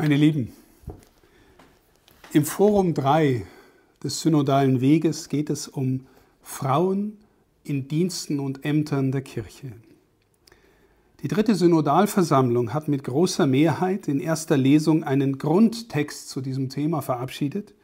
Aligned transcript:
Meine 0.00 0.16
Lieben, 0.16 0.50
im 2.32 2.46
Forum 2.46 2.94
3 2.94 3.46
des 4.02 4.22
synodalen 4.22 4.80
Weges 4.80 5.28
geht 5.28 5.50
es 5.50 5.68
um 5.68 6.06
Frauen 6.40 7.18
in 7.64 7.86
Diensten 7.86 8.40
und 8.40 8.64
Ämtern 8.64 9.12
der 9.12 9.20
Kirche. 9.20 9.72
Die 11.22 11.28
dritte 11.28 11.54
Synodalversammlung 11.54 12.72
hat 12.72 12.88
mit 12.88 13.04
großer 13.04 13.46
Mehrheit 13.46 14.08
in 14.08 14.20
erster 14.20 14.56
Lesung 14.56 15.04
einen 15.04 15.36
Grundtext 15.36 16.30
zu 16.30 16.40
diesem 16.40 16.70
Thema 16.70 17.02
verabschiedet. 17.02 17.74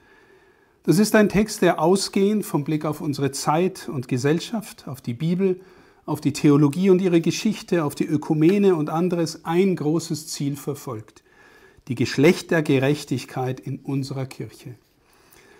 Das 0.84 0.98
ist 0.98 1.14
ein 1.14 1.28
Text, 1.28 1.60
der 1.60 1.82
ausgehend 1.82 2.46
vom 2.46 2.64
Blick 2.64 2.86
auf 2.86 3.02
unsere 3.02 3.30
Zeit 3.30 3.90
und 3.90 4.08
Gesellschaft, 4.08 4.88
auf 4.88 5.02
die 5.02 5.12
Bibel, 5.12 5.60
auf 6.06 6.22
die 6.22 6.32
Theologie 6.32 6.88
und 6.88 7.02
ihre 7.02 7.20
Geschichte, 7.20 7.84
auf 7.84 7.94
die 7.94 8.06
Ökumene 8.06 8.74
und 8.74 8.88
anderes 8.88 9.44
ein 9.44 9.76
großes 9.76 10.28
Ziel 10.28 10.56
verfolgt 10.56 11.22
die 11.88 11.94
Geschlechtergerechtigkeit 11.94 13.60
in 13.60 13.78
unserer 13.78 14.26
Kirche. 14.26 14.74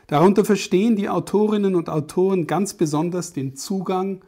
Darunter 0.07 0.45
verstehen 0.45 0.97
die 0.97 1.09
Autorinnen 1.09 1.75
und 1.75 1.89
Autoren 1.89 2.47
ganz 2.47 2.75
besonders 2.75 3.33
den 3.33 3.57
Zugang 3.57 4.21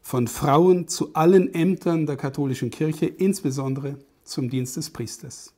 von 0.00 0.28
Frauen 0.28 0.88
zu 0.88 1.14
allen 1.14 1.52
Ämtern 1.54 2.06
der 2.06 2.16
katholischen 2.16 2.70
Kirche, 2.70 3.06
insbesondere 3.06 3.98
zum 4.22 4.50
Dienst 4.50 4.76
des 4.76 4.90
Priesters. 4.90 5.52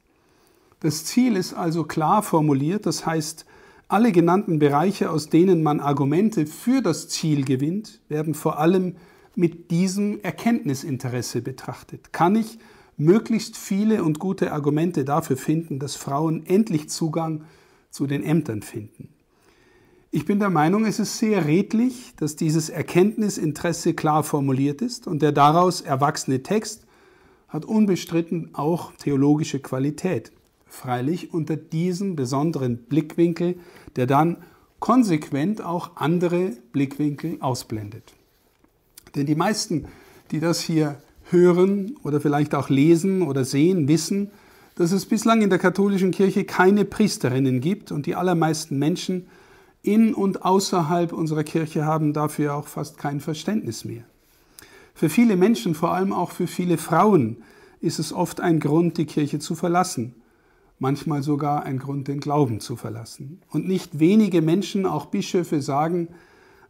Das 0.80 1.05
Ziel 1.05 1.37
ist 1.37 1.55
also 1.55 1.84
klar 1.84 2.23
formuliert, 2.23 2.87
das 2.87 3.06
heißt, 3.06 3.47
alle 3.89 4.11
genannten 4.11 4.59
Bereiche, 4.59 5.11
aus 5.11 5.28
denen 5.28 5.62
man 5.62 5.80
Argumente 5.80 6.47
für 6.47 6.83
das 6.83 7.09
Ziel 7.09 7.45
gewinnt, 7.45 8.01
werden 8.09 8.34
vor 8.34 8.59
allem 8.59 8.97
mit 9.37 9.70
diesem 9.70 10.20
Erkenntnisinteresse 10.23 11.41
betrachtet. 11.41 12.12
Kann 12.12 12.34
ich 12.34 12.59
möglichst 12.96 13.56
viele 13.56 14.02
und 14.02 14.18
gute 14.18 14.52
Argumente 14.52 15.05
dafür 15.05 15.36
finden, 15.36 15.78
dass 15.78 15.97
Frauen 15.97 16.47
endlich 16.47 16.89
Zugang 16.89 17.44
zu 17.91 18.06
den 18.06 18.22
Ämtern 18.22 18.62
finden. 18.62 19.08
Ich 20.11 20.25
bin 20.25 20.39
der 20.39 20.50
Meinung, 20.50 20.86
es 20.86 20.98
ist 20.98 21.19
sehr 21.19 21.47
redlich, 21.47 22.14
dass 22.17 22.36
dieses 22.36 22.70
Erkenntnisinteresse 22.70 23.94
klar 23.94 24.22
formuliert 24.22 24.80
ist 24.80 25.06
und 25.06 25.20
der 25.20 25.33
daraus 25.33 25.83
erwachsene 25.83 26.42
Text 26.42 26.86
hat 27.48 27.64
unbestritten 27.64 28.55
auch 28.55 28.92
theologische 28.92 29.61
Qualität. 29.61 30.33
Freilich 30.67 31.34
unter 31.34 31.56
diesem 31.56 32.17
besonderen 32.17 32.78
Blickwinkel, 32.78 33.58
der 33.97 34.06
dann 34.06 34.39
konsequent 34.80 35.62
auch 35.62 35.97
andere 35.97 36.52
Blickwinkel 36.72 37.39
ausblendet. 37.41 38.14
Denn 39.14 39.27
die 39.27 39.34
meisten, 39.34 39.86
die 40.30 40.41
das 40.41 40.61
hier 40.61 41.00
hören 41.30 41.96
oder 42.02 42.20
vielleicht 42.20 42.55
auch 42.55 42.69
lesen 42.69 43.22
oder 43.22 43.44
sehen, 43.44 43.88
wissen, 43.88 44.30
dass 44.77 44.92
es 44.92 45.06
bislang 45.06 45.42
in 45.42 45.50
der 45.50 45.58
katholischen 45.58 46.10
Kirche 46.10 46.44
keine 46.44 46.84
Priesterinnen 46.84 47.60
gibt 47.60 47.92
und 47.92 48.06
die 48.06 48.14
allermeisten 48.14 48.78
Menschen 48.78 49.27
in 49.83 50.14
und 50.14 50.44
außerhalb 50.44 51.12
unserer 51.12 51.44
Kirche 51.44 51.84
haben 51.84 52.12
dafür 52.12 52.55
auch 52.55 52.66
fast 52.66 52.98
kein 52.98 53.20
Verständnis 53.20 53.84
mehr. 53.84 54.05
Für 54.94 55.08
viele 55.08 55.36
Menschen, 55.36 55.74
vor 55.74 55.92
allem 55.92 56.12
auch 56.12 56.30
für 56.30 56.46
viele 56.46 56.78
Frauen, 56.78 57.38
ist 57.80 57.98
es 57.98 58.12
oft 58.12 58.40
ein 58.40 58.61
Grund, 58.61 58.98
die 58.98 59.06
Kirche 59.06 59.38
zu 59.38 59.55
verlassen, 59.55 60.14
manchmal 60.78 61.22
sogar 61.22 61.64
ein 61.64 61.78
Grund, 61.78 62.08
den 62.08 62.20
Glauben 62.20 62.61
zu 62.61 62.77
verlassen. 62.77 63.40
Und 63.50 63.68
nicht 63.68 63.98
wenige 63.98 64.42
Menschen, 64.42 64.86
auch 64.86 65.06
Bischöfe, 65.06 65.62
sagen, 65.62 66.08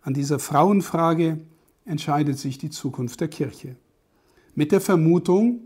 an 0.02 0.14
dieser 0.14 0.38
Frauenfrage 0.38 1.38
entscheidet 1.84 2.38
sich 2.38 2.58
die 2.58 2.70
Zukunft 2.70 3.20
der 3.20 3.28
Kirche 3.28 3.76
mit 4.56 4.72
der 4.72 4.80
Vermutung, 4.80 5.60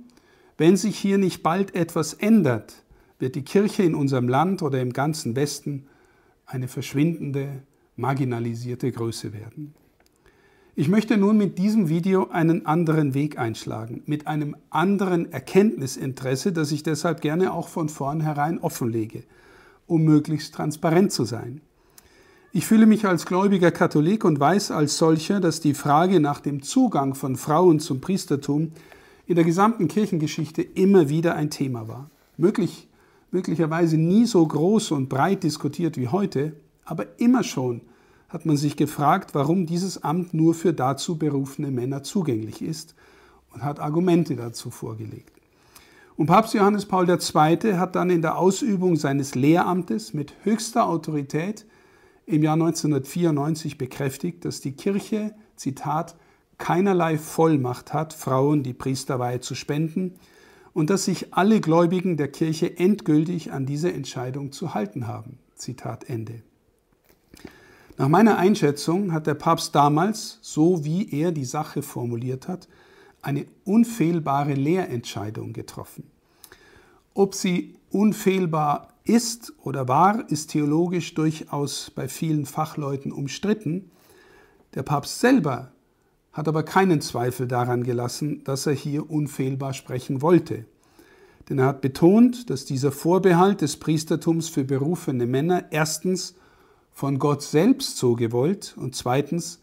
wenn 0.58 0.76
sich 0.76 0.98
hier 0.98 1.16
nicht 1.16 1.42
bald 1.42 1.74
etwas 1.74 2.12
ändert, 2.12 2.84
wird 3.18 3.34
die 3.34 3.44
Kirche 3.44 3.82
in 3.82 3.94
unserem 3.94 4.28
Land 4.28 4.62
oder 4.62 4.82
im 4.82 4.92
ganzen 4.92 5.36
Westen 5.36 5.86
eine 6.44 6.68
verschwindende, 6.68 7.62
marginalisierte 7.96 8.90
Größe 8.92 9.32
werden. 9.32 9.74
Ich 10.74 10.88
möchte 10.88 11.16
nun 11.16 11.36
mit 11.36 11.58
diesem 11.58 11.88
Video 11.88 12.28
einen 12.30 12.66
anderen 12.66 13.14
Weg 13.14 13.38
einschlagen, 13.38 14.02
mit 14.06 14.26
einem 14.26 14.56
anderen 14.70 15.30
Erkenntnisinteresse, 15.32 16.52
das 16.52 16.72
ich 16.72 16.82
deshalb 16.82 17.20
gerne 17.20 17.52
auch 17.52 17.68
von 17.68 17.88
vornherein 17.88 18.58
offenlege, 18.58 19.24
um 19.86 20.02
möglichst 20.02 20.54
transparent 20.54 21.12
zu 21.12 21.24
sein. 21.24 21.60
Ich 22.52 22.66
fühle 22.66 22.86
mich 22.86 23.06
als 23.06 23.26
gläubiger 23.26 23.70
Katholik 23.70 24.24
und 24.24 24.40
weiß 24.40 24.72
als 24.72 24.98
solcher, 24.98 25.38
dass 25.38 25.60
die 25.60 25.72
Frage 25.72 26.18
nach 26.18 26.40
dem 26.40 26.62
Zugang 26.62 27.14
von 27.14 27.36
Frauen 27.36 27.78
zum 27.78 28.00
Priestertum 28.00 28.72
in 29.26 29.36
der 29.36 29.44
gesamten 29.44 29.86
Kirchengeschichte 29.86 30.60
immer 30.60 31.08
wieder 31.08 31.36
ein 31.36 31.50
Thema 31.50 31.86
war. 31.86 32.10
Möglich, 32.36 32.88
möglicherweise 33.30 33.98
nie 33.98 34.26
so 34.26 34.44
groß 34.44 34.90
und 34.90 35.08
breit 35.08 35.44
diskutiert 35.44 35.96
wie 35.96 36.08
heute, 36.08 36.54
aber 36.84 37.20
immer 37.20 37.44
schon 37.44 37.82
hat 38.28 38.46
man 38.46 38.56
sich 38.56 38.76
gefragt, 38.76 39.32
warum 39.32 39.66
dieses 39.66 40.02
Amt 40.02 40.34
nur 40.34 40.54
für 40.54 40.72
dazu 40.72 41.18
berufene 41.18 41.70
Männer 41.70 42.02
zugänglich 42.02 42.62
ist 42.62 42.96
und 43.54 43.62
hat 43.62 43.78
Argumente 43.78 44.34
dazu 44.34 44.70
vorgelegt. 44.70 45.30
Und 46.16 46.26
Papst 46.26 46.54
Johannes 46.54 46.84
Paul 46.84 47.08
II. 47.08 47.74
hat 47.76 47.94
dann 47.94 48.10
in 48.10 48.22
der 48.22 48.36
Ausübung 48.36 48.96
seines 48.96 49.36
Lehramtes 49.36 50.14
mit 50.14 50.34
höchster 50.42 50.88
Autorität 50.88 51.64
im 52.26 52.42
Jahr 52.42 52.54
1994 52.54 53.78
bekräftigt, 53.78 54.44
dass 54.44 54.60
die 54.60 54.72
Kirche, 54.72 55.34
Zitat, 55.56 56.16
keinerlei 56.58 57.18
Vollmacht 57.18 57.92
hat, 57.92 58.12
Frauen 58.12 58.62
die 58.62 58.74
Priesterweihe 58.74 59.40
zu 59.40 59.54
spenden 59.54 60.14
und 60.72 60.90
dass 60.90 61.06
sich 61.06 61.34
alle 61.34 61.60
Gläubigen 61.60 62.16
der 62.16 62.28
Kirche 62.28 62.78
endgültig 62.78 63.52
an 63.52 63.66
diese 63.66 63.92
Entscheidung 63.92 64.52
zu 64.52 64.74
halten 64.74 65.06
haben. 65.06 65.38
Zitat 65.54 66.08
Ende. 66.08 66.42
Nach 67.96 68.08
meiner 68.08 68.38
Einschätzung 68.38 69.12
hat 69.12 69.26
der 69.26 69.34
Papst 69.34 69.74
damals, 69.74 70.38
so 70.40 70.84
wie 70.84 71.10
er 71.10 71.32
die 71.32 71.44
Sache 71.44 71.82
formuliert 71.82 72.48
hat, 72.48 72.68
eine 73.20 73.46
unfehlbare 73.64 74.54
Lehrentscheidung 74.54 75.52
getroffen. 75.52 76.09
Ob 77.14 77.34
sie 77.34 77.74
unfehlbar 77.90 78.94
ist 79.04 79.52
oder 79.62 79.88
war, 79.88 80.30
ist 80.30 80.50
theologisch 80.50 81.14
durchaus 81.14 81.90
bei 81.90 82.08
vielen 82.08 82.46
Fachleuten 82.46 83.12
umstritten. 83.12 83.90
Der 84.74 84.82
Papst 84.82 85.20
selber 85.20 85.72
hat 86.32 86.46
aber 86.46 86.62
keinen 86.62 87.00
Zweifel 87.00 87.48
daran 87.48 87.82
gelassen, 87.82 88.44
dass 88.44 88.66
er 88.66 88.72
hier 88.72 89.10
unfehlbar 89.10 89.74
sprechen 89.74 90.22
wollte. 90.22 90.64
Denn 91.48 91.58
er 91.58 91.66
hat 91.66 91.80
betont, 91.80 92.50
dass 92.50 92.64
dieser 92.64 92.92
Vorbehalt 92.92 93.60
des 93.60 93.78
Priestertums 93.78 94.48
für 94.48 94.62
berufene 94.62 95.26
Männer 95.26 95.64
erstens 95.72 96.36
von 96.92 97.18
Gott 97.18 97.42
selbst 97.42 97.96
so 97.96 98.14
gewollt 98.14 98.76
und 98.76 98.94
zweitens 98.94 99.60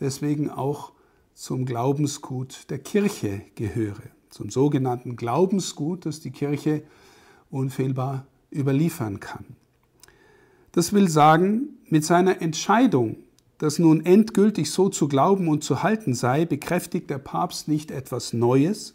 deswegen 0.00 0.50
auch 0.50 0.92
zum 1.34 1.66
Glaubensgut 1.66 2.70
der 2.70 2.78
Kirche 2.78 3.42
gehöre, 3.54 4.02
zum 4.30 4.50
sogenannten 4.50 5.16
Glaubensgut, 5.16 6.06
das 6.06 6.20
die 6.20 6.30
Kirche 6.30 6.82
unfehlbar 7.50 8.26
überliefern 8.52 9.20
kann. 9.20 9.44
Das 10.72 10.92
will 10.92 11.08
sagen, 11.08 11.68
mit 11.88 12.04
seiner 12.04 12.42
Entscheidung, 12.42 13.16
dass 13.58 13.78
nun 13.78 14.04
endgültig 14.04 14.70
so 14.70 14.88
zu 14.88 15.08
glauben 15.08 15.48
und 15.48 15.64
zu 15.64 15.82
halten 15.82 16.14
sei, 16.14 16.44
bekräftigt 16.44 17.08
der 17.08 17.18
Papst 17.18 17.68
nicht 17.68 17.90
etwas 17.90 18.32
Neues, 18.32 18.94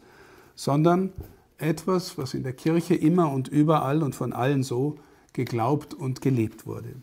sondern 0.56 1.12
etwas, 1.58 2.18
was 2.18 2.34
in 2.34 2.44
der 2.44 2.54
Kirche 2.54 2.96
immer 2.96 3.32
und 3.32 3.48
überall 3.48 4.04
und 4.04 4.14
von 4.14 4.34
allen 4.34 4.64
so 4.64 4.98
geglaubt 5.34 5.94
und 5.94 6.22
gelebt 6.22 6.68
wurde. 6.68 6.94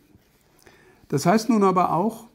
Das 1.08 1.26
heißt 1.26 1.48
nun 1.48 1.64
aber 1.64 1.92
auch, 1.92 2.26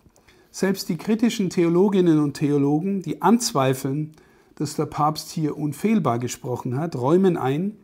selbst 0.52 0.90
die 0.90 0.98
kritischen 0.98 1.50
Theologinnen 1.50 2.20
und 2.20 2.34
Theologen, 2.34 3.02
die 3.02 3.22
anzweifeln, 3.22 4.14
dass 4.56 4.76
der 4.76 4.86
Papst 4.86 5.32
hier 5.32 5.58
unfehlbar 5.58 6.20
gesprochen 6.20 6.78
hat, 6.78 6.96
räumen 6.96 7.38
ein, 7.38 7.78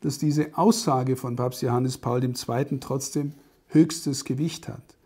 dass 0.00 0.18
diese 0.18 0.56
Aussage 0.56 1.16
von 1.16 1.36
Papst 1.36 1.62
Johannes 1.62 1.98
Paul 1.98 2.24
II. 2.24 2.78
trotzdem 2.80 3.32
höchstes 3.68 4.24
Gewicht 4.24 4.68
hat 4.68 4.96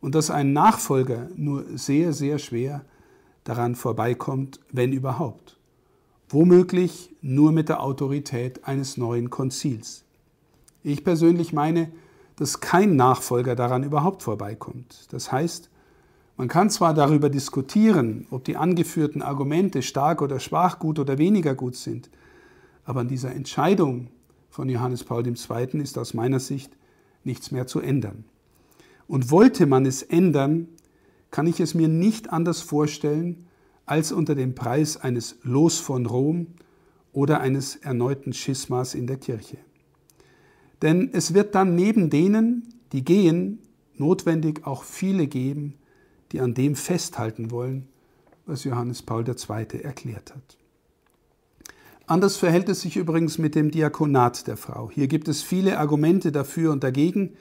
und 0.00 0.14
dass 0.14 0.30
ein 0.30 0.52
Nachfolger 0.52 1.28
nur 1.36 1.64
sehr, 1.76 2.12
sehr 2.12 2.38
schwer 2.38 2.84
daran 3.44 3.74
vorbeikommt, 3.74 4.60
wenn 4.70 4.92
überhaupt. 4.92 5.56
Womöglich 6.28 7.14
nur 7.22 7.52
mit 7.52 7.68
der 7.68 7.82
Autorität 7.82 8.64
eines 8.64 8.96
neuen 8.96 9.30
Konzils. 9.30 10.04
Ich 10.82 11.02
persönlich 11.02 11.52
meine, 11.52 11.90
dass 12.36 12.60
kein 12.60 12.96
Nachfolger 12.96 13.56
daran 13.56 13.82
überhaupt 13.82 14.22
vorbeikommt. 14.22 15.06
Das 15.10 15.32
heißt, 15.32 15.70
man 16.38 16.46
kann 16.46 16.70
zwar 16.70 16.94
darüber 16.94 17.30
diskutieren, 17.30 18.26
ob 18.30 18.44
die 18.44 18.56
angeführten 18.56 19.22
Argumente 19.22 19.82
stark 19.82 20.22
oder 20.22 20.38
schwach, 20.38 20.78
gut 20.78 21.00
oder 21.00 21.18
weniger 21.18 21.56
gut 21.56 21.74
sind, 21.74 22.08
aber 22.84 23.00
an 23.00 23.08
dieser 23.08 23.32
Entscheidung 23.34 24.08
von 24.48 24.68
Johannes 24.68 25.02
Paul 25.02 25.26
II. 25.26 25.82
ist 25.82 25.98
aus 25.98 26.14
meiner 26.14 26.38
Sicht 26.38 26.70
nichts 27.24 27.50
mehr 27.50 27.66
zu 27.66 27.80
ändern. 27.80 28.24
Und 29.08 29.32
wollte 29.32 29.66
man 29.66 29.84
es 29.84 30.02
ändern, 30.02 30.68
kann 31.32 31.48
ich 31.48 31.58
es 31.58 31.74
mir 31.74 31.88
nicht 31.88 32.32
anders 32.32 32.60
vorstellen, 32.60 33.46
als 33.84 34.12
unter 34.12 34.36
dem 34.36 34.54
Preis 34.54 34.96
eines 34.96 35.38
Los 35.42 35.80
von 35.80 36.06
Rom 36.06 36.46
oder 37.12 37.40
eines 37.40 37.74
erneuten 37.74 38.32
Schismas 38.32 38.94
in 38.94 39.08
der 39.08 39.16
Kirche. 39.16 39.58
Denn 40.82 41.10
es 41.12 41.34
wird 41.34 41.56
dann 41.56 41.74
neben 41.74 42.10
denen, 42.10 42.74
die 42.92 43.04
gehen, 43.04 43.58
notwendig 43.96 44.64
auch 44.66 44.84
viele 44.84 45.26
geben, 45.26 45.74
die 46.32 46.40
an 46.40 46.54
dem 46.54 46.76
festhalten 46.76 47.50
wollen, 47.50 47.88
was 48.46 48.64
Johannes 48.64 49.02
Paul 49.02 49.24
II. 49.28 49.82
erklärt 49.82 50.34
hat. 50.34 50.56
Anders 52.06 52.36
verhält 52.36 52.70
es 52.70 52.80
sich 52.80 52.96
übrigens 52.96 53.36
mit 53.36 53.54
dem 53.54 53.70
Diakonat 53.70 54.46
der 54.46 54.56
Frau. 54.56 54.90
Hier 54.90 55.08
gibt 55.08 55.28
es 55.28 55.42
viele 55.42 55.78
Argumente 55.78 56.32
dafür 56.32 56.72
und 56.72 56.82
dagegen. 56.82 57.34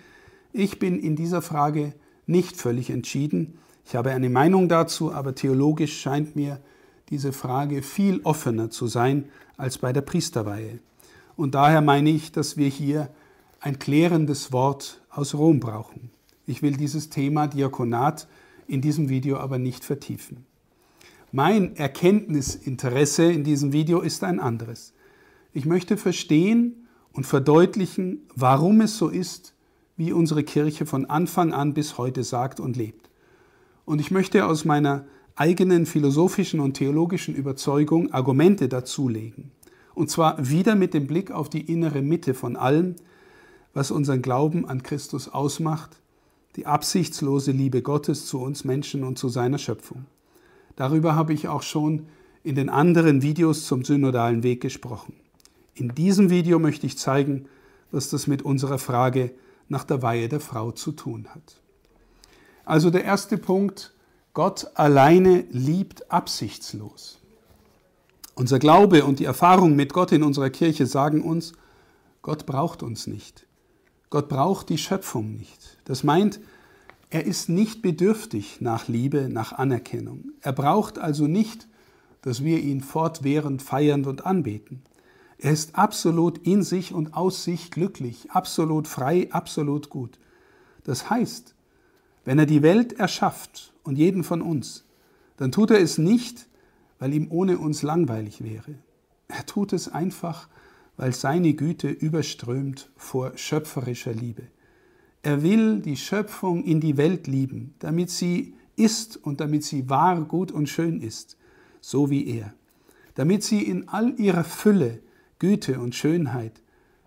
Ich 0.52 0.78
bin 0.78 1.00
in 1.00 1.16
dieser 1.16 1.42
Frage 1.42 1.94
nicht 2.26 2.58
völlig 2.58 2.90
entschieden. 2.90 3.60
Ich 3.86 3.96
habe 3.96 4.12
eine 4.12 4.30
Meinung 4.30 4.68
dazu, 4.68 5.14
aber 5.14 5.36
theologisch 5.36 5.98
scheint 6.02 6.36
mir 6.36 6.60
diese 7.10 7.32
Frage 7.32 7.82
viel 7.82 8.20
offener 8.24 8.70
zu 8.70 8.88
sein 8.88 9.30
als 9.56 9.78
bei 9.78 9.94
der 9.94 10.02
Priesterweihe. 10.02 10.80
Und 11.38 11.56
daher 11.56 11.82
meine 11.82 12.10
ich, 12.10 12.34
dass 12.34 12.58
wir 12.58 12.68
hier 12.68 13.10
ein 13.62 13.80
klärendes 13.80 14.52
Wort 14.52 15.02
aus 15.10 15.34
Rom 15.34 15.62
brauchen. 15.62 16.12
Ich 16.46 16.62
will 16.62 16.76
dieses 16.76 17.10
Thema 17.10 17.48
Diakonat 17.48 18.28
in 18.68 18.82
diesem 18.82 19.10
Video 19.10 19.38
aber 19.38 19.58
nicht 19.58 19.84
vertiefen. 19.84 20.46
Mein 21.32 21.76
Erkenntnisinteresse 21.76 23.32
in 23.32 23.44
diesem 23.44 23.74
Video 23.74 24.02
ist 24.02 24.24
ein 24.24 24.40
anderes. 24.40 24.94
Ich 25.54 25.66
möchte 25.66 25.98
verstehen 25.98 26.88
und 27.12 27.26
verdeutlichen, 27.26 28.22
warum 28.36 28.82
es 28.82 28.98
so 28.98 29.10
ist, 29.10 29.54
wie 29.98 30.14
unsere 30.14 30.44
Kirche 30.44 30.86
von 30.86 31.06
Anfang 31.06 31.54
an 31.54 31.74
bis 31.74 31.98
heute 31.98 32.24
sagt 32.24 32.60
und 32.60 32.78
lebt. 32.78 33.10
Und 33.86 34.00
ich 34.00 34.12
möchte 34.12 34.46
aus 34.46 34.66
meiner 34.66 35.06
eigenen 35.36 35.86
philosophischen 35.86 36.60
und 36.60 36.76
theologischen 36.76 37.36
Überzeugung 37.36 38.12
Argumente 38.12 38.70
dazulegen. 38.70 39.52
Und 39.96 40.10
zwar 40.10 40.50
wieder 40.50 40.76
mit 40.76 40.94
dem 40.94 41.08
Blick 41.08 41.32
auf 41.32 41.50
die 41.50 41.72
innere 41.72 42.02
Mitte 42.02 42.34
von 42.34 42.56
allem, 42.56 42.96
was 43.74 43.92
unseren 43.92 44.22
Glauben 44.22 44.68
an 44.68 44.84
Christus 44.84 45.28
ausmacht, 45.30 46.00
die 46.58 46.66
absichtslose 46.66 47.52
Liebe 47.52 47.84
Gottes 47.84 48.26
zu 48.26 48.42
uns 48.42 48.64
Menschen 48.64 49.04
und 49.04 49.18
zu 49.18 49.30
seiner 49.30 49.60
Schöpfung. 49.60 50.06
Darüber 50.76 51.16
habe 51.16 51.32
ich 51.32 51.48
auch 51.48 51.62
schon 51.62 52.08
in 52.44 52.56
den 52.56 52.70
anderen 52.70 53.22
Videos 53.22 53.68
zum 53.68 53.86
synodalen 53.86 54.42
Weg 54.42 54.62
gesprochen. 54.62 55.14
In 55.76 55.94
diesem 55.94 56.32
Video 56.32 56.58
möchte 56.58 56.88
ich 56.88 56.98
zeigen, 56.98 57.46
was 57.92 58.10
das 58.10 58.26
mit 58.26 58.42
unserer 58.42 58.80
Frage 58.80 59.32
nach 59.70 59.84
der 59.84 60.02
Weihe 60.02 60.30
der 60.30 60.40
Frau 60.40 60.72
zu 60.72 60.92
tun 60.92 61.28
hat. 61.34 61.62
Also 62.66 62.90
der 62.90 63.04
erste 63.04 63.38
Punkt, 63.38 63.94
Gott 64.34 64.68
alleine 64.74 65.46
liebt 65.52 66.12
absichtslos. 66.12 67.20
Unser 68.34 68.60
Glaube 68.60 69.06
und 69.06 69.20
die 69.20 69.26
Erfahrung 69.26 69.76
mit 69.76 69.94
Gott 69.94 70.12
in 70.12 70.24
unserer 70.24 70.50
Kirche 70.50 70.88
sagen 70.88 71.22
uns, 71.22 71.54
Gott 72.24 72.46
braucht 72.46 72.82
uns 72.82 73.08
nicht. 73.08 73.46
Gott 74.10 74.28
braucht 74.28 74.70
die 74.70 74.78
Schöpfung 74.78 75.36
nicht. 75.36 75.67
Das 75.88 76.04
meint, 76.04 76.42
er 77.10 77.26
ist 77.26 77.48
nicht 77.48 77.82
bedürftig 77.82 78.60
nach 78.60 78.90
Liebe, 78.90 79.30
nach 79.30 79.54
Anerkennung. 79.54 80.34
Er 80.42 80.52
braucht 80.52 81.00
also 81.00 81.28
nicht, 81.28 81.70
dass 82.22 82.44
wir 82.44 82.60
ihn 82.60 82.82
fortwährend 82.82 83.62
feiern 83.62 84.04
und 84.04 84.26
anbeten. 84.26 84.82
Er 85.38 85.54
ist 85.54 85.76
absolut 85.76 86.40
in 86.40 86.62
sich 86.62 86.94
und 86.94 87.14
aus 87.14 87.46
sich 87.46 87.72
glücklich, 87.72 88.32
absolut 88.32 88.86
frei, 88.86 89.30
absolut 89.32 89.90
gut. 89.90 90.20
Das 90.84 91.10
heißt, 91.10 91.56
wenn 92.26 92.38
er 92.38 92.48
die 92.48 92.64
Welt 92.64 92.92
erschafft 92.92 93.74
und 93.84 93.98
jeden 93.98 94.26
von 94.26 94.42
uns, 94.42 94.84
dann 95.38 95.54
tut 95.54 95.72
er 95.72 95.80
es 95.80 95.98
nicht, 95.98 96.50
weil 97.00 97.14
ihm 97.14 97.28
ohne 97.30 97.60
uns 97.60 97.82
langweilig 97.82 98.44
wäre. 98.44 98.76
Er 99.30 99.46
tut 99.46 99.72
es 99.72 99.88
einfach, 99.88 100.50
weil 100.98 101.14
seine 101.14 101.54
Güte 101.54 101.88
überströmt 101.88 102.90
vor 102.98 103.38
schöpferischer 103.38 104.14
Liebe. 104.14 104.48
Er 105.28 105.44
will 105.44 105.82
die 105.82 105.98
Schöpfung 105.98 106.64
in 106.64 106.80
die 106.80 106.96
Welt 106.96 107.28
lieben, 107.28 107.74
damit 107.80 108.10
sie 108.10 108.54
ist 108.78 109.18
und 109.18 109.42
damit 109.42 109.66
sie 109.66 109.90
wahr, 109.90 110.22
gut 110.22 110.54
und 110.54 110.70
schön 110.70 111.02
ist, 111.02 111.36
so 111.82 112.10
wie 112.10 112.28
er. 112.28 112.54
Damit 113.16 113.44
sie 113.44 113.62
in 113.62 113.90
all 113.90 114.18
ihrer 114.18 114.46
Fülle, 114.46 115.02
Güte 115.38 115.82
und 115.82 115.96
Schönheit 115.96 116.62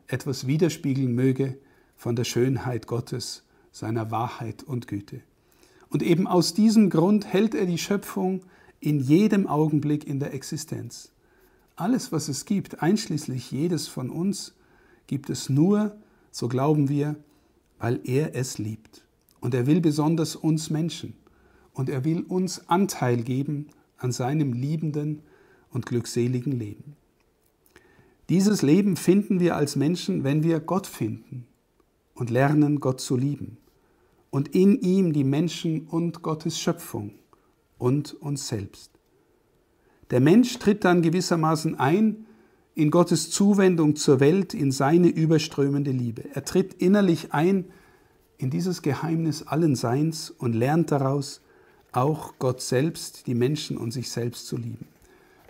etwas 0.06 0.46
widerspiegeln 0.46 1.14
möge 1.14 1.56
von 1.96 2.14
der 2.14 2.24
Schönheit 2.24 2.86
Gottes, 2.86 3.42
seiner 3.72 4.10
Wahrheit 4.10 4.64
und 4.64 4.86
Güte. 4.86 5.22
Und 5.88 6.02
eben 6.02 6.26
aus 6.26 6.52
diesem 6.52 6.90
Grund 6.90 7.24
hält 7.24 7.54
er 7.54 7.64
die 7.64 7.78
Schöpfung 7.78 8.42
in 8.80 9.00
jedem 9.00 9.46
Augenblick 9.46 10.06
in 10.06 10.20
der 10.20 10.34
Existenz. 10.34 11.10
Alles, 11.74 12.12
was 12.12 12.28
es 12.28 12.44
gibt, 12.44 12.82
einschließlich 12.82 13.50
jedes 13.50 13.88
von 13.88 14.10
uns, 14.10 14.52
gibt 15.06 15.30
es 15.30 15.48
nur, 15.48 15.96
so 16.30 16.48
glauben 16.48 16.90
wir, 16.90 17.16
weil 17.80 18.00
er 18.04 18.36
es 18.36 18.58
liebt. 18.58 19.04
Und 19.40 19.54
er 19.54 19.66
will 19.66 19.80
besonders 19.80 20.36
uns 20.36 20.70
Menschen. 20.70 21.14
Und 21.72 21.88
er 21.88 22.04
will 22.04 22.20
uns 22.20 22.68
Anteil 22.68 23.22
geben 23.22 23.68
an 23.96 24.12
seinem 24.12 24.52
liebenden 24.52 25.22
und 25.70 25.86
glückseligen 25.86 26.52
Leben. 26.52 26.94
Dieses 28.28 28.62
Leben 28.62 28.96
finden 28.96 29.40
wir 29.40 29.56
als 29.56 29.74
Menschen, 29.74 30.22
wenn 30.22 30.44
wir 30.44 30.60
Gott 30.60 30.86
finden 30.86 31.46
und 32.14 32.30
lernen, 32.30 32.78
Gott 32.78 33.00
zu 33.00 33.16
lieben 33.16 33.56
und 34.30 34.54
in 34.54 34.80
ihm 34.80 35.12
die 35.12 35.24
Menschen 35.24 35.86
und 35.86 36.22
Gottes 36.22 36.60
Schöpfung 36.60 37.14
und 37.78 38.14
uns 38.14 38.46
selbst. 38.46 38.92
Der 40.10 40.20
Mensch 40.20 40.58
tritt 40.58 40.84
dann 40.84 41.02
gewissermaßen 41.02 41.78
ein 41.78 42.26
in 42.80 42.90
Gottes 42.90 43.30
Zuwendung 43.30 43.94
zur 43.94 44.20
Welt, 44.20 44.54
in 44.54 44.72
seine 44.72 45.08
überströmende 45.08 45.90
Liebe. 45.90 46.24
Er 46.34 46.44
tritt 46.46 46.72
innerlich 46.74 47.34
ein 47.34 47.66
in 48.38 48.48
dieses 48.48 48.80
Geheimnis 48.80 49.42
allen 49.42 49.76
Seins 49.76 50.30
und 50.30 50.54
lernt 50.54 50.90
daraus, 50.90 51.42
auch 51.92 52.34
Gott 52.38 52.62
selbst, 52.62 53.26
die 53.26 53.34
Menschen 53.34 53.76
und 53.76 53.90
sich 53.90 54.10
selbst 54.10 54.46
zu 54.46 54.56
lieben. 54.56 54.88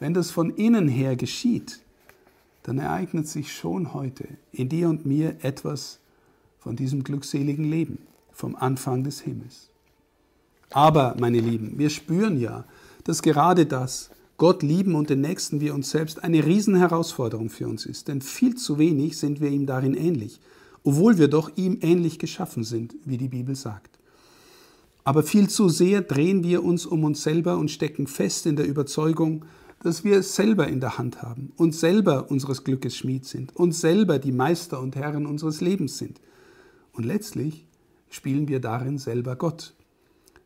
Wenn 0.01 0.13
das 0.13 0.33
von 0.33 0.51
innen 0.51 0.89
her 0.89 1.15
geschieht, 1.15 1.79
dann 2.65 2.79
ereignet 2.79 3.29
sich 3.29 3.53
schon 3.55 3.95
heute 3.95 4.27
in 4.51 4.69
dir 4.69 4.89
und 4.89 5.07
mir 5.07 5.37
etwas 5.43 6.01
von 6.59 6.75
diesem 6.75 7.05
glückseligen 7.05 7.65
Leben, 7.65 7.99
vom 8.33 8.57
Anfang 8.57 9.05
des 9.05 9.21
Himmels. 9.21 9.71
Aber, 10.71 11.15
meine 11.21 11.39
Lieben, 11.39 11.79
wir 11.79 11.91
spüren 11.91 12.41
ja, 12.41 12.65
dass 13.05 13.23
gerade 13.23 13.67
das, 13.67 14.11
Gott 14.41 14.63
lieben 14.63 14.95
und 14.95 15.11
den 15.11 15.21
Nächsten 15.21 15.61
wie 15.61 15.69
uns 15.69 15.91
selbst, 15.91 16.25
eine 16.25 16.47
Riesenherausforderung 16.47 17.51
für 17.51 17.69
uns 17.69 17.85
ist. 17.85 18.09
Denn 18.09 18.23
viel 18.23 18.55
zu 18.55 18.79
wenig 18.79 19.19
sind 19.19 19.43
wir 19.43 19.51
ihm 19.51 19.67
darin 19.67 19.93
ähnlich, 19.93 20.41
obwohl 20.83 21.19
wir 21.19 21.29
doch 21.29 21.51
ihm 21.57 21.77
ähnlich 21.83 22.19
geschaffen 22.19 22.65
sind, 22.65 22.95
wie 23.05 23.19
die 23.19 23.29
Bibel 23.29 23.55
sagt. 23.55 23.99
Aber 25.05 25.23
viel 25.25 25.51
zu 25.51 25.69
sehr 25.69 26.01
drehen 26.01 26.43
wir 26.43 26.65
uns 26.65 26.87
um 26.87 27.05
uns 27.05 27.23
selber 27.23 27.59
und 27.59 27.71
stecken 27.71 28.07
fest 28.07 28.47
in 28.47 28.57
der 28.57 28.67
Überzeugung, 28.67 29.45
dass 29.83 30.05
wir 30.05 30.17
es 30.17 30.35
selber 30.35 30.69
in 30.69 30.81
der 30.81 30.97
Hand 30.97 31.21
haben, 31.21 31.53
und 31.59 31.75
selber 31.75 32.31
unseres 32.31 32.65
Glückes 32.65 32.97
Schmied 32.97 33.27
sind, 33.27 33.55
und 33.55 33.73
selber 33.73 34.19
die 34.19 34.33
Meister 34.33 34.81
und 34.81 34.97
Herren 34.97 35.27
unseres 35.27 35.61
Lebens 35.61 35.99
sind. 35.99 36.19
Und 36.95 37.05
letztlich 37.05 37.67
spielen 38.09 38.49
wir 38.49 38.61
darin 38.61 38.97
selber 38.97 39.37
Gott. 39.37 39.75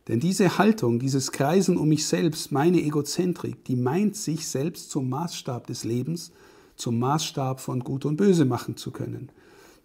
Denn 0.07 0.19
diese 0.19 0.57
Haltung, 0.57 0.99
dieses 0.99 1.31
Kreisen 1.31 1.77
um 1.77 1.89
mich 1.89 2.05
selbst, 2.05 2.51
meine 2.51 2.81
Egozentrik, 2.81 3.63
die 3.65 3.75
meint, 3.75 4.15
sich 4.15 4.47
selbst 4.47 4.91
zum 4.91 5.09
Maßstab 5.09 5.65
des 5.67 5.83
Lebens, 5.83 6.31
zum 6.75 6.99
Maßstab 6.99 7.59
von 7.59 7.79
Gut 7.79 8.05
und 8.05 8.17
Böse 8.17 8.45
machen 8.45 8.77
zu 8.77 8.91
können. 8.91 9.31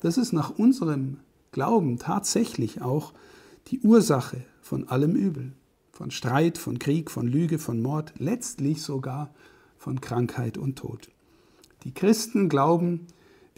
Das 0.00 0.18
ist 0.18 0.32
nach 0.32 0.50
unserem 0.50 1.18
Glauben 1.52 1.98
tatsächlich 1.98 2.82
auch 2.82 3.12
die 3.68 3.80
Ursache 3.80 4.44
von 4.60 4.88
allem 4.88 5.14
Übel, 5.14 5.52
von 5.90 6.10
Streit, 6.10 6.58
von 6.58 6.78
Krieg, 6.78 7.10
von 7.10 7.26
Lüge, 7.26 7.58
von 7.58 7.80
Mord, 7.80 8.12
letztlich 8.18 8.82
sogar 8.82 9.30
von 9.78 10.00
Krankheit 10.00 10.58
und 10.58 10.76
Tod. 10.76 11.08
Die 11.84 11.92
Christen 11.92 12.48
glauben, 12.48 13.06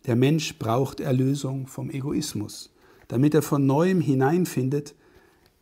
der 0.06 0.16
Mensch 0.16 0.58
braucht 0.58 1.00
Erlösung 1.00 1.66
vom 1.66 1.90
Egoismus, 1.90 2.70
damit 3.08 3.34
er 3.34 3.42
von 3.42 3.66
neuem 3.66 4.00
hineinfindet 4.00 4.94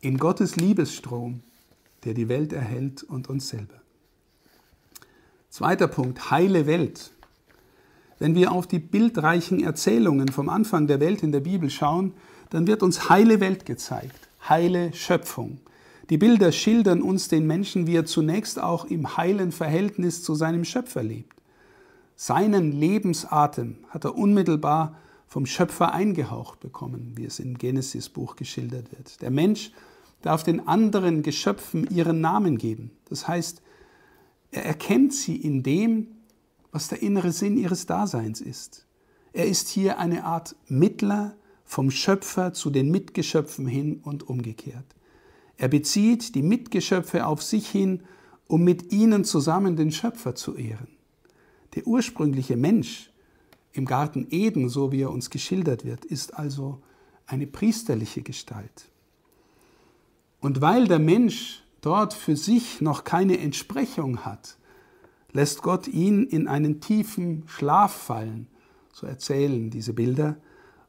in 0.01 0.17
Gottes 0.17 0.55
Liebesstrom, 0.55 1.41
der 2.03 2.13
die 2.13 2.27
Welt 2.27 2.53
erhält 2.53 3.03
und 3.03 3.29
uns 3.29 3.49
selber. 3.49 3.81
Zweiter 5.49 5.87
Punkt, 5.87 6.31
heile 6.31 6.65
Welt. 6.65 7.11
Wenn 8.17 8.35
wir 8.35 8.51
auf 8.51 8.67
die 8.67 8.79
bildreichen 8.79 9.63
Erzählungen 9.63 10.29
vom 10.29 10.49
Anfang 10.49 10.87
der 10.87 10.99
Welt 10.99 11.23
in 11.23 11.31
der 11.31 11.39
Bibel 11.39 11.69
schauen, 11.69 12.13
dann 12.49 12.67
wird 12.67 12.83
uns 12.83 13.09
heile 13.09 13.39
Welt 13.39 13.65
gezeigt, 13.65 14.29
heile 14.47 14.93
Schöpfung. 14.93 15.59
Die 16.09 16.17
Bilder 16.17 16.51
schildern 16.51 17.01
uns 17.01 17.27
den 17.27 17.47
Menschen, 17.47 17.87
wie 17.87 17.95
er 17.95 18.05
zunächst 18.05 18.59
auch 18.59 18.85
im 18.85 19.17
heilen 19.17 19.51
Verhältnis 19.51 20.23
zu 20.23 20.35
seinem 20.35 20.65
Schöpfer 20.65 21.03
lebt. 21.03 21.41
Seinen 22.15 22.71
Lebensatem 22.71 23.77
hat 23.89 24.03
er 24.05 24.15
unmittelbar 24.15 24.95
vom 25.27 25.45
Schöpfer 25.45 25.93
eingehaucht 25.93 26.59
bekommen, 26.59 27.13
wie 27.15 27.25
es 27.25 27.39
im 27.39 27.57
Genesis-Buch 27.57 28.35
geschildert 28.35 28.91
wird. 28.91 29.21
Der 29.21 29.31
Mensch 29.31 29.71
darf 30.21 30.43
den 30.43 30.67
anderen 30.67 31.23
Geschöpfen 31.23 31.87
ihren 31.89 32.21
Namen 32.21 32.57
geben. 32.57 32.91
Das 33.09 33.27
heißt, 33.27 33.61
er 34.51 34.65
erkennt 34.65 35.13
sie 35.13 35.35
in 35.35 35.63
dem, 35.63 36.07
was 36.71 36.87
der 36.87 37.01
innere 37.01 37.31
Sinn 37.31 37.57
ihres 37.57 37.85
Daseins 37.85 38.41
ist. 38.41 38.85
Er 39.33 39.45
ist 39.45 39.69
hier 39.69 39.99
eine 39.99 40.25
Art 40.25 40.55
Mittler 40.67 41.35
vom 41.63 41.89
Schöpfer 41.89 42.53
zu 42.53 42.69
den 42.69 42.91
Mitgeschöpfen 42.91 43.65
hin 43.65 44.01
und 44.03 44.27
umgekehrt. 44.27 44.85
Er 45.57 45.69
bezieht 45.69 46.35
die 46.35 46.41
Mitgeschöpfe 46.41 47.25
auf 47.25 47.41
sich 47.41 47.69
hin, 47.69 48.03
um 48.47 48.63
mit 48.63 48.91
ihnen 48.91 49.23
zusammen 49.23 49.75
den 49.77 49.91
Schöpfer 49.91 50.35
zu 50.35 50.55
ehren. 50.55 50.89
Der 51.75 51.87
ursprüngliche 51.87 52.57
Mensch 52.57 53.11
im 53.71 53.85
Garten 53.85 54.27
Eden, 54.29 54.67
so 54.67 54.91
wie 54.91 55.03
er 55.03 55.11
uns 55.11 55.29
geschildert 55.29 55.85
wird, 55.85 56.03
ist 56.03 56.33
also 56.33 56.81
eine 57.25 57.47
priesterliche 57.47 58.21
Gestalt. 58.21 58.90
Und 60.41 60.59
weil 60.59 60.87
der 60.87 60.99
Mensch 60.99 61.61
dort 61.81 62.13
für 62.13 62.35
sich 62.35 62.81
noch 62.81 63.03
keine 63.05 63.39
Entsprechung 63.39 64.25
hat, 64.25 64.57
lässt 65.31 65.61
Gott 65.61 65.87
ihn 65.87 66.25
in 66.25 66.47
einen 66.47 66.81
tiefen 66.81 67.43
Schlaf 67.47 67.93
fallen, 67.93 68.47
so 68.91 69.07
erzählen 69.07 69.69
diese 69.69 69.93
Bilder, 69.93 70.35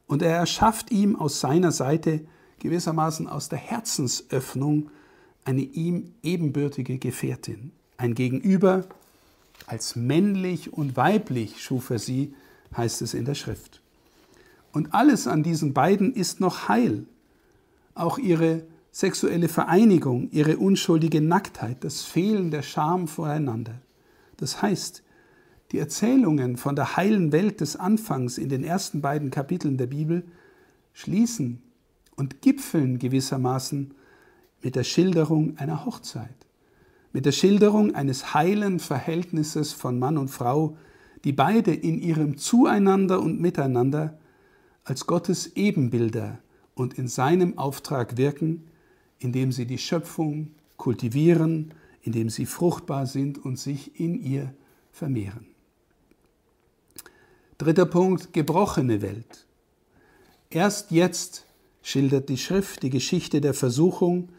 und 0.07 0.21
er 0.21 0.35
erschafft 0.35 0.91
ihm 0.91 1.15
aus 1.15 1.39
seiner 1.39 1.71
Seite 1.71 2.21
gewissermaßen 2.59 3.27
aus 3.27 3.47
der 3.47 3.59
Herzensöffnung 3.59 4.89
eine 5.45 5.61
ihm 5.61 6.13
ebenbürtige 6.23 6.97
Gefährtin, 6.97 7.71
ein 7.97 8.15
Gegenüber, 8.15 8.85
als 9.65 9.95
männlich 9.95 10.73
und 10.73 10.97
weiblich 10.97 11.61
schuf 11.61 11.89
er 11.89 11.99
sie, 11.99 12.33
heißt 12.75 13.01
es 13.01 13.13
in 13.13 13.25
der 13.25 13.35
Schrift. 13.35 13.81
Und 14.71 14.93
alles 14.93 15.27
an 15.27 15.43
diesen 15.43 15.73
beiden 15.73 16.13
ist 16.13 16.39
noch 16.39 16.67
heil. 16.67 17.05
Auch 17.95 18.17
ihre 18.17 18.63
sexuelle 18.93 19.49
Vereinigung, 19.49 20.29
ihre 20.29 20.57
unschuldige 20.57 21.19
Nacktheit, 21.19 21.83
das 21.83 22.03
Fehlen 22.03 22.51
der 22.51 22.61
Scham 22.61 23.07
voreinander. 23.07 23.81
Das 24.37 24.61
heißt, 24.61 25.03
die 25.71 25.79
Erzählungen 25.79 26.57
von 26.57 26.75
der 26.75 26.95
heilen 26.95 27.31
Welt 27.31 27.59
des 27.59 27.75
Anfangs 27.75 28.37
in 28.37 28.49
den 28.49 28.63
ersten 28.63 29.01
beiden 29.01 29.31
Kapiteln 29.31 29.77
der 29.77 29.87
Bibel 29.87 30.23
schließen 30.93 31.63
und 32.15 32.43
gipfeln 32.43 32.99
gewissermaßen 32.99 33.95
mit 34.61 34.75
der 34.75 34.83
Schilderung 34.83 35.57
einer 35.57 35.85
Hochzeit, 35.85 36.45
mit 37.13 37.25
der 37.25 37.31
Schilderung 37.31 37.95
eines 37.95 38.35
heilen 38.35 38.79
Verhältnisses 38.79 39.73
von 39.73 39.97
Mann 39.97 40.19
und 40.19 40.27
Frau, 40.27 40.77
die 41.23 41.33
beide 41.33 41.73
in 41.73 41.99
ihrem 41.99 42.37
Zueinander 42.37 43.19
und 43.21 43.41
Miteinander 43.41 44.19
als 44.83 45.07
Gottes 45.07 45.55
Ebenbilder 45.55 46.37
und 46.75 46.99
in 46.99 47.07
seinem 47.07 47.57
Auftrag 47.57 48.17
wirken, 48.17 48.65
indem 49.23 49.51
sie 49.51 49.65
die 49.65 49.77
Schöpfung 49.77 50.51
kultivieren, 50.77 51.73
indem 52.01 52.29
sie 52.29 52.45
fruchtbar 52.45 53.05
sind 53.07 53.43
und 53.43 53.57
sich 53.57 53.99
in 53.99 54.21
ihr 54.21 54.53
vermehren. 54.91 55.47
Dritter 57.57 57.85
Punkt, 57.85 58.33
gebrochene 58.33 59.01
Welt. 59.01 59.45
Erst 60.49 60.91
jetzt 60.91 61.45
schildert 61.81 62.29
die 62.29 62.37
Schrift 62.37 62.83
die 62.83 62.89
Geschichte 62.89 63.39
der 63.39 63.53
Versuchung, 63.53 64.29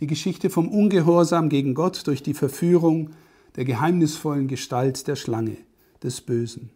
die 0.00 0.06
Geschichte 0.06 0.50
vom 0.50 0.68
Ungehorsam 0.68 1.48
gegen 1.48 1.74
Gott 1.74 2.06
durch 2.06 2.22
die 2.22 2.34
Verführung 2.34 3.10
der 3.56 3.64
geheimnisvollen 3.64 4.48
Gestalt 4.48 5.06
der 5.06 5.16
Schlange, 5.16 5.56
des 6.02 6.20
Bösen. 6.20 6.70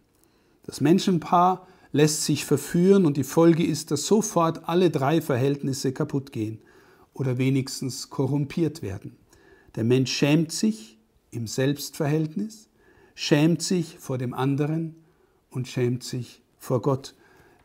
Das 0.63 0.81
Menschenpaar 0.81 1.67
lässt 1.91 2.23
sich 2.23 2.45
verführen 2.45 3.05
und 3.05 3.17
die 3.17 3.23
Folge 3.23 3.65
ist, 3.65 3.91
dass 3.91 4.05
sofort 4.05 4.67
alle 4.69 4.89
drei 4.89 5.21
Verhältnisse 5.21 5.91
kaputt 5.91 6.31
gehen 6.31 6.59
oder 7.19 7.37
wenigstens 7.37 8.09
korrumpiert 8.09 8.81
werden. 8.81 9.17
Der 9.75 9.83
Mensch 9.83 10.11
schämt 10.11 10.51
sich 10.53 10.97
im 11.31 11.47
Selbstverhältnis, 11.47 12.69
schämt 13.13 13.61
sich 13.61 13.99
vor 13.99 14.17
dem 14.17 14.33
anderen 14.33 14.95
und 15.51 15.67
schämt 15.67 16.03
sich 16.03 16.41
vor 16.57 16.81
Gott, 16.81 17.13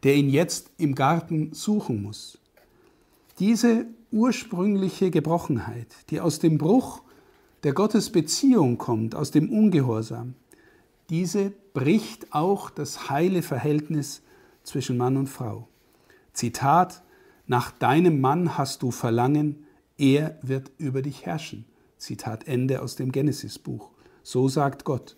der 0.03 0.17
ihn 0.17 0.29
jetzt 0.29 0.73
im 0.77 0.97
Garten 0.97 1.55
suchen 1.55 2.03
muss. 2.03 2.39
Diese 3.39 3.87
ursprüngliche 4.11 5.11
Gebrochenheit, 5.11 5.95
die 6.11 6.21
aus 6.21 6.41
dem 6.41 6.59
Bruch 6.59 7.03
der 7.63 7.75
Gottesbeziehung 7.75 8.77
kommt, 8.77 9.15
aus 9.15 9.31
dem 9.31 9.51
Ungehorsam, 9.51 10.35
diese 11.11 11.53
bricht 11.73 12.33
auch 12.33 12.71
das 12.71 13.09
heile 13.09 13.43
Verhältnis 13.43 14.23
zwischen 14.65 14.97
Mann 14.97 15.17
und 15.17 15.29
Frau. 15.29 15.69
Zitat, 16.33 17.04
nach 17.47 17.71
deinem 17.71 18.21
Mann 18.21 18.57
hast 18.57 18.83
du 18.83 18.91
Verlangen, 18.91 19.67
er 19.99 20.39
wird 20.43 20.73
über 20.79 21.03
dich 21.03 21.27
herrschen. 21.27 21.67
Zitat 21.99 22.47
Ende 22.47 22.83
aus 22.83 22.97
dem 22.97 23.13
Genesis-Buch. 23.13 23.91
So 24.23 24.49
sagt 24.49 24.85
Gott. 24.85 25.17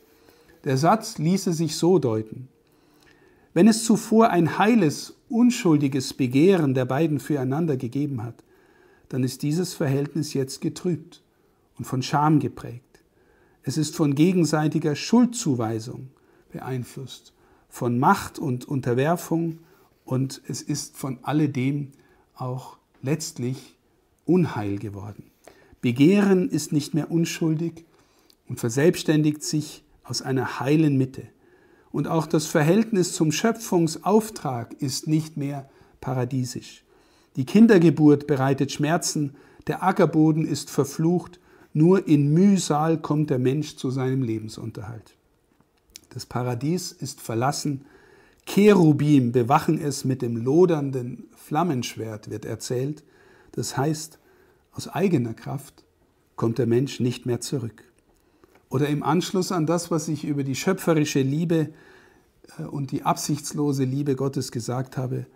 Der 0.64 0.76
Satz 0.76 1.18
ließe 1.18 1.52
sich 1.52 1.76
so 1.76 1.98
deuten. 1.98 2.48
Wenn 3.54 3.68
es 3.68 3.84
zuvor 3.84 4.30
ein 4.30 4.58
heiles, 4.58 5.14
unschuldiges 5.28 6.14
Begehren 6.14 6.74
der 6.74 6.84
beiden 6.84 7.20
füreinander 7.20 7.76
gegeben 7.76 8.22
hat, 8.22 8.42
dann 9.08 9.24
ist 9.24 9.42
dieses 9.42 9.74
Verhältnis 9.74 10.34
jetzt 10.34 10.60
getrübt 10.60 11.22
und 11.78 11.84
von 11.84 12.02
Scham 12.02 12.40
geprägt. 12.40 12.82
Es 13.62 13.76
ist 13.76 13.96
von 13.96 14.14
gegenseitiger 14.14 14.94
Schuldzuweisung 14.94 16.08
beeinflusst, 16.52 17.32
von 17.68 17.98
Macht 17.98 18.38
und 18.38 18.66
Unterwerfung 18.66 19.60
und 20.04 20.42
es 20.46 20.62
ist 20.62 20.96
von 20.96 21.18
alledem 21.22 21.92
auch 22.36 22.76
letztlich 23.02 23.76
Unheil 24.24 24.78
geworden. 24.78 25.30
Begehren 25.80 26.48
ist 26.48 26.72
nicht 26.72 26.94
mehr 26.94 27.10
unschuldig 27.10 27.84
und 28.48 28.60
verselbstständigt 28.60 29.42
sich 29.42 29.84
aus 30.04 30.22
einer 30.22 30.60
heilen 30.60 30.96
Mitte. 30.96 31.22
Und 31.92 32.08
auch 32.08 32.26
das 32.26 32.46
Verhältnis 32.46 33.14
zum 33.14 33.32
Schöpfungsauftrag 33.32 34.74
ist 34.80 35.06
nicht 35.06 35.36
mehr 35.36 35.68
paradiesisch. 36.00 36.84
Die 37.36 37.46
Kindergeburt 37.46 38.26
bereitet 38.26 38.72
Schmerzen, 38.72 39.34
der 39.66 39.82
Ackerboden 39.82 40.46
ist 40.46 40.70
verflucht, 40.70 41.40
nur 41.72 42.06
in 42.08 42.32
Mühsal 42.32 42.98
kommt 42.98 43.30
der 43.30 43.38
Mensch 43.38 43.76
zu 43.76 43.90
seinem 43.90 44.22
Lebensunterhalt. 44.22 45.16
Das 46.10 46.24
Paradies 46.24 46.92
ist 46.92 47.20
verlassen, 47.20 47.84
Cherubim 48.46 49.32
bewachen 49.32 49.78
es 49.78 50.04
mit 50.04 50.22
dem 50.22 50.36
lodernden 50.36 51.28
Flammenschwert, 51.34 52.30
wird 52.30 52.44
erzählt. 52.44 53.04
Das 53.52 53.76
heißt, 53.76 54.18
aus 54.72 54.88
eigener 54.88 55.34
Kraft 55.34 55.84
kommt 56.36 56.58
der 56.58 56.66
Mensch 56.66 57.00
nicht 57.00 57.26
mehr 57.26 57.40
zurück. 57.40 57.84
Oder 58.68 58.88
im 58.88 59.02
Anschluss 59.02 59.52
an 59.52 59.66
das, 59.66 59.90
was 59.90 60.08
ich 60.08 60.24
über 60.24 60.44
die 60.44 60.54
schöpferische 60.54 61.22
Liebe 61.22 61.70
äh, 62.58 62.62
und 62.64 62.92
die 62.92 63.02
absichtslose 63.02 63.84
Liebe 63.84 64.16
Gottes 64.16 64.52
gesagt 64.52 64.96
habe, 64.96 65.26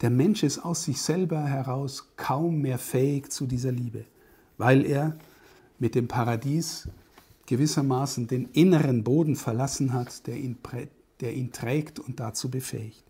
der 0.00 0.10
Mensch 0.10 0.42
ist 0.42 0.58
aus 0.58 0.84
sich 0.84 1.00
selber 1.02 1.42
heraus 1.42 2.12
kaum 2.16 2.62
mehr 2.62 2.78
fähig 2.78 3.30
zu 3.30 3.46
dieser 3.46 3.72
Liebe, 3.72 4.04
weil 4.56 4.86
er 4.86 5.18
mit 5.78 5.94
dem 5.94 6.08
Paradies 6.08 6.88
gewissermaßen 7.46 8.26
den 8.26 8.46
inneren 8.52 9.04
Boden 9.04 9.36
verlassen 9.36 9.92
hat, 9.92 10.26
der 10.26 10.36
ihn, 10.36 10.56
der 11.20 11.34
ihn 11.34 11.52
trägt 11.52 11.98
und 11.98 12.20
dazu 12.20 12.50
befähigt. 12.50 13.04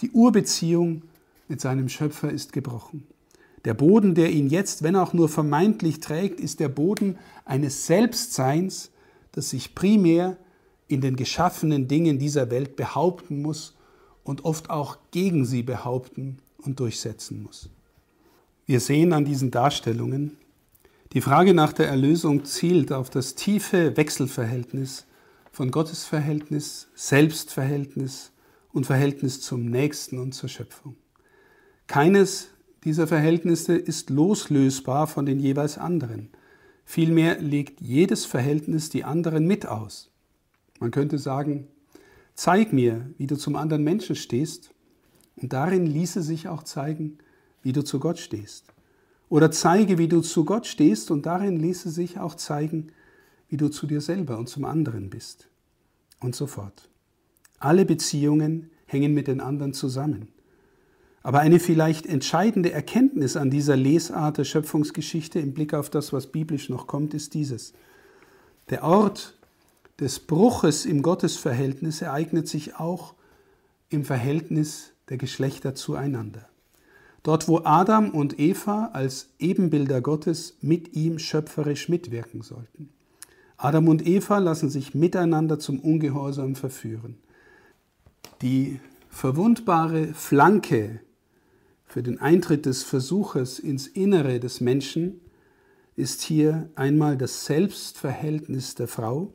Die 0.00 0.10
Urbeziehung 0.10 1.02
mit 1.48 1.60
seinem 1.60 1.88
Schöpfer 1.88 2.30
ist 2.30 2.52
gebrochen. 2.52 3.06
Der 3.64 3.74
Boden, 3.74 4.14
der 4.14 4.30
ihn 4.30 4.48
jetzt, 4.48 4.82
wenn 4.82 4.96
auch 4.96 5.12
nur 5.12 5.28
vermeintlich 5.28 6.00
trägt, 6.00 6.40
ist 6.40 6.60
der 6.60 6.68
Boden 6.68 7.18
eines 7.44 7.86
Selbstseins, 7.86 8.90
das 9.32 9.50
sich 9.50 9.74
primär 9.74 10.36
in 10.86 11.00
den 11.00 11.16
geschaffenen 11.16 11.88
Dingen 11.88 12.18
dieser 12.18 12.50
Welt 12.50 12.76
behaupten 12.76 13.40
muss 13.40 13.74
und 14.22 14.44
oft 14.44 14.70
auch 14.70 14.98
gegen 15.10 15.44
sie 15.44 15.62
behaupten 15.62 16.38
und 16.58 16.80
durchsetzen 16.80 17.42
muss. 17.42 17.70
Wir 18.66 18.80
sehen 18.80 19.12
an 19.12 19.24
diesen 19.24 19.50
Darstellungen, 19.50 20.36
die 21.14 21.20
Frage 21.20 21.54
nach 21.54 21.72
der 21.72 21.86
Erlösung 21.88 22.44
zielt 22.44 22.90
auf 22.90 23.08
das 23.08 23.36
tiefe 23.36 23.96
Wechselverhältnis 23.96 25.06
von 25.54 25.70
Gottesverhältnis, 25.70 26.88
Selbstverhältnis 26.96 28.32
und 28.72 28.86
Verhältnis 28.86 29.40
zum 29.40 29.66
Nächsten 29.66 30.18
und 30.18 30.32
zur 30.32 30.48
Schöpfung. 30.48 30.96
Keines 31.86 32.48
dieser 32.82 33.06
Verhältnisse 33.06 33.76
ist 33.76 34.10
loslösbar 34.10 35.06
von 35.06 35.26
den 35.26 35.38
jeweils 35.38 35.78
anderen. 35.78 36.30
Vielmehr 36.84 37.40
legt 37.40 37.80
jedes 37.80 38.24
Verhältnis 38.24 38.90
die 38.90 39.04
anderen 39.04 39.46
mit 39.46 39.64
aus. 39.64 40.10
Man 40.80 40.90
könnte 40.90 41.18
sagen, 41.18 41.68
zeig 42.34 42.72
mir, 42.72 43.08
wie 43.16 43.28
du 43.28 43.36
zum 43.36 43.54
anderen 43.54 43.84
Menschen 43.84 44.16
stehst, 44.16 44.70
und 45.36 45.52
darin 45.52 45.86
ließe 45.86 46.22
sich 46.22 46.48
auch 46.48 46.64
zeigen, 46.64 47.18
wie 47.62 47.72
du 47.72 47.82
zu 47.82 48.00
Gott 48.00 48.18
stehst. 48.18 48.66
Oder 49.28 49.52
zeige, 49.52 49.98
wie 49.98 50.08
du 50.08 50.20
zu 50.20 50.44
Gott 50.44 50.66
stehst, 50.66 51.12
und 51.12 51.26
darin 51.26 51.56
ließe 51.56 51.90
sich 51.90 52.18
auch 52.18 52.34
zeigen, 52.34 52.88
wie 52.88 53.03
du 53.50 53.68
zu 53.68 53.86
dir 53.86 54.00
selber 54.00 54.38
und 54.38 54.48
zum 54.48 54.64
anderen 54.64 55.10
bist. 55.10 55.48
Und 56.20 56.34
so 56.34 56.46
fort. 56.46 56.88
Alle 57.58 57.84
Beziehungen 57.84 58.70
hängen 58.86 59.14
mit 59.14 59.28
den 59.28 59.40
anderen 59.40 59.74
zusammen. 59.74 60.28
Aber 61.22 61.40
eine 61.40 61.58
vielleicht 61.58 62.06
entscheidende 62.06 62.72
Erkenntnis 62.72 63.36
an 63.36 63.50
dieser 63.50 63.76
Lesart 63.76 64.38
der 64.38 64.44
Schöpfungsgeschichte 64.44 65.38
im 65.38 65.54
Blick 65.54 65.72
auf 65.72 65.88
das, 65.88 66.12
was 66.12 66.26
biblisch 66.26 66.68
noch 66.68 66.86
kommt, 66.86 67.14
ist 67.14 67.32
dieses. 67.32 67.72
Der 68.68 68.84
Ort 68.84 69.38
des 70.00 70.20
Bruches 70.20 70.84
im 70.84 71.02
Gottesverhältnis 71.02 72.02
ereignet 72.02 72.48
sich 72.48 72.76
auch 72.76 73.14
im 73.88 74.04
Verhältnis 74.04 74.92
der 75.08 75.16
Geschlechter 75.16 75.74
zueinander. 75.74 76.48
Dort, 77.22 77.48
wo 77.48 77.60
Adam 77.64 78.10
und 78.10 78.38
Eva 78.38 78.90
als 78.92 79.30
Ebenbilder 79.38 80.02
Gottes 80.02 80.58
mit 80.60 80.94
ihm 80.94 81.18
schöpferisch 81.18 81.88
mitwirken 81.88 82.42
sollten. 82.42 82.90
Adam 83.64 83.88
und 83.88 84.06
Eva 84.06 84.40
lassen 84.40 84.68
sich 84.68 84.94
miteinander 84.94 85.58
zum 85.58 85.80
Ungehorsam 85.80 86.54
verführen. 86.54 87.16
Die 88.42 88.78
verwundbare 89.08 90.12
Flanke 90.12 91.00
für 91.86 92.02
den 92.02 92.20
Eintritt 92.20 92.66
des 92.66 92.82
Versuches 92.82 93.58
ins 93.58 93.86
Innere 93.86 94.38
des 94.38 94.60
Menschen 94.60 95.22
ist 95.96 96.20
hier 96.20 96.68
einmal 96.74 97.16
das 97.16 97.46
Selbstverhältnis 97.46 98.74
der 98.74 98.86
Frau 98.86 99.32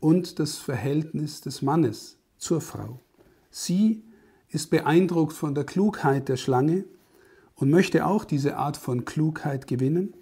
und 0.00 0.38
das 0.38 0.58
Verhältnis 0.58 1.40
des 1.40 1.62
Mannes 1.62 2.18
zur 2.36 2.60
Frau. 2.60 3.00
Sie 3.50 4.02
ist 4.50 4.68
beeindruckt 4.68 5.32
von 5.32 5.54
der 5.54 5.64
Klugheit 5.64 6.28
der 6.28 6.36
Schlange 6.36 6.84
und 7.54 7.70
möchte 7.70 8.04
auch 8.04 8.26
diese 8.26 8.58
Art 8.58 8.76
von 8.76 9.06
Klugheit 9.06 9.66
gewinnen. 9.66 10.12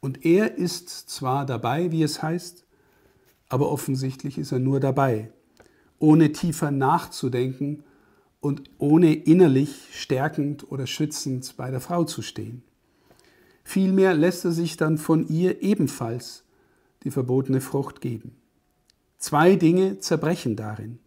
Und 0.00 0.24
er 0.24 0.56
ist 0.56 0.88
zwar 0.88 1.46
dabei, 1.46 1.90
wie 1.90 2.02
es 2.02 2.22
heißt, 2.22 2.64
aber 3.48 3.70
offensichtlich 3.70 4.38
ist 4.38 4.52
er 4.52 4.58
nur 4.58 4.80
dabei, 4.80 5.32
ohne 5.98 6.32
tiefer 6.32 6.70
nachzudenken 6.70 7.82
und 8.40 8.62
ohne 8.78 9.14
innerlich 9.14 9.88
stärkend 9.92 10.70
oder 10.70 10.86
schützend 10.86 11.56
bei 11.56 11.70
der 11.70 11.80
Frau 11.80 12.04
zu 12.04 12.22
stehen. 12.22 12.62
Vielmehr 13.64 14.14
lässt 14.14 14.44
er 14.44 14.52
sich 14.52 14.76
dann 14.76 14.98
von 14.98 15.28
ihr 15.28 15.62
ebenfalls 15.62 16.44
die 17.04 17.10
verbotene 17.10 17.60
Frucht 17.60 18.00
geben. 18.00 18.36
Zwei 19.18 19.56
Dinge 19.56 19.98
zerbrechen 19.98 20.56
darin. 20.56 21.00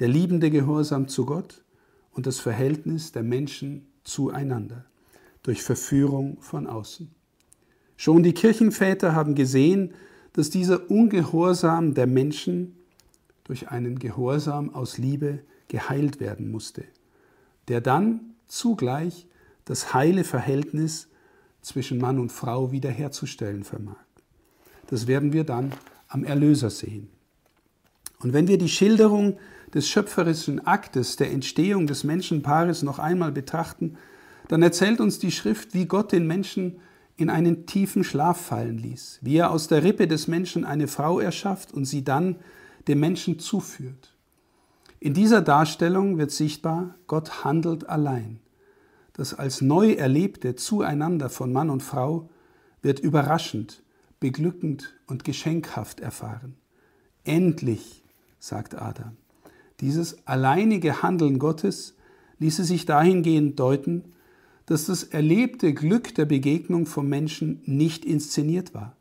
Der 0.00 0.08
liebende 0.08 0.50
Gehorsam 0.50 1.06
zu 1.06 1.24
Gott 1.24 1.62
und 2.10 2.26
das 2.26 2.40
Verhältnis 2.40 3.12
der 3.12 3.22
Menschen 3.22 3.86
zueinander 4.02 4.84
durch 5.42 5.62
Verführung 5.62 6.40
von 6.40 6.66
außen. 6.66 7.14
Schon 7.96 8.22
die 8.22 8.32
Kirchenväter 8.32 9.14
haben 9.14 9.34
gesehen, 9.34 9.94
dass 10.32 10.50
dieser 10.50 10.90
Ungehorsam 10.90 11.94
der 11.94 12.06
Menschen 12.06 12.76
durch 13.44 13.68
einen 13.68 13.98
Gehorsam 13.98 14.74
aus 14.74 14.98
Liebe 14.98 15.40
geheilt 15.68 16.20
werden 16.20 16.50
musste, 16.50 16.84
der 17.68 17.80
dann 17.80 18.20
zugleich 18.46 19.26
das 19.64 19.94
heile 19.94 20.24
Verhältnis 20.24 21.08
zwischen 21.62 21.98
Mann 21.98 22.18
und 22.18 22.32
Frau 22.32 22.72
wiederherzustellen 22.72 23.64
vermag. 23.64 23.96
Das 24.88 25.06
werden 25.06 25.32
wir 25.32 25.44
dann 25.44 25.72
am 26.08 26.24
Erlöser 26.24 26.70
sehen. 26.70 27.08
Und 28.20 28.32
wenn 28.32 28.48
wir 28.48 28.58
die 28.58 28.68
Schilderung 28.68 29.38
des 29.72 29.88
schöpferischen 29.88 30.66
Aktes 30.66 31.16
der 31.16 31.30
Entstehung 31.30 31.86
des 31.86 32.04
Menschenpaares 32.04 32.82
noch 32.82 32.98
einmal 32.98 33.32
betrachten, 33.32 33.96
dann 34.48 34.62
erzählt 34.62 35.00
uns 35.00 35.18
die 35.18 35.30
Schrift, 35.30 35.74
wie 35.74 35.86
Gott 35.86 36.12
den 36.12 36.26
Menschen 36.26 36.80
in 37.16 37.30
einen 37.30 37.66
tiefen 37.66 38.04
Schlaf 38.04 38.40
fallen 38.40 38.78
ließ, 38.78 39.20
wie 39.22 39.36
er 39.36 39.50
aus 39.50 39.68
der 39.68 39.84
Rippe 39.84 40.08
des 40.08 40.26
Menschen 40.26 40.64
eine 40.64 40.88
Frau 40.88 41.20
erschafft 41.20 41.72
und 41.72 41.84
sie 41.84 42.04
dann 42.04 42.36
dem 42.88 43.00
Menschen 43.00 43.38
zuführt. 43.38 44.14
In 45.00 45.14
dieser 45.14 45.42
Darstellung 45.42 46.18
wird 46.18 46.30
sichtbar, 46.30 46.94
Gott 47.06 47.44
handelt 47.44 47.88
allein. 47.88 48.40
Das 49.12 49.34
als 49.34 49.60
neu 49.60 49.92
erlebte 49.92 50.56
Zueinander 50.56 51.30
von 51.30 51.52
Mann 51.52 51.70
und 51.70 51.82
Frau 51.82 52.30
wird 52.82 53.00
überraschend, 53.00 53.82
beglückend 54.18 54.94
und 55.06 55.22
geschenkhaft 55.24 56.00
erfahren. 56.00 56.56
Endlich, 57.22 58.02
sagt 58.38 58.74
Adam. 58.74 59.16
Dieses 59.80 60.26
alleinige 60.26 61.02
Handeln 61.02 61.38
Gottes 61.38 61.94
ließe 62.38 62.64
sich 62.64 62.86
dahingehend 62.86 63.60
deuten, 63.60 64.13
dass 64.66 64.86
das 64.86 65.02
erlebte 65.02 65.74
Glück 65.74 66.14
der 66.14 66.24
Begegnung 66.24 66.86
vom 66.86 67.08
Menschen 67.08 67.60
nicht 67.66 68.04
inszeniert 68.04 68.74
war, 68.74 68.96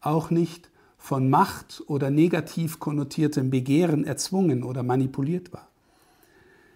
auch 0.00 0.30
nicht 0.30 0.70
von 0.96 1.30
Macht 1.30 1.82
oder 1.86 2.10
negativ 2.10 2.78
konnotiertem 2.78 3.50
Begehren 3.50 4.04
erzwungen 4.04 4.62
oder 4.62 4.82
manipuliert 4.82 5.52
war. 5.52 5.68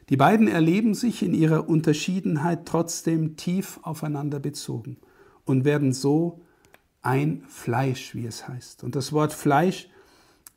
Die 0.09 0.17
beiden 0.17 0.49
erleben 0.49 0.95
sich 0.95 1.23
in 1.23 1.35
ihrer 1.35 1.69
Unterschiedenheit 1.69 2.67
trotzdem 2.67 3.37
tief 3.37 3.81
aufeinander 3.83 4.41
bezogen 4.41 4.97
und 5.45 5.65
werden 5.65 5.93
so 5.93 6.41
ein 7.03 7.45
Fleisch, 7.49 8.15
wie 8.15 8.27
es 8.27 8.47
heißt. 8.47 8.85
Und 8.85 8.95
das 8.95 9.13
Wort 9.13 9.33
Fleisch 9.33 9.89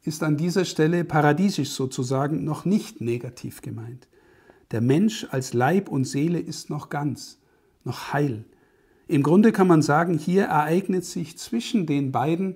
ist 0.03 0.23
an 0.23 0.37
dieser 0.37 0.65
Stelle 0.65 1.03
paradiesisch 1.03 1.69
sozusagen 1.71 2.43
noch 2.43 2.65
nicht 2.65 3.01
negativ 3.01 3.61
gemeint. 3.61 4.07
Der 4.71 4.81
Mensch 4.81 5.27
als 5.31 5.53
Leib 5.53 5.89
und 5.89 6.05
Seele 6.05 6.39
ist 6.39 6.69
noch 6.69 6.89
ganz, 6.89 7.39
noch 7.85 8.13
heil. 8.13 8.43
Im 9.07 9.23
Grunde 9.23 9.51
kann 9.51 9.67
man 9.67 9.81
sagen, 9.81 10.17
hier 10.17 10.45
ereignet 10.45 11.05
sich 11.05 11.37
zwischen 11.37 11.85
den 11.85 12.11
beiden 12.11 12.55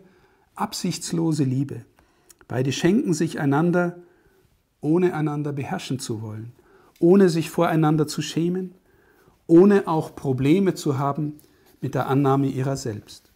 absichtslose 0.56 1.44
Liebe. 1.44 1.86
Beide 2.48 2.72
schenken 2.72 3.14
sich 3.14 3.40
einander, 3.40 4.00
ohne 4.82 5.14
einander 5.14 5.54
beherrschen 5.54 6.00
zu 6.00 6.22
wollen, 6.22 6.52
ohne 7.00 7.30
sich 7.30 7.50
voreinander 7.50 8.08
zu 8.08 8.22
schämen, 8.22 8.74
ohne 9.46 9.88
auch 9.88 10.16
Probleme 10.16 10.74
zu 10.74 10.98
haben 10.98 11.36
mit 11.82 11.96
der 11.96 12.08
Annahme 12.08 12.48
ihrer 12.48 12.76
selbst. 12.76 13.32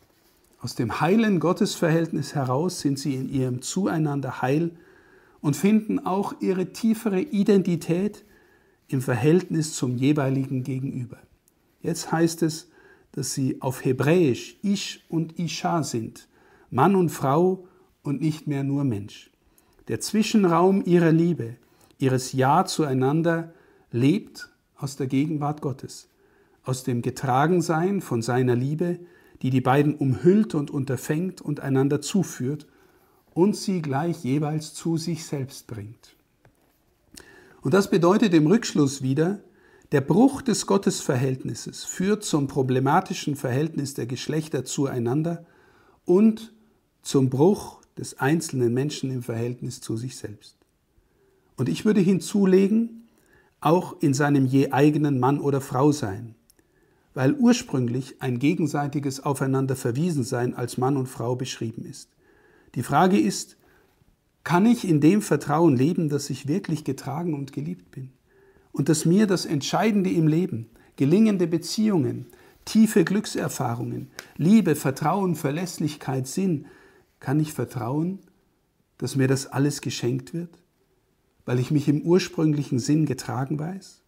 Aus 0.60 0.76
dem 0.76 1.02
heilen 1.02 1.40
Gottesverhältnis 1.40 2.36
heraus 2.36 2.80
sind 2.80 2.98
sie 2.98 3.16
in 3.16 3.30
ihrem 3.30 3.62
Zueinander 3.62 4.42
heil 4.42 4.72
und 5.42 5.56
finden 5.56 6.00
auch 6.00 6.36
ihre 6.40 6.72
tiefere 6.72 7.20
Identität 7.20 8.24
im 8.88 9.02
Verhältnis 9.02 9.74
zum 9.76 9.98
jeweiligen 9.98 10.64
Gegenüber. 10.64 11.18
Jetzt 11.84 12.12
heißt 12.12 12.42
es, 12.42 12.70
dass 13.12 13.34
sie 13.34 13.62
auf 13.62 13.86
Hebräisch 13.86 14.58
Ish 14.64 15.06
und 15.10 15.38
Isha 15.38 15.84
sind, 15.84 16.28
Mann 16.72 16.96
und 16.96 17.10
Frau 17.10 17.68
und 18.02 18.22
nicht 18.22 18.48
mehr 18.48 18.64
nur 18.64 18.84
Mensch. 18.84 19.30
Der 19.88 20.00
Zwischenraum 20.00 20.84
ihrer 20.86 21.12
Liebe, 21.12 21.58
ihres 22.00 22.32
Ja 22.34 22.66
zueinander 22.66 23.54
lebt 23.92 24.50
aus 24.76 24.96
der 24.96 25.08
Gegenwart 25.08 25.62
Gottes, 25.62 26.08
aus 26.64 26.84
dem 26.84 27.02
Getragensein 27.02 28.02
von 28.02 28.22
seiner 28.22 28.56
Liebe, 28.56 29.00
die 29.42 29.50
die 29.50 29.62
beiden 29.62 29.96
umhüllt 29.96 30.56
und 30.56 30.72
unterfängt 30.72 31.42
und 31.42 31.60
einander 31.60 32.02
zuführt 32.02 32.66
und 33.34 33.56
sie 33.58 33.82
gleich 33.82 34.24
jeweils 34.24 34.74
zu 34.74 34.98
sich 34.98 35.26
selbst 35.26 35.68
bringt. 35.68 36.16
Und 37.62 37.74
das 37.74 37.90
bedeutet 37.90 38.34
im 38.34 38.48
Rückschluss 38.48 39.02
wieder, 39.02 39.42
der 39.94 40.02
Bruch 40.02 40.42
des 40.42 40.66
Gottesverhältnisses 40.66 41.84
führt 41.84 42.24
zum 42.24 42.48
problematischen 42.48 43.36
Verhältnis 43.36 43.94
der 43.94 44.08
Geschlechter 44.08 44.66
zueinander 44.66 45.46
und 46.04 46.52
zum 47.04 47.30
Bruch 47.30 47.80
des 47.96 48.20
einzelnen 48.20 48.74
Menschen 48.74 49.12
im 49.12 49.22
Verhältnis 49.22 49.82
zu 49.82 49.96
sich 49.96 50.18
selbst. 50.18 50.58
Und 51.58 51.70
ich 51.70 51.86
würde 51.86 52.02
hinzulegen, 52.02 53.08
auch 53.62 54.02
in 54.02 54.16
seinem 54.16 54.48
je 54.48 54.72
eigenen 54.72 55.20
Mann 55.20 55.40
oder 55.40 55.62
Frau 55.62 55.92
sein, 55.92 56.34
weil 57.14 57.36
ursprünglich 57.36 58.20
ein 58.20 58.40
gegenseitiges 58.40 59.20
Aufeinander 59.20 59.76
verwiesen 59.76 60.24
sein 60.24 60.56
als 60.56 60.80
Mann 60.80 60.98
und 60.98 61.06
Frau 61.06 61.36
beschrieben 61.36 61.86
ist. 61.86 62.10
Die 62.74 62.82
Frage 62.82 63.20
ist, 63.20 63.58
kann 64.44 64.66
ich 64.66 64.90
in 64.90 65.02
dem 65.02 65.22
Vertrauen 65.22 65.78
leben, 65.78 66.10
dass 66.10 66.32
ich 66.32 66.48
wirklich 66.48 66.84
getragen 66.84 67.36
und 67.36 67.54
geliebt 67.54 67.92
bin? 67.92 68.10
Und 68.74 68.90
dass 68.90 69.06
mir 69.06 69.26
das 69.28 69.46
Entscheidende 69.46 70.10
im 70.10 70.28
Leben, 70.28 70.70
gelingende 70.98 71.48
Beziehungen, 71.48 72.26
tiefe 72.66 73.06
Glückserfahrungen, 73.06 74.10
Liebe, 74.36 74.76
Vertrauen, 74.76 75.36
Verlässlichkeit, 75.36 76.28
Sinn, 76.28 76.66
kann 77.22 77.40
ich 77.40 77.54
vertrauen, 77.54 78.20
dass 78.98 79.16
mir 79.16 79.30
das 79.30 79.48
alles 79.48 79.80
geschenkt 79.80 80.34
wird, 80.34 80.50
weil 81.46 81.60
ich 81.60 81.72
mich 81.72 81.88
im 81.88 82.02
ursprünglichen 82.02 82.80
Sinn 82.80 83.06
getragen 83.06 83.58
weiß? 83.58 84.02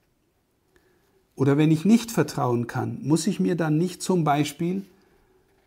Oder 1.35 1.57
wenn 1.57 1.71
ich 1.71 1.85
nicht 1.85 2.11
vertrauen 2.11 2.67
kann, 2.67 2.99
muss 3.01 3.27
ich 3.27 3.39
mir 3.39 3.55
dann 3.55 3.77
nicht 3.77 4.01
zum 4.01 4.23
Beispiel 4.23 4.83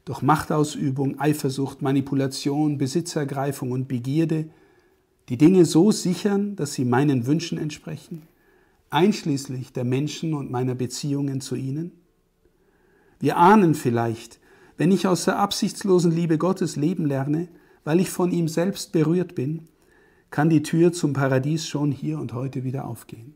durch 0.04 0.22
Machtausübung, 0.22 1.20
Eifersucht, 1.20 1.82
Manipulation, 1.82 2.78
Besitzergreifung 2.78 3.70
und 3.72 3.88
Begierde 3.88 4.48
die 5.28 5.36
Dinge 5.36 5.66
so 5.66 5.92
sichern, 5.92 6.56
dass 6.56 6.72
sie 6.72 6.86
meinen 6.86 7.26
Wünschen 7.26 7.58
entsprechen, 7.58 8.22
einschließlich 8.90 9.72
der 9.72 9.84
Menschen 9.84 10.34
und 10.34 10.50
meiner 10.50 10.74
Beziehungen 10.74 11.40
zu 11.40 11.54
ihnen? 11.56 11.92
Wir 13.20 13.36
ahnen 13.36 13.74
vielleicht, 13.74 14.40
wenn 14.76 14.92
ich 14.92 15.06
aus 15.06 15.24
der 15.24 15.38
absichtslosen 15.38 16.12
Liebe 16.12 16.38
Gottes 16.38 16.76
leben 16.76 17.04
lerne, 17.04 17.48
weil 17.84 18.00
ich 18.00 18.10
von 18.10 18.30
ihm 18.30 18.48
selbst 18.48 18.92
berührt 18.92 19.34
bin, 19.34 19.68
kann 20.30 20.50
die 20.50 20.62
Tür 20.62 20.92
zum 20.92 21.12
Paradies 21.12 21.66
schon 21.66 21.90
hier 21.90 22.18
und 22.18 22.32
heute 22.32 22.64
wieder 22.64 22.86
aufgehen. 22.86 23.34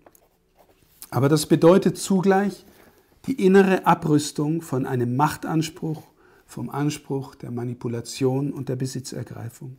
Aber 1.11 1.29
das 1.29 1.47
bedeutet 1.47 1.99
zugleich 1.99 2.65
die 3.27 3.45
innere 3.45 3.87
Abrüstung 3.87 4.63
von 4.63 4.87
einem 4.87 5.17
Machtanspruch, 5.17 6.03
vom 6.47 6.71
Anspruch 6.71 7.35
der 7.35 7.51
Manipulation 7.51 8.53
und 8.53 8.69
der 8.69 8.77
Besitzergreifung. 8.77 9.77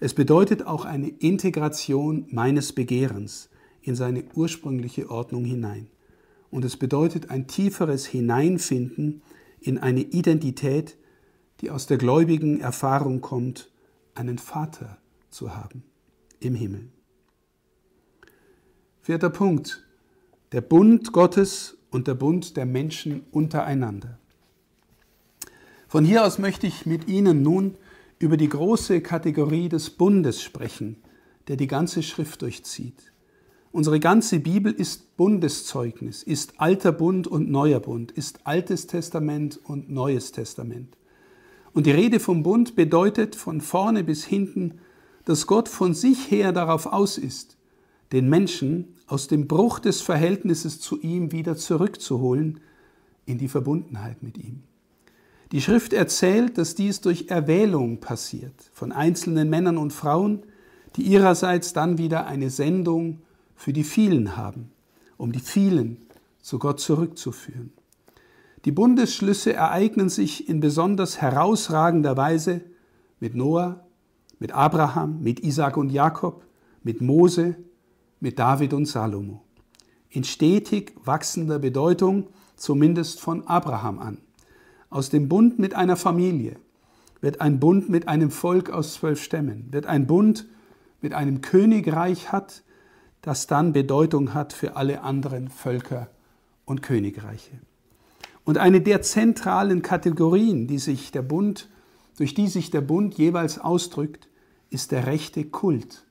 Es 0.00 0.14
bedeutet 0.14 0.66
auch 0.66 0.84
eine 0.84 1.08
Integration 1.08 2.26
meines 2.30 2.72
Begehrens 2.72 3.50
in 3.88 3.96
seine 3.96 4.24
ursprüngliche 4.34 5.10
Ordnung 5.10 5.44
hinein. 5.44 5.88
Und 6.50 6.64
es 6.64 6.76
bedeutet 6.76 7.30
ein 7.30 7.46
tieferes 7.46 8.06
Hineinfinden 8.06 9.22
in 9.60 9.78
eine 9.78 10.00
Identität, 10.00 10.96
die 11.60 11.70
aus 11.70 11.86
der 11.86 11.98
gläubigen 11.98 12.60
Erfahrung 12.60 13.20
kommt, 13.20 13.70
einen 14.14 14.38
Vater 14.38 14.98
zu 15.30 15.56
haben 15.56 15.82
im 16.40 16.54
Himmel. 16.54 16.88
Vierter 19.00 19.30
Punkt. 19.30 19.84
Der 20.52 20.60
Bund 20.60 21.12
Gottes 21.12 21.76
und 21.90 22.06
der 22.08 22.14
Bund 22.14 22.56
der 22.56 22.66
Menschen 22.66 23.22
untereinander. 23.32 24.18
Von 25.88 26.04
hier 26.04 26.24
aus 26.24 26.38
möchte 26.38 26.66
ich 26.66 26.84
mit 26.86 27.08
Ihnen 27.08 27.42
nun 27.42 27.76
über 28.18 28.36
die 28.36 28.48
große 28.48 29.00
Kategorie 29.00 29.68
des 29.68 29.90
Bundes 29.90 30.42
sprechen, 30.42 30.96
der 31.48 31.56
die 31.56 31.66
ganze 31.66 32.02
Schrift 32.02 32.42
durchzieht. 32.42 33.12
Unsere 33.70 34.00
ganze 34.00 34.40
Bibel 34.40 34.72
ist 34.72 35.16
Bundeszeugnis, 35.16 36.22
ist 36.22 36.54
alter 36.58 36.92
Bund 36.92 37.26
und 37.26 37.50
neuer 37.50 37.80
Bund, 37.80 38.10
ist 38.12 38.40
Altes 38.44 38.86
Testament 38.86 39.60
und 39.62 39.90
Neues 39.90 40.32
Testament. 40.32 40.96
Und 41.74 41.84
die 41.86 41.90
Rede 41.90 42.18
vom 42.18 42.42
Bund 42.42 42.76
bedeutet 42.76 43.36
von 43.36 43.60
vorne 43.60 44.04
bis 44.04 44.24
hinten, 44.24 44.80
dass 45.26 45.46
Gott 45.46 45.68
von 45.68 45.92
sich 45.92 46.30
her 46.30 46.52
darauf 46.52 46.86
aus 46.86 47.18
ist, 47.18 47.58
den 48.12 48.30
Menschen 48.30 48.96
aus 49.06 49.28
dem 49.28 49.46
Bruch 49.46 49.78
des 49.78 50.00
Verhältnisses 50.00 50.80
zu 50.80 50.98
ihm 51.00 51.30
wieder 51.30 51.56
zurückzuholen 51.56 52.60
in 53.26 53.36
die 53.36 53.48
Verbundenheit 53.48 54.22
mit 54.22 54.38
ihm. 54.38 54.62
Die 55.52 55.60
Schrift 55.60 55.92
erzählt, 55.92 56.56
dass 56.56 56.74
dies 56.74 57.02
durch 57.02 57.28
Erwählung 57.28 58.00
passiert 58.00 58.70
von 58.72 58.92
einzelnen 58.92 59.50
Männern 59.50 59.76
und 59.76 59.92
Frauen, 59.92 60.42
die 60.96 61.02
ihrerseits 61.02 61.74
dann 61.74 61.98
wieder 61.98 62.26
eine 62.26 62.48
Sendung 62.48 63.20
für 63.58 63.72
die 63.72 63.84
vielen 63.84 64.36
haben, 64.36 64.70
um 65.16 65.32
die 65.32 65.40
vielen 65.40 65.98
zu 66.40 66.60
Gott 66.60 66.78
zurückzuführen. 66.78 67.72
Die 68.64 68.70
Bundesschlüsse 68.70 69.52
ereignen 69.52 70.08
sich 70.08 70.48
in 70.48 70.60
besonders 70.60 71.20
herausragender 71.20 72.16
Weise 72.16 72.62
mit 73.18 73.34
Noah, 73.34 73.84
mit 74.38 74.52
Abraham, 74.52 75.20
mit 75.22 75.40
Isaac 75.40 75.76
und 75.76 75.90
Jakob, 75.90 76.44
mit 76.84 77.00
Mose, 77.00 77.56
mit 78.20 78.38
David 78.38 78.72
und 78.72 78.86
Salomo. 78.86 79.42
In 80.08 80.22
stetig 80.22 80.94
wachsender 81.04 81.58
Bedeutung, 81.58 82.28
zumindest 82.54 83.20
von 83.20 83.46
Abraham 83.48 83.98
an. 83.98 84.18
Aus 84.88 85.10
dem 85.10 85.28
Bund 85.28 85.58
mit 85.58 85.74
einer 85.74 85.96
Familie 85.96 86.56
wird 87.20 87.40
ein 87.40 87.58
Bund 87.58 87.88
mit 87.88 88.06
einem 88.06 88.30
Volk 88.30 88.70
aus 88.70 88.94
zwölf 88.94 89.20
Stämmen, 89.20 89.66
wird 89.72 89.86
ein 89.86 90.06
Bund 90.06 90.46
mit 91.00 91.12
einem 91.12 91.40
Königreich 91.40 92.30
hat, 92.30 92.62
das 93.28 93.46
dann 93.46 93.74
Bedeutung 93.74 94.32
hat 94.32 94.54
für 94.54 94.76
alle 94.76 95.02
anderen 95.02 95.50
Völker 95.50 96.08
und 96.64 96.80
Königreiche. 96.80 97.58
Und 98.46 98.56
eine 98.56 98.80
der 98.80 99.02
zentralen 99.02 99.82
Kategorien, 99.82 100.66
die 100.66 100.78
sich 100.78 101.12
der 101.12 101.20
Bund, 101.20 101.68
durch 102.16 102.32
die 102.32 102.48
sich 102.48 102.70
der 102.70 102.80
Bund 102.80 103.18
jeweils 103.18 103.58
ausdrückt, 103.58 104.30
ist 104.70 104.92
der 104.92 105.06
rechte 105.06 105.44
Kult, 105.44 106.06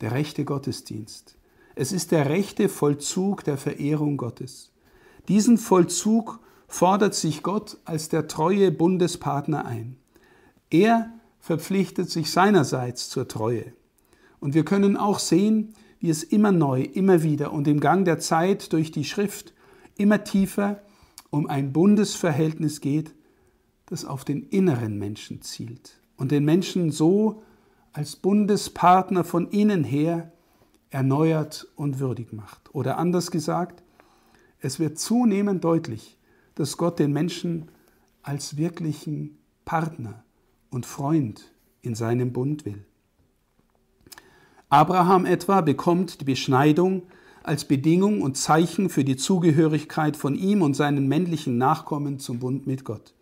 der 0.00 0.12
rechte 0.12 0.46
Gottesdienst. 0.46 1.36
Es 1.74 1.92
ist 1.92 2.10
der 2.10 2.30
rechte 2.30 2.70
Vollzug 2.70 3.44
der 3.44 3.58
Verehrung 3.58 4.16
Gottes. 4.16 4.72
Diesen 5.28 5.58
Vollzug 5.58 6.40
fordert 6.68 7.14
sich 7.14 7.42
Gott 7.42 7.76
als 7.84 8.08
der 8.08 8.28
treue 8.28 8.72
Bundespartner 8.72 9.66
ein. 9.66 9.98
Er 10.70 11.12
verpflichtet 11.38 12.08
sich 12.08 12.30
seinerseits 12.30 13.10
zur 13.10 13.28
Treue. 13.28 13.74
Und 14.40 14.54
wir 14.54 14.64
können 14.64 14.96
auch 14.96 15.18
sehen, 15.18 15.74
wie 16.00 16.10
es 16.10 16.22
immer 16.22 16.52
neu, 16.52 16.82
immer 16.82 17.22
wieder 17.22 17.52
und 17.52 17.66
im 17.68 17.80
Gang 17.80 18.04
der 18.04 18.18
Zeit 18.18 18.72
durch 18.72 18.90
die 18.90 19.04
Schrift 19.04 19.54
immer 19.96 20.24
tiefer 20.24 20.82
um 21.30 21.46
ein 21.48 21.72
Bundesverhältnis 21.72 22.80
geht, 22.80 23.14
das 23.86 24.04
auf 24.04 24.24
den 24.24 24.42
inneren 24.42 24.98
Menschen 24.98 25.42
zielt 25.42 26.00
und 26.16 26.32
den 26.32 26.44
Menschen 26.44 26.90
so 26.90 27.42
als 27.92 28.16
Bundespartner 28.16 29.24
von 29.24 29.48
innen 29.48 29.84
her 29.84 30.32
erneuert 30.90 31.66
und 31.76 31.98
würdig 31.98 32.32
macht. 32.32 32.74
Oder 32.74 32.98
anders 32.98 33.30
gesagt, 33.30 33.82
es 34.60 34.78
wird 34.78 34.98
zunehmend 34.98 35.64
deutlich, 35.64 36.18
dass 36.54 36.76
Gott 36.76 36.98
den 36.98 37.12
Menschen 37.12 37.70
als 38.22 38.56
wirklichen 38.56 39.38
Partner 39.64 40.24
und 40.70 40.86
Freund 40.86 41.52
in 41.82 41.94
seinem 41.94 42.32
Bund 42.32 42.64
will. 42.64 42.84
Abraham 44.68 45.26
etwa 45.26 45.60
bekommt 45.60 46.20
die 46.20 46.24
Beschneidung 46.24 47.02
als 47.44 47.66
Bedingung 47.66 48.22
und 48.22 48.36
Zeichen 48.36 48.88
für 48.88 49.04
die 49.04 49.16
Zugehörigkeit 49.16 50.16
von 50.16 50.34
ihm 50.34 50.62
und 50.62 50.74
seinen 50.74 51.06
männlichen 51.06 51.56
Nachkommen 51.56 52.18
zum 52.18 52.40
Bund 52.40 52.66
mit 52.66 52.84
Gott. 52.84 53.14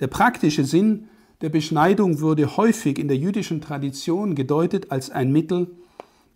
Der 0.00 0.08
praktische 0.08 0.64
Sinn 0.64 1.08
der 1.40 1.50
Beschneidung 1.50 2.20
wurde 2.20 2.56
häufig 2.56 2.98
in 2.98 3.06
der 3.06 3.16
jüdischen 3.16 3.60
Tradition 3.60 4.34
gedeutet 4.34 4.90
als 4.90 5.10
ein 5.10 5.30
Mittel, 5.30 5.76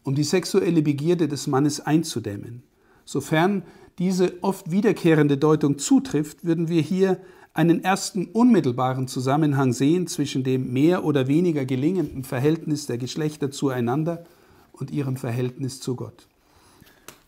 um 0.04 0.14
die 0.14 0.22
sexuelle 0.22 0.82
Begierde 0.82 1.26
des 1.26 1.48
Mannes 1.48 1.80
einzudämmen. 1.80 2.62
Sofern 3.04 3.64
diese 3.98 4.34
oft 4.42 4.70
wiederkehrende 4.70 5.36
Deutung 5.36 5.78
zutrifft, 5.78 6.44
würden 6.44 6.68
wir 6.68 6.82
hier 6.82 7.20
einen 7.58 7.82
ersten 7.82 8.26
unmittelbaren 8.26 9.08
Zusammenhang 9.08 9.72
sehen 9.72 10.06
zwischen 10.06 10.44
dem 10.44 10.72
mehr 10.72 11.04
oder 11.04 11.26
weniger 11.26 11.64
gelingenden 11.64 12.22
Verhältnis 12.22 12.86
der 12.86 12.98
Geschlechter 12.98 13.50
zueinander 13.50 14.24
und 14.70 14.92
ihrem 14.92 15.16
Verhältnis 15.16 15.80
zu 15.80 15.96
Gott. 15.96 16.28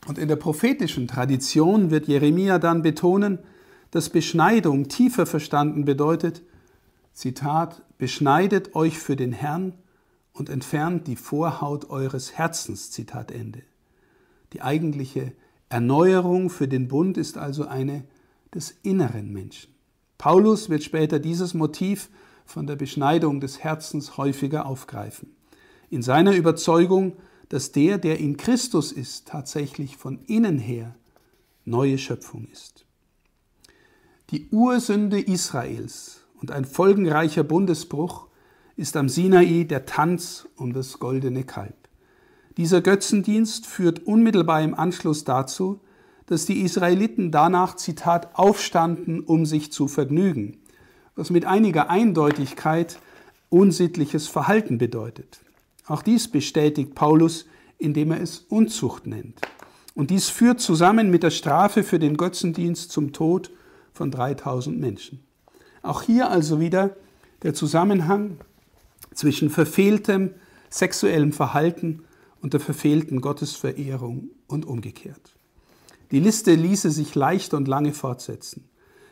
Und 0.07 0.19
in 0.19 0.29
der 0.29 0.37
prophetischen 0.37 1.09
Tradition 1.09 1.90
wird 1.90 2.07
Jeremia 2.07 2.61
dann 2.61 2.83
betonen, 2.83 3.40
dass 3.90 4.09
Beschneidung 4.09 4.87
tiefer 4.87 5.27
verstanden 5.27 5.85
bedeutet, 5.85 6.43
Zitat, 7.12 7.83
beschneidet 7.99 8.77
euch 8.77 9.01
für 9.01 9.16
den 9.16 9.33
Herrn 9.33 9.73
und 10.33 10.49
entfernt 10.49 11.09
die 11.09 11.16
Vorhaut 11.16 11.90
eures 11.90 12.35
Herzens, 12.35 12.93
Zitat 12.93 13.33
Ende. 13.33 13.62
Die 14.53 14.62
eigentliche 14.62 15.33
Erneuerung 15.71 16.51
für 16.51 16.69
den 16.69 16.87
Bund 16.87 17.19
ist 17.19 17.37
also 17.37 17.66
eine 17.66 18.05
des 18.55 18.77
inneren 18.85 19.33
Menschen. 19.33 19.80
Paulus 20.21 20.69
wird 20.69 20.85
später 20.85 21.19
dieses 21.19 21.55
Motiv 21.55 22.11
von 22.45 22.67
der 22.67 22.77
Beschneidung 22.77 23.41
des 23.41 23.65
Herzens 23.65 24.19
häufiger 24.19 24.67
aufgreifen. 24.67 25.35
In 25.89 26.03
seiner 26.03 26.35
Überzeugung, 26.35 27.15
dass 27.49 27.73
der, 27.73 27.97
der 27.97 28.19
in 28.19 28.37
Christus 28.37 28.93
ist, 28.93 29.29
tatsächlich 29.29 29.97
von 29.97 30.19
innen 30.27 30.59
her 30.59 30.95
neue 31.65 31.97
Schöpfung 31.97 32.49
ist. 32.53 32.85
Die 34.29 34.47
Ursünde 34.51 35.19
Israels 35.19 36.21
und 36.39 36.51
ein 36.51 36.67
folgenreicher 36.67 37.43
Bundesbruch 37.43 38.27
ist 38.77 38.99
am 38.99 39.09
Sinai 39.09 39.65
der 39.65 39.87
Tanz 39.87 40.47
um 40.55 40.75
das 40.75 40.99
goldene 40.99 41.45
Kalb. 41.45 41.89
Dieser 42.59 42.83
Götzendienst 42.83 43.67
führt 43.67 44.01
unmittelbar 44.01 44.61
im 44.61 44.75
Anschluss 44.75 45.25
dazu, 45.25 45.81
dass 46.31 46.47
die 46.47 46.61
Israeliten 46.61 47.33
danach, 47.33 47.75
Zitat, 47.75 48.37
aufstanden, 48.38 49.19
um 49.19 49.45
sich 49.45 49.73
zu 49.73 49.88
vergnügen, 49.88 50.59
was 51.16 51.31
mit 51.31 51.45
einiger 51.45 51.90
Eindeutigkeit 51.90 53.01
unsittliches 53.49 54.29
Verhalten 54.29 54.79
bedeutet. 54.79 55.40
Auch 55.87 56.03
dies 56.03 56.29
bestätigt 56.29 56.95
Paulus, 56.95 57.47
indem 57.79 58.12
er 58.12 58.21
es 58.21 58.47
Unzucht 58.49 59.09
nennt. 59.09 59.40
Und 59.97 60.11
dies 60.11 60.29
führt 60.29 60.61
zusammen 60.61 61.11
mit 61.11 61.25
der 61.25 61.33
Strafe 61.33 61.83
für 61.83 61.99
den 61.99 62.16
Götzendienst 62.16 62.93
zum 62.93 63.12
Tod 63.12 63.51
von 63.93 64.12
3000 64.12 64.79
Menschen. 64.79 65.25
Auch 65.83 66.03
hier 66.03 66.31
also 66.31 66.61
wieder 66.61 66.95
der 67.43 67.55
Zusammenhang 67.55 68.37
zwischen 69.14 69.51
verfehltem 69.51 70.31
sexuellem 70.69 71.33
Verhalten 71.33 72.05
und 72.40 72.53
der 72.53 72.61
verfehlten 72.61 73.21
Gottesverehrung 73.21 74.31
und 74.47 74.64
umgekehrt. 74.64 75.35
Die 76.11 76.20
Liste 76.20 76.55
ließe 76.55 76.90
sich 76.90 77.14
leicht 77.14 77.55
und 77.55 77.68
lange 77.68 77.92
fortsetzen. 77.92 78.64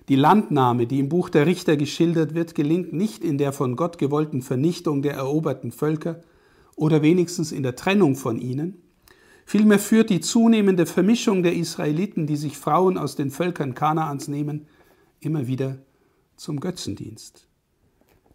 Die 0.09 0.17
Landnahme, 0.17 0.87
die 0.87 0.99
im 0.99 1.09
Buch 1.09 1.29
der 1.29 1.47
Richter 1.47 1.77
geschildert 1.77 2.35
wird, 2.35 2.55
gelingt 2.55 2.93
nicht 2.93 3.23
in 3.23 3.39
der 3.39 3.53
von 3.53 3.77
Gott 3.77 3.99
gewollten 3.99 4.43
Vernichtung 4.43 5.03
der 5.03 5.15
eroberten 5.15 5.71
Völker 5.71 6.21
oder 6.77 7.03
wenigstens 7.03 7.53
in 7.53 7.63
der 7.63 7.77
Trennung 7.77 8.17
von 8.17 8.39
ihnen. 8.39 8.83
Vielmehr 9.45 9.79
führt 9.79 10.11
die 10.11 10.21
zunehmende 10.21 10.87
Vermischung 10.87 11.43
der 11.43 11.55
Israeliten, 11.55 12.27
die 12.27 12.37
sich 12.37 12.57
Frauen 12.59 12.99
aus 12.99 13.17
den 13.17 13.31
Völkern 13.31 13.75
Kanaans 13.75 14.29
nehmen, 14.29 14.67
immer 15.21 15.47
wieder 15.47 15.79
zum 16.37 16.61
Götzendienst. 16.61 17.47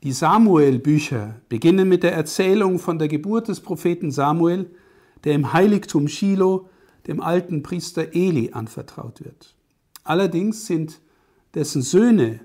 Die 0.03 0.11
Samuel-Bücher 0.11 1.41
beginnen 1.49 1.87
mit 1.87 2.03
der 2.03 2.13
Erzählung 2.13 2.77
von 2.77 2.99
der 2.99 3.07
Geburt 3.07 3.47
des 3.47 3.61
Propheten 3.61 4.11
Samuel, 4.11 4.69
der 5.23 5.33
im 5.33 5.53
Heiligtum 5.53 6.07
Shiloh 6.07 6.67
dem 7.07 7.21
alten 7.21 7.63
Priester 7.63 8.13
Eli 8.13 8.51
anvertraut 8.53 9.23
wird. 9.23 9.55
Allerdings 10.03 10.65
sind 10.65 11.01
dessen 11.53 11.81
Söhne, 11.81 12.39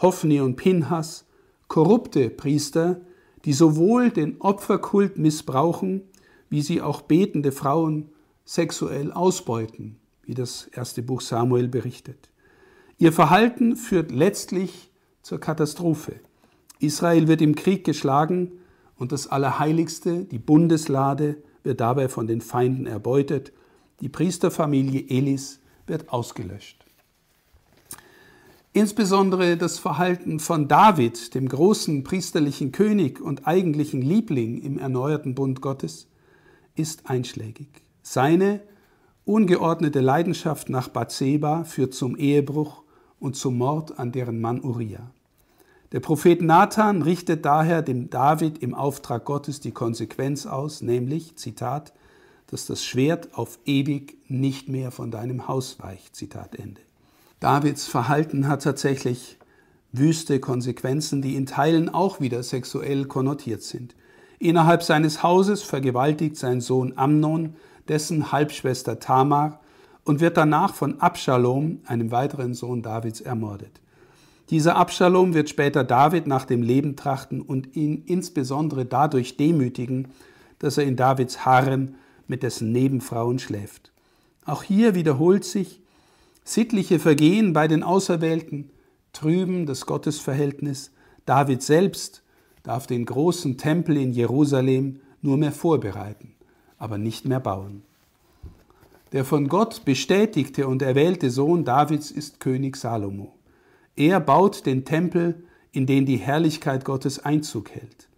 Hophni 0.00 0.40
und 0.40 0.56
Pinhas, 0.56 1.26
korrupte 1.68 2.30
Priester, 2.30 3.00
die 3.44 3.52
sowohl 3.52 4.10
den 4.10 4.40
Opferkult 4.40 5.18
missbrauchen, 5.18 6.02
wie 6.48 6.62
sie 6.62 6.80
auch 6.82 7.02
betende 7.02 7.52
Frauen 7.52 8.10
sexuell 8.44 9.12
ausbeuten, 9.12 9.96
wie 10.22 10.34
das 10.34 10.68
erste 10.68 11.02
Buch 11.02 11.20
Samuel 11.20 11.68
berichtet. 11.68 12.30
Ihr 12.98 13.12
Verhalten 13.12 13.76
führt 13.76 14.12
letztlich 14.12 14.90
zur 15.22 15.40
Katastrophe. 15.40 16.20
Israel 16.78 17.28
wird 17.28 17.42
im 17.42 17.54
Krieg 17.54 17.84
geschlagen 17.84 18.52
und 18.96 19.10
das 19.12 19.26
Allerheiligste, 19.26 20.24
die 20.24 20.38
Bundeslade, 20.38 21.42
wird 21.62 21.80
dabei 21.80 22.08
von 22.08 22.26
den 22.26 22.40
Feinden 22.40 22.86
erbeutet. 22.86 23.52
Die 24.00 24.08
Priesterfamilie 24.08 25.08
Elis 25.08 25.60
wird 25.86 26.10
ausgelöscht. 26.10 26.84
Insbesondere 28.72 29.56
das 29.56 29.78
Verhalten 29.78 30.40
von 30.40 30.66
David, 30.66 31.34
dem 31.34 31.48
großen 31.48 32.02
priesterlichen 32.02 32.72
König 32.72 33.20
und 33.20 33.46
eigentlichen 33.46 34.02
Liebling 34.02 34.60
im 34.60 34.78
erneuerten 34.78 35.36
Bund 35.36 35.60
Gottes, 35.60 36.08
ist 36.74 37.08
einschlägig. 37.08 37.68
Seine 38.02 38.60
ungeordnete 39.24 40.00
Leidenschaft 40.00 40.70
nach 40.70 40.88
Bathseba 40.88 41.62
führt 41.62 41.94
zum 41.94 42.16
Ehebruch 42.16 42.82
und 43.20 43.36
zum 43.36 43.56
Mord 43.58 43.98
an 43.98 44.10
deren 44.10 44.40
Mann 44.40 44.60
Uriah. 44.60 45.10
Der 45.92 46.00
Prophet 46.00 46.42
Nathan 46.42 47.02
richtet 47.02 47.44
daher 47.44 47.80
dem 47.80 48.10
David 48.10 48.58
im 48.58 48.74
Auftrag 48.74 49.24
Gottes 49.24 49.60
die 49.60 49.70
Konsequenz 49.70 50.46
aus, 50.46 50.82
nämlich, 50.82 51.36
Zitat, 51.36 51.92
dass 52.48 52.66
das 52.66 52.84
Schwert 52.84 53.34
auf 53.34 53.58
ewig 53.64 54.18
nicht 54.28 54.68
mehr 54.68 54.90
von 54.90 55.10
deinem 55.10 55.48
Haus 55.48 55.78
weicht. 55.80 56.14
Zitat 56.14 56.54
Ende. 56.54 56.80
Davids 57.40 57.86
Verhalten 57.86 58.48
hat 58.48 58.62
tatsächlich 58.62 59.38
wüste 59.92 60.40
Konsequenzen, 60.40 61.22
die 61.22 61.36
in 61.36 61.46
Teilen 61.46 61.88
auch 61.88 62.20
wieder 62.20 62.42
sexuell 62.42 63.04
konnotiert 63.06 63.62
sind. 63.62 63.94
Innerhalb 64.38 64.82
seines 64.82 65.22
Hauses 65.22 65.62
vergewaltigt 65.62 66.36
sein 66.36 66.60
Sohn 66.60 66.92
Amnon 66.96 67.54
dessen 67.88 68.32
Halbschwester 68.32 68.98
Tamar 68.98 69.60
und 70.04 70.20
wird 70.20 70.36
danach 70.36 70.74
von 70.74 71.00
Abschalom, 71.00 71.80
einem 71.86 72.10
weiteren 72.10 72.54
Sohn 72.54 72.82
Davids, 72.82 73.20
ermordet. 73.20 73.80
Dieser 74.50 74.76
Abschalom 74.76 75.32
wird 75.32 75.48
später 75.48 75.84
David 75.84 76.26
nach 76.26 76.44
dem 76.44 76.62
Leben 76.62 76.96
trachten 76.96 77.40
und 77.40 77.74
ihn 77.76 78.02
insbesondere 78.06 78.84
dadurch 78.84 79.36
demütigen, 79.36 80.08
dass 80.58 80.76
er 80.76 80.84
in 80.84 80.96
Davids 80.96 81.46
Harem 81.46 81.94
mit 82.28 82.42
dessen 82.42 82.72
Nebenfrauen 82.72 83.38
schläft. 83.38 83.92
Auch 84.44 84.62
hier 84.62 84.94
wiederholt 84.94 85.44
sich, 85.44 85.80
Sittliche 86.46 86.98
Vergehen 86.98 87.54
bei 87.54 87.66
den 87.68 87.82
Auserwählten 87.82 88.70
trüben 89.14 89.64
das 89.64 89.86
Gottesverhältnis. 89.86 90.92
David 91.24 91.62
selbst 91.62 92.22
darf 92.62 92.86
den 92.86 93.06
großen 93.06 93.56
Tempel 93.56 93.96
in 93.96 94.12
Jerusalem 94.12 95.00
nur 95.22 95.38
mehr 95.38 95.52
vorbereiten, 95.52 96.34
aber 96.76 96.98
nicht 96.98 97.24
mehr 97.24 97.40
bauen. 97.40 97.82
Der 99.12 99.24
von 99.24 99.48
Gott 99.48 99.86
bestätigte 99.86 100.68
und 100.68 100.82
erwählte 100.82 101.30
Sohn 101.30 101.64
Davids 101.64 102.10
ist 102.10 102.40
König 102.40 102.76
Salomo. 102.76 103.34
Er 103.96 104.20
baut 104.20 104.66
den 104.66 104.84
Tempel, 104.84 105.44
in 105.72 105.86
den 105.86 106.04
die 106.04 106.18
Herrlichkeit 106.18 106.84
Gottes 106.84 107.20
Einzug 107.24 107.70
hält. 107.70 108.08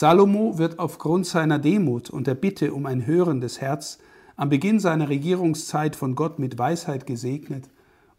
Salomo 0.00 0.58
wird 0.58 0.78
aufgrund 0.78 1.26
seiner 1.26 1.58
Demut 1.58 2.08
und 2.08 2.28
der 2.28 2.36
Bitte 2.36 2.72
um 2.72 2.86
ein 2.86 3.04
hörendes 3.04 3.60
Herz 3.60 3.98
am 4.36 4.48
Beginn 4.48 4.78
seiner 4.78 5.08
Regierungszeit 5.08 5.96
von 5.96 6.14
Gott 6.14 6.38
mit 6.38 6.56
Weisheit 6.56 7.04
gesegnet 7.04 7.68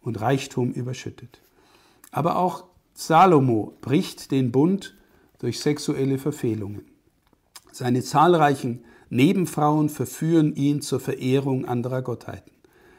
und 0.02 0.20
Reichtum 0.20 0.74
überschüttet. 0.74 1.40
Aber 2.12 2.36
auch 2.36 2.66
Salomo 2.94 3.78
bricht 3.80 4.32
den 4.32 4.52
Bund 4.52 4.98
durch 5.38 5.62
sexuelle 5.62 6.18
Verfehlungen. 6.18 6.82
Seine 7.72 8.04
zahlreichen 8.04 8.84
Nebenfrauen 9.10 9.88
verführen 9.88 10.58
ihn 10.58 10.82
zur 10.82 11.00
Verehrung 11.00 11.64
anderer 11.64 12.02
Gottheiten. 12.02 12.52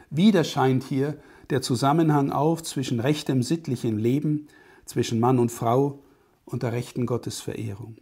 Wieder 0.09 0.43
scheint 0.43 0.85
hier 0.85 1.19
der 1.51 1.61
Zusammenhang 1.61 2.33
auf 2.33 2.63
zwischen 2.63 2.99
rechtem 2.99 3.43
sittlichem 3.43 3.99
Leben, 3.99 4.49
zwischen 4.87 5.21
Mann 5.21 5.39
und 5.39 5.53
Frau 5.53 5.99
und 6.47 6.63
der 6.63 6.73
rechten 6.73 7.05
Gottesverehrung. 7.05 7.99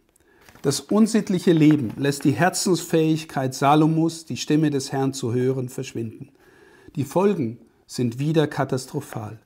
Das 0.61 0.81
unsittliche 0.81 1.53
Leben 1.53 1.93
lässt 1.95 2.25
die 2.25 2.33
Herzensfähigkeit 2.33 3.53
Salomos, 3.53 4.25
die 4.25 4.35
Stimme 4.35 4.69
des 4.71 4.91
Herrn 4.91 5.13
zu 5.13 5.33
hören, 5.33 5.69
verschwinden. 5.69 6.31
Die 6.97 7.05
Folgen 7.05 7.59
sind 7.87 8.19
wieder 8.19 8.45
katastrophal. 8.45 9.39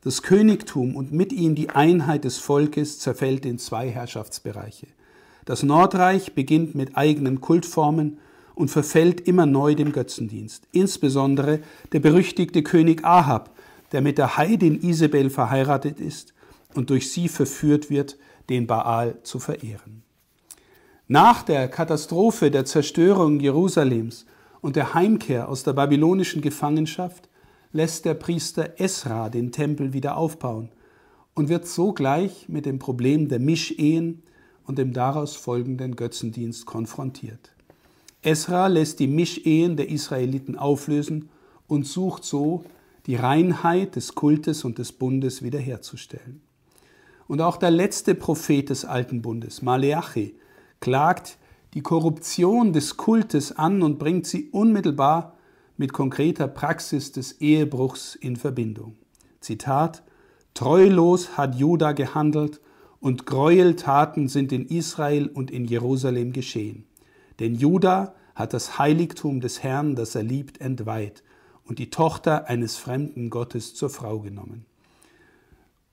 Das 0.00 0.22
Königtum 0.22 0.96
und 0.96 1.12
mit 1.12 1.34
ihm 1.34 1.54
die 1.54 1.68
Einheit 1.68 2.24
des 2.24 2.38
Volkes 2.38 2.98
zerfällt 2.98 3.44
in 3.44 3.58
zwei 3.58 3.90
Herrschaftsbereiche. 3.90 4.86
Das 5.44 5.62
Nordreich 5.62 6.34
beginnt 6.34 6.74
mit 6.74 6.96
eigenen 6.96 7.42
Kultformen 7.42 8.16
und 8.54 8.70
verfällt 8.70 9.20
immer 9.20 9.44
neu 9.44 9.74
dem 9.74 9.92
Götzendienst. 9.92 10.66
Insbesondere 10.72 11.60
der 11.92 12.00
berüchtigte 12.00 12.62
König 12.62 13.04
Ahab, 13.04 13.54
der 13.92 14.00
mit 14.00 14.16
der 14.16 14.38
Heidin 14.38 14.80
Isabel 14.80 15.28
verheiratet 15.28 16.00
ist 16.00 16.32
und 16.74 16.88
durch 16.88 17.12
sie 17.12 17.28
verführt 17.28 17.90
wird, 17.90 18.16
den 18.48 18.66
Baal 18.66 19.18
zu 19.24 19.38
verehren. 19.38 20.03
Nach 21.08 21.42
der 21.42 21.68
Katastrophe 21.68 22.50
der 22.50 22.64
Zerstörung 22.64 23.38
Jerusalems 23.38 24.24
und 24.62 24.74
der 24.74 24.94
Heimkehr 24.94 25.50
aus 25.50 25.62
der 25.62 25.74
babylonischen 25.74 26.40
Gefangenschaft 26.40 27.28
lässt 27.72 28.06
der 28.06 28.14
Priester 28.14 28.80
Esra 28.80 29.28
den 29.28 29.52
Tempel 29.52 29.92
wieder 29.92 30.16
aufbauen 30.16 30.70
und 31.34 31.50
wird 31.50 31.66
sogleich 31.66 32.48
mit 32.48 32.64
dem 32.64 32.78
Problem 32.78 33.28
der 33.28 33.38
Mischehen 33.38 34.22
und 34.64 34.78
dem 34.78 34.94
daraus 34.94 35.36
folgenden 35.36 35.94
Götzendienst 35.94 36.64
konfrontiert. 36.64 37.52
Esra 38.22 38.68
lässt 38.68 38.98
die 38.98 39.06
Mischehen 39.06 39.76
der 39.76 39.90
Israeliten 39.90 40.56
auflösen 40.56 41.28
und 41.66 41.86
sucht 41.86 42.24
so, 42.24 42.64
die 43.04 43.16
Reinheit 43.16 43.96
des 43.96 44.14
Kultes 44.14 44.64
und 44.64 44.78
des 44.78 44.92
Bundes 44.92 45.42
wiederherzustellen. 45.42 46.40
Und 47.28 47.42
auch 47.42 47.58
der 47.58 47.70
letzte 47.70 48.14
Prophet 48.14 48.70
des 48.70 48.86
Alten 48.86 49.20
Bundes, 49.20 49.60
Maleachi, 49.60 50.34
klagt 50.84 51.38
die 51.72 51.80
Korruption 51.80 52.74
des 52.74 52.98
Kultes 52.98 53.56
an 53.56 53.80
und 53.80 53.98
bringt 53.98 54.26
sie 54.26 54.50
unmittelbar 54.50 55.32
mit 55.78 55.94
konkreter 55.94 56.46
Praxis 56.46 57.10
des 57.10 57.40
Ehebruchs 57.40 58.14
in 58.14 58.36
Verbindung. 58.36 58.94
Zitat 59.40 60.02
Treulos 60.52 61.38
hat 61.38 61.54
Juda 61.54 61.92
gehandelt 61.92 62.60
und 63.00 63.24
Gräueltaten 63.24 64.28
sind 64.28 64.52
in 64.52 64.66
Israel 64.66 65.26
und 65.26 65.50
in 65.50 65.64
Jerusalem 65.64 66.34
geschehen. 66.34 66.84
Denn 67.40 67.54
Juda 67.54 68.14
hat 68.34 68.52
das 68.52 68.78
Heiligtum 68.78 69.40
des 69.40 69.62
Herrn, 69.62 69.96
das 69.96 70.14
er 70.14 70.22
liebt, 70.22 70.60
entweiht 70.60 71.22
und 71.64 71.78
die 71.78 71.88
Tochter 71.88 72.46
eines 72.50 72.76
fremden 72.76 73.30
Gottes 73.30 73.74
zur 73.74 73.88
Frau 73.88 74.18
genommen. 74.18 74.66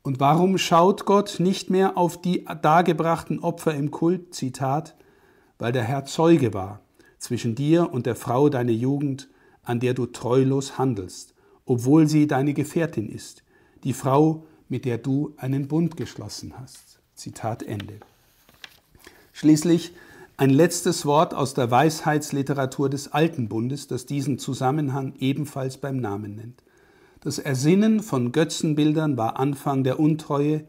Und 0.04 0.20
warum 0.20 0.58
schaut 0.58 1.06
Gott 1.06 1.40
nicht 1.40 1.70
mehr 1.70 1.98
auf 1.98 2.20
die 2.20 2.46
dargebrachten 2.62 3.40
Opfer 3.40 3.76
im 3.76 3.92
Kult? 3.92 4.34
Zitat, 4.34 4.96
weil 5.60 5.72
der 5.72 5.84
Herr 5.84 6.06
Zeuge 6.06 6.54
war 6.54 6.82
zwischen 7.20 7.54
dir 7.54 7.94
und 7.94 8.08
der 8.08 8.16
Frau 8.16 8.50
deiner 8.50 8.72
Jugend, 8.72 9.30
an 9.64 9.80
der 9.80 9.94
du 9.94 10.08
treulos 10.08 10.80
handelst, 10.80 11.36
obwohl 11.66 12.08
sie 12.08 12.26
deine 12.26 12.54
Gefährtin 12.54 13.08
ist, 13.08 13.44
die 13.84 13.94
Frau, 13.94 14.44
mit 14.70 14.86
der 14.86 14.98
du 14.98 15.36
einen 15.38 15.68
Bund 15.68 15.98
geschlossen 15.98 16.54
hast. 16.60 17.00
Zitat 17.14 17.62
Ende. 17.62 18.00
Schließlich 19.34 19.94
ein 20.38 20.50
letztes 20.50 21.06
Wort 21.06 21.36
aus 21.36 21.54
der 21.54 21.70
Weisheitsliteratur 21.70 22.90
des 22.90 23.14
Alten 23.14 23.48
Bundes, 23.48 23.86
das 23.86 24.08
diesen 24.08 24.40
Zusammenhang 24.40 25.14
ebenfalls 25.20 25.78
beim 25.78 25.98
Namen 25.98 26.36
nennt. 26.36 26.64
Das 27.24 27.38
Ersinnen 27.38 28.00
von 28.00 28.32
Götzenbildern 28.32 29.16
war 29.16 29.40
Anfang 29.40 29.84
der 29.84 30.00
Untreue, 30.00 30.66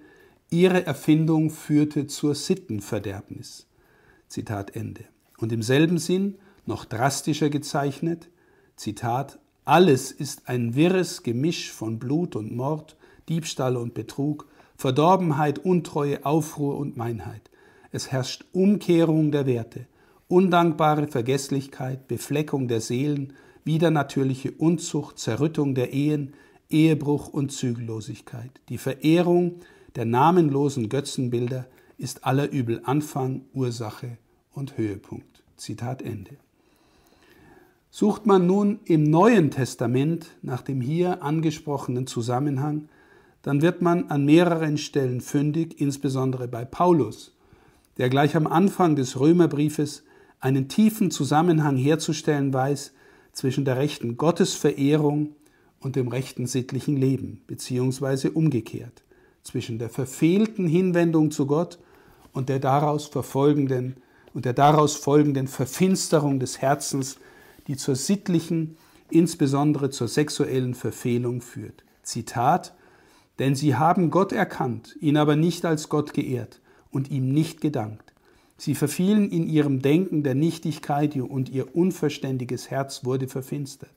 ihre 0.50 0.84
Erfindung 0.84 1.48
führte 1.48 2.06
zur 2.06 2.34
Sittenverderbnis. 2.34 3.66
Zitat 4.28 4.76
Ende. 4.76 5.04
Und 5.38 5.50
im 5.50 5.62
selben 5.62 5.96
Sinn, 5.96 6.34
noch 6.66 6.84
drastischer 6.84 7.48
gezeichnet, 7.48 8.28
Zitat, 8.76 9.38
alles 9.64 10.12
ist 10.12 10.46
ein 10.46 10.74
wirres 10.74 11.22
Gemisch 11.22 11.72
von 11.72 11.98
Blut 11.98 12.36
und 12.36 12.54
Mord, 12.54 12.98
Diebstahl 13.30 13.78
und 13.78 13.94
Betrug, 13.94 14.46
Verdorbenheit, 14.76 15.58
Untreue, 15.58 16.26
Aufruhr 16.26 16.76
und 16.76 16.98
Meinheit. 16.98 17.50
Es 17.92 18.12
herrscht 18.12 18.44
Umkehrung 18.52 19.32
der 19.32 19.46
Werte, 19.46 19.86
undankbare 20.28 21.08
Vergesslichkeit, 21.08 22.08
Befleckung 22.08 22.68
der 22.68 22.82
Seelen, 22.82 23.32
widernatürliche 23.64 24.52
Unzucht, 24.52 25.18
Zerrüttung 25.18 25.74
der 25.74 25.92
Ehen, 25.92 26.34
Ehebruch 26.70 27.28
und 27.28 27.52
Zügellosigkeit. 27.52 28.50
Die 28.68 28.78
Verehrung 28.78 29.60
der 29.94 30.04
namenlosen 30.04 30.88
Götzenbilder 30.88 31.66
ist 31.98 32.24
aller 32.24 32.50
Übel 32.50 32.80
Anfang, 32.84 33.42
Ursache 33.52 34.18
und 34.52 34.78
Höhepunkt. 34.78 35.42
Zitat 35.56 36.02
Ende. 36.02 36.36
Sucht 37.90 38.26
man 38.26 38.46
nun 38.46 38.80
im 38.84 39.04
Neuen 39.04 39.50
Testament 39.50 40.30
nach 40.40 40.62
dem 40.62 40.80
hier 40.80 41.22
angesprochenen 41.22 42.06
Zusammenhang, 42.06 42.88
dann 43.42 43.60
wird 43.60 43.82
man 43.82 44.08
an 44.08 44.24
mehreren 44.24 44.78
Stellen 44.78 45.20
fündig, 45.20 45.80
insbesondere 45.80 46.48
bei 46.48 46.64
Paulus, 46.64 47.36
der 47.98 48.08
gleich 48.08 48.34
am 48.34 48.46
Anfang 48.46 48.96
des 48.96 49.20
Römerbriefes 49.20 50.04
einen 50.40 50.68
tiefen 50.68 51.10
Zusammenhang 51.10 51.76
herzustellen 51.76 52.52
weiß 52.52 52.92
zwischen 53.32 53.64
der 53.64 53.76
rechten 53.76 54.16
Gottesverehrung 54.16 55.34
und 55.80 55.96
dem 55.96 56.08
rechten 56.08 56.46
sittlichen 56.46 56.96
Leben, 56.96 57.42
beziehungsweise 57.46 58.30
umgekehrt, 58.30 59.02
zwischen 59.42 59.78
der 59.78 59.88
verfehlten 59.88 60.66
Hinwendung 60.66 61.30
zu 61.30 61.46
Gott 61.46 61.78
und 62.32 62.48
der 62.48 62.60
daraus 62.60 63.06
verfolgenden 63.06 63.96
und 64.34 64.44
der 64.44 64.52
daraus 64.52 64.96
folgenden 64.96 65.48
Verfinsterung 65.48 66.40
des 66.40 66.60
Herzens, 66.60 67.18
die 67.66 67.76
zur 67.76 67.96
sittlichen, 67.96 68.76
insbesondere 69.10 69.90
zur 69.90 70.08
sexuellen 70.08 70.74
Verfehlung 70.74 71.40
führt. 71.40 71.84
Zitat 72.02 72.74
Denn 73.38 73.54
sie 73.54 73.76
haben 73.76 74.10
Gott 74.10 74.32
erkannt, 74.32 74.96
ihn 75.00 75.16
aber 75.16 75.36
nicht 75.36 75.64
als 75.64 75.88
Gott 75.88 76.14
geehrt 76.14 76.60
und 76.90 77.10
ihm 77.10 77.32
nicht 77.32 77.60
gedankt. 77.60 78.11
Sie 78.64 78.76
verfielen 78.76 79.28
in 79.28 79.48
ihrem 79.48 79.82
Denken 79.82 80.22
der 80.22 80.36
Nichtigkeit 80.36 81.16
und 81.16 81.48
ihr 81.48 81.74
unverständiges 81.74 82.70
Herz 82.70 83.04
wurde 83.04 83.26
verfinstert. 83.26 83.90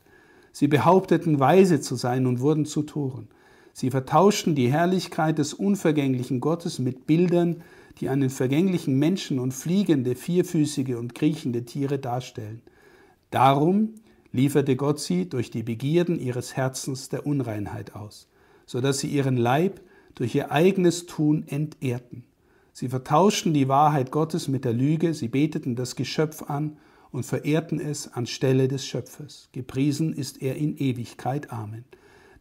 Sie 0.51 0.67
behaupteten, 0.67 1.39
weise 1.39 1.81
zu 1.81 1.93
sein 1.95 2.25
und 2.25 2.39
wurden 2.39 2.65
zu 2.65 2.81
Toren. 2.81 3.27
Sie 3.73 3.91
vertauschten 3.91 4.55
die 4.55 4.71
Herrlichkeit 4.71 5.37
des 5.37 5.53
unvergänglichen 5.53 6.39
Gottes 6.39 6.79
mit 6.79 7.05
Bildern, 7.05 7.61
die 7.99 8.09
einen 8.09 8.31
vergänglichen 8.31 8.97
Menschen 8.97 9.37
und 9.37 9.53
fliegende, 9.53 10.15
vierfüßige 10.15 10.95
und 10.95 11.13
kriechende 11.13 11.63
Tiere 11.65 11.99
darstellen. 11.99 12.63
Darum 13.29 13.93
lieferte 14.31 14.75
Gott 14.75 14.99
sie 14.99 15.29
durch 15.29 15.51
die 15.51 15.61
Begierden 15.61 16.19
ihres 16.19 16.57
Herzens 16.57 17.09
der 17.09 17.27
Unreinheit 17.27 17.93
aus, 17.93 18.27
so 18.65 18.81
dass 18.81 18.97
sie 18.97 19.09
ihren 19.09 19.37
Leib 19.37 19.79
durch 20.15 20.33
ihr 20.33 20.51
eigenes 20.51 21.05
Tun 21.05 21.43
entehrten. 21.47 22.23
Sie 22.77 22.89
vertauschten 22.89 23.53
die 23.53 23.69
Wahrheit 23.69 24.11
Gottes 24.11 24.49
mit 24.49 24.65
der 24.65 24.73
Lüge, 24.73 25.13
sie 25.13 25.29
beteten 25.29 25.77
das 25.77 25.95
Geschöpf 25.95 26.49
an 26.49 26.75
und 27.09 27.25
verehrten 27.25 27.79
es 27.79 28.11
anstelle 28.11 28.67
des 28.67 28.85
Schöpfers. 28.85 29.47
Gepriesen 29.53 30.11
ist 30.11 30.41
er 30.41 30.57
in 30.57 30.75
Ewigkeit. 30.75 31.53
Amen. 31.53 31.85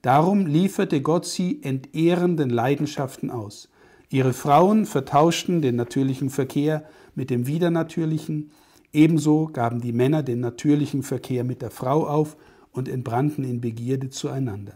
Darum 0.03 0.47
lieferte 0.47 1.03
Gott 1.03 1.25
sie 1.25 1.63
entehrenden 1.63 2.51
Leidenschaften 2.51 3.31
aus. 3.31 3.69
Ihre 4.11 4.33
Frauen 4.33 4.87
vertauschten 4.87 5.63
den 5.63 5.77
natürlichen 5.77 6.31
Verkehr 6.31 6.85
mit 7.15 7.31
dem 7.31 7.47
widernatürlichen, 7.47 8.51
ebenso 8.93 9.47
gaben 9.53 9.81
die 9.81 9.93
Männer 9.93 10.25
den 10.25 10.41
natürlichen 10.41 11.05
Verkehr 11.05 11.45
mit 11.45 11.63
der 11.63 11.71
Frau 11.71 12.09
auf 12.09 12.37
und 12.73 12.89
entbrannten 12.89 13.45
in 13.45 13.61
Begierde 13.61 14.11
zueinander. 14.11 14.75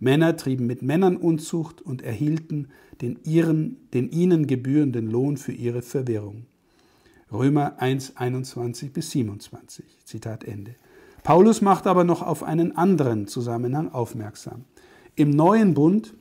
Männer 0.00 0.36
trieben 0.36 0.66
mit 0.66 0.82
Männern 0.82 1.16
Unzucht 1.16 1.82
und 1.82 2.02
erhielten 2.02 2.68
den, 3.00 3.18
ihren, 3.24 3.76
den 3.92 4.10
ihnen 4.10 4.46
gebührenden 4.46 5.10
Lohn 5.10 5.36
für 5.36 5.52
ihre 5.52 5.82
Verwirrung. 5.82 6.46
Römer 7.32 7.80
1, 7.80 8.16
21 8.16 8.92
bis 8.92 9.10
27. 9.10 9.84
Zitat 10.04 10.44
Ende. 10.44 10.74
Paulus 11.22 11.60
macht 11.60 11.86
aber 11.86 12.04
noch 12.04 12.22
auf 12.22 12.42
einen 12.42 12.76
anderen 12.76 13.26
Zusammenhang 13.26 13.90
aufmerksam. 13.92 14.64
Im 15.14 15.30
neuen 15.30 15.74
Bund 15.74 16.14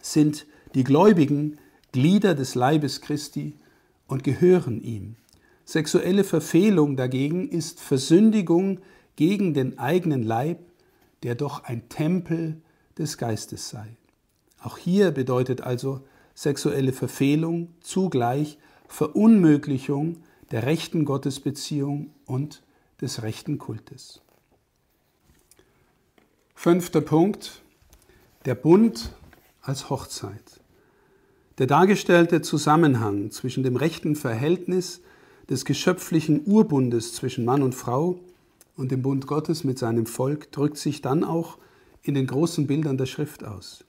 sind 0.00 0.46
die 0.74 0.84
Gläubigen 0.84 1.58
Glieder 1.92 2.34
des 2.34 2.54
Leibes 2.54 3.00
Christi 3.00 3.54
und 4.06 4.24
gehören 4.24 4.80
ihm. 4.82 5.16
Sexuelle 5.64 6.24
Verfehlung 6.24 6.96
dagegen 6.96 7.48
ist 7.48 7.80
Versündigung 7.80 8.80
gegen 9.16 9.54
den 9.54 9.78
eigenen 9.78 10.22
Leib, 10.22 10.58
der 11.22 11.34
doch 11.34 11.64
ein 11.64 11.88
Tempel 11.88 12.60
des 12.98 13.18
Geistes 13.18 13.68
sei. 13.70 13.96
Auch 14.60 14.78
hier 14.78 15.10
bedeutet 15.10 15.60
also 15.60 16.00
sexuelle 16.34 16.92
Verfehlung 16.92 17.74
zugleich 17.80 18.58
Verunmöglichung 18.88 20.18
der 20.50 20.64
rechten 20.64 21.04
Gottesbeziehung 21.04 22.10
und 22.26 22.62
des 23.00 23.22
rechten 23.22 23.58
Kultes. 23.58 24.20
Fünfter 26.54 27.00
Punkt, 27.00 27.62
der 28.44 28.54
Bund 28.54 29.12
als 29.60 29.90
Hochzeit. 29.90 30.60
Der 31.58 31.66
dargestellte 31.66 32.42
Zusammenhang 32.42 33.30
zwischen 33.30 33.62
dem 33.62 33.76
rechten 33.76 34.16
Verhältnis 34.16 35.00
des 35.48 35.64
geschöpflichen 35.64 36.42
Urbundes 36.46 37.14
zwischen 37.14 37.44
Mann 37.44 37.62
und 37.62 37.74
Frau 37.74 38.18
und 38.76 38.90
dem 38.90 39.02
Bund 39.02 39.26
Gottes 39.26 39.62
mit 39.62 39.78
seinem 39.78 40.06
Volk 40.06 40.50
drückt 40.52 40.78
sich 40.78 41.00
dann 41.00 41.22
auch 41.22 41.58
in 42.04 42.14
den 42.14 42.26
großen 42.26 42.66
Bildern 42.66 42.96
der 42.96 43.06
Schrift 43.06 43.44
aus. 43.44 43.84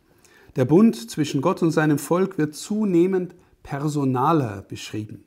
Der 0.56 0.66
Bund 0.66 1.10
zwischen 1.12 1.42
Gott 1.42 1.62
und 1.62 1.72
seinem 1.72 2.00
Volk 2.00 2.38
wird 2.38 2.56
zunehmend 2.56 3.36
personaler 3.62 4.62
beschrieben. 4.62 5.26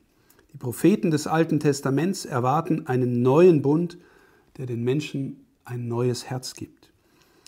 Die 0.51 0.57
Propheten 0.57 1.11
des 1.11 1.27
Alten 1.27 1.59
Testaments 1.59 2.25
erwarten 2.25 2.87
einen 2.87 3.21
neuen 3.21 3.61
Bund, 3.61 3.99
der 4.57 4.65
den 4.65 4.83
Menschen 4.83 5.45
ein 5.63 5.87
neues 5.87 6.25
Herz 6.25 6.55
gibt. 6.55 6.91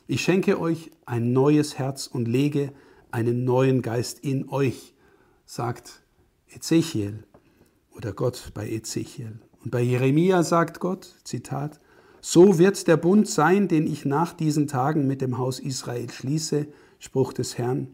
Ich 0.08 0.22
schenke 0.22 0.60
euch 0.60 0.92
ein 1.06 1.34
neues 1.34 1.80
Herz 1.80 2.06
und 2.06 2.28
lege 2.28 2.72
einen 3.10 3.44
neuen 3.44 3.82
Geist 3.82 4.20
in 4.20 4.48
euch, 4.50 4.94
sagt 5.46 6.04
Ezechiel 6.50 7.24
oder 7.96 8.14
Gott 8.14 8.52
bei 8.54 8.70
Ezechiel. 8.70 9.40
Und 9.64 9.72
bei 9.72 9.82
Jeremia 9.82 10.44
sagt 10.44 10.80
Gott, 10.80 11.16
Zitat, 11.24 11.80
so 12.22 12.60
wird 12.60 12.88
der 12.88 12.98
Bund 12.98 13.28
sein, 13.28 13.68
den 13.68 13.88
ich 13.88 14.06
nach 14.06 14.34
diesen 14.34 14.68
Tagen 14.68 15.08
mit 15.08 15.22
dem 15.22 15.38
Haus 15.38 15.60
Israel 15.60 16.10
schließe, 16.10 16.68
Spruch 17.00 17.34
des 17.34 17.58
Herrn. 17.58 17.88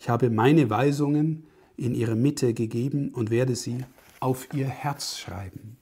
Ich 0.00 0.08
habe 0.08 0.30
meine 0.30 0.70
Weisungen 0.70 1.44
in 1.76 1.94
ihre 1.94 2.16
Mitte 2.16 2.54
gegeben 2.54 3.10
und 3.10 3.30
werde 3.30 3.54
sie 3.54 3.84
auf 4.18 4.48
ihr 4.54 4.66
Herz 4.66 5.18
schreiben. 5.18 5.76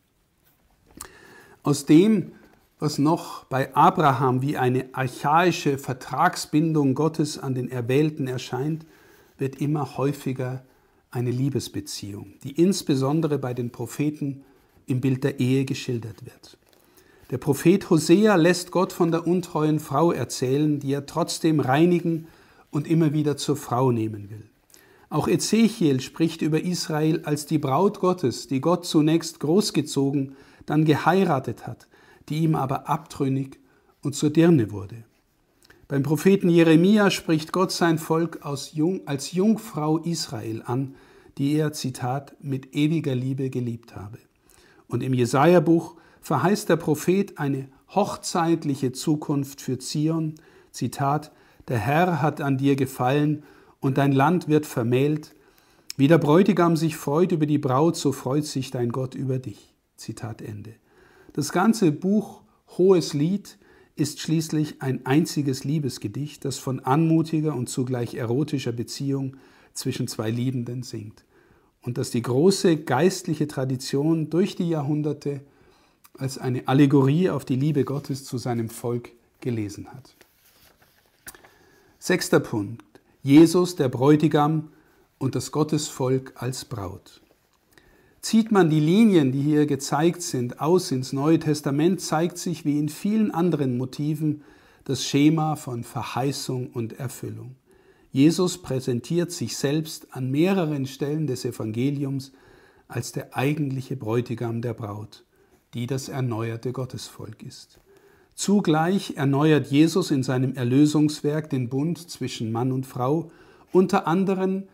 Aus 1.62 1.86
dem, 1.86 2.32
was 2.80 2.98
noch 2.98 3.44
bei 3.44 3.74
Abraham 3.74 4.42
wie 4.42 4.58
eine 4.58 4.86
archaische 4.92 5.78
Vertragsbindung 5.78 6.94
Gottes 6.94 7.38
an 7.38 7.54
den 7.54 7.70
Erwählten 7.70 8.26
erscheint, 8.26 8.84
wird 9.38 9.60
immer 9.60 9.96
häufiger 9.96 10.64
eine 11.10 11.30
Liebesbeziehung, 11.30 12.34
die 12.42 12.60
insbesondere 12.60 13.38
bei 13.38 13.54
den 13.54 13.70
Propheten 13.70 14.44
im 14.86 15.00
Bild 15.00 15.22
der 15.22 15.38
Ehe 15.38 15.64
geschildert 15.64 16.24
wird. 16.26 16.58
Der 17.30 17.38
Prophet 17.38 17.88
Hosea 17.88 18.36
lässt 18.36 18.70
Gott 18.70 18.92
von 18.92 19.10
der 19.10 19.26
untreuen 19.26 19.80
Frau 19.80 20.12
erzählen, 20.12 20.78
die 20.78 20.92
er 20.92 21.06
trotzdem 21.06 21.60
reinigen 21.60 22.26
und 22.70 22.86
immer 22.86 23.12
wieder 23.12 23.36
zur 23.36 23.56
Frau 23.56 23.90
nehmen 23.92 24.28
will. 24.30 24.44
Auch 25.08 25.28
Ezechiel 25.28 26.00
spricht 26.00 26.42
über 26.42 26.62
Israel 26.62 27.22
als 27.24 27.46
die 27.46 27.58
Braut 27.58 28.00
Gottes, 28.00 28.48
die 28.48 28.60
Gott 28.60 28.84
zunächst 28.84 29.40
großgezogen, 29.40 30.36
dann 30.66 30.84
geheiratet 30.84 31.66
hat, 31.66 31.86
die 32.28 32.40
ihm 32.40 32.54
aber 32.54 32.88
abtrünnig 32.88 33.58
und 34.02 34.14
zur 34.14 34.30
Dirne 34.30 34.70
wurde. 34.70 35.04
Beim 35.88 36.02
Propheten 36.02 36.48
Jeremia 36.48 37.10
spricht 37.10 37.52
Gott 37.52 37.70
sein 37.70 37.98
Volk 37.98 38.40
Jung, 38.72 39.02
als 39.06 39.32
Jungfrau 39.32 39.98
Israel 39.98 40.62
an, 40.64 40.94
die 41.38 41.54
er, 41.54 41.72
Zitat, 41.72 42.34
mit 42.40 42.74
ewiger 42.74 43.14
Liebe 43.14 43.50
geliebt 43.50 43.94
habe. 43.94 44.18
Und 44.88 45.02
im 45.02 45.14
Jesaja-Buch 45.14 45.94
verheißt 46.24 46.70
der 46.70 46.76
Prophet 46.76 47.38
eine 47.38 47.68
hochzeitliche 47.90 48.92
Zukunft 48.92 49.60
für 49.60 49.78
Zion, 49.78 50.36
Zitat, 50.72 51.30
der 51.68 51.78
Herr 51.78 52.22
hat 52.22 52.40
an 52.40 52.56
dir 52.56 52.76
gefallen 52.76 53.42
und 53.78 53.98
dein 53.98 54.10
Land 54.10 54.48
wird 54.48 54.64
vermählt. 54.64 55.34
Wie 55.98 56.08
der 56.08 56.16
Bräutigam 56.16 56.76
sich 56.76 56.96
freut 56.96 57.30
über 57.30 57.44
die 57.44 57.58
Braut, 57.58 57.96
so 57.96 58.10
freut 58.10 58.46
sich 58.46 58.70
dein 58.70 58.88
Gott 58.88 59.14
über 59.14 59.38
dich. 59.38 59.74
Zitat 59.96 60.40
Ende. 60.40 60.74
Das 61.34 61.52
ganze 61.52 61.92
Buch 61.92 62.40
Hohes 62.78 63.12
Lied 63.12 63.58
ist 63.94 64.18
schließlich 64.20 64.80
ein 64.80 65.04
einziges 65.04 65.62
Liebesgedicht, 65.64 66.46
das 66.46 66.58
von 66.58 66.80
anmutiger 66.80 67.54
und 67.54 67.68
zugleich 67.68 68.14
erotischer 68.14 68.72
Beziehung 68.72 69.36
zwischen 69.74 70.08
zwei 70.08 70.30
Liebenden 70.30 70.82
singt 70.82 71.24
und 71.82 71.98
das 71.98 72.10
die 72.10 72.22
große 72.22 72.78
geistliche 72.78 73.46
Tradition 73.46 74.30
durch 74.30 74.56
die 74.56 74.70
Jahrhunderte 74.70 75.42
als 76.18 76.38
eine 76.38 76.68
Allegorie 76.68 77.30
auf 77.30 77.44
die 77.44 77.56
Liebe 77.56 77.84
Gottes 77.84 78.24
zu 78.24 78.38
seinem 78.38 78.68
Volk 78.68 79.10
gelesen 79.40 79.88
hat. 79.92 80.14
Sechster 81.98 82.40
Punkt. 82.40 82.82
Jesus, 83.22 83.76
der 83.76 83.88
Bräutigam 83.88 84.68
und 85.18 85.34
das 85.34 85.50
Gottesvolk 85.52 86.34
als 86.36 86.66
Braut. 86.66 87.22
Zieht 88.20 88.52
man 88.52 88.70
die 88.70 88.80
Linien, 88.80 89.32
die 89.32 89.42
hier 89.42 89.66
gezeigt 89.66 90.22
sind, 90.22 90.60
aus 90.60 90.90
ins 90.90 91.12
Neue 91.12 91.38
Testament, 91.38 92.00
zeigt 92.00 92.38
sich 92.38 92.64
wie 92.64 92.78
in 92.78 92.88
vielen 92.88 93.30
anderen 93.30 93.76
Motiven 93.76 94.42
das 94.84 95.04
Schema 95.04 95.56
von 95.56 95.84
Verheißung 95.84 96.68
und 96.68 96.98
Erfüllung. 96.98 97.56
Jesus 98.12 98.58
präsentiert 98.58 99.32
sich 99.32 99.56
selbst 99.56 100.08
an 100.14 100.30
mehreren 100.30 100.86
Stellen 100.86 101.26
des 101.26 101.44
Evangeliums 101.44 102.32
als 102.86 103.12
der 103.12 103.36
eigentliche 103.36 103.96
Bräutigam 103.96 104.62
der 104.62 104.74
Braut, 104.74 105.24
die 105.74 105.86
das 105.86 106.08
erneuerte 106.08 106.72
Gottesvolk 106.72 107.42
ist. 107.42 107.78
Zugleich 108.34 109.14
erneuert 109.16 109.68
Jesus 109.68 110.10
in 110.10 110.22
seinem 110.22 110.54
Erlösungswerk 110.54 111.50
den 111.50 111.68
Bund 111.68 112.10
zwischen 112.10 112.50
Mann 112.50 112.72
und 112.72 112.86
Frau, 112.86 113.30
unter 113.72 114.06
anderem 114.06 114.64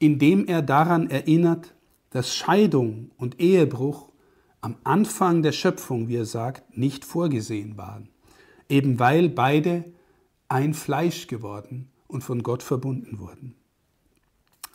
indem 0.00 0.46
er 0.46 0.62
daran 0.62 1.10
erinnert, 1.10 1.74
dass 2.08 2.34
Scheidung 2.34 3.10
und 3.18 3.38
Ehebruch 3.38 4.08
am 4.62 4.76
Anfang 4.82 5.42
der 5.42 5.52
Schöpfung, 5.52 6.08
wie 6.08 6.16
er 6.16 6.24
sagt, 6.24 6.76
nicht 6.76 7.04
vorgesehen 7.04 7.76
waren. 7.76 8.08
eben 8.70 9.00
weil 9.00 9.28
beide 9.28 9.84
ein 10.48 10.74
Fleisch 10.74 11.26
geworden 11.26 11.88
und 12.06 12.22
von 12.22 12.42
Gott 12.44 12.62
verbunden 12.62 13.18
wurden. 13.18 13.56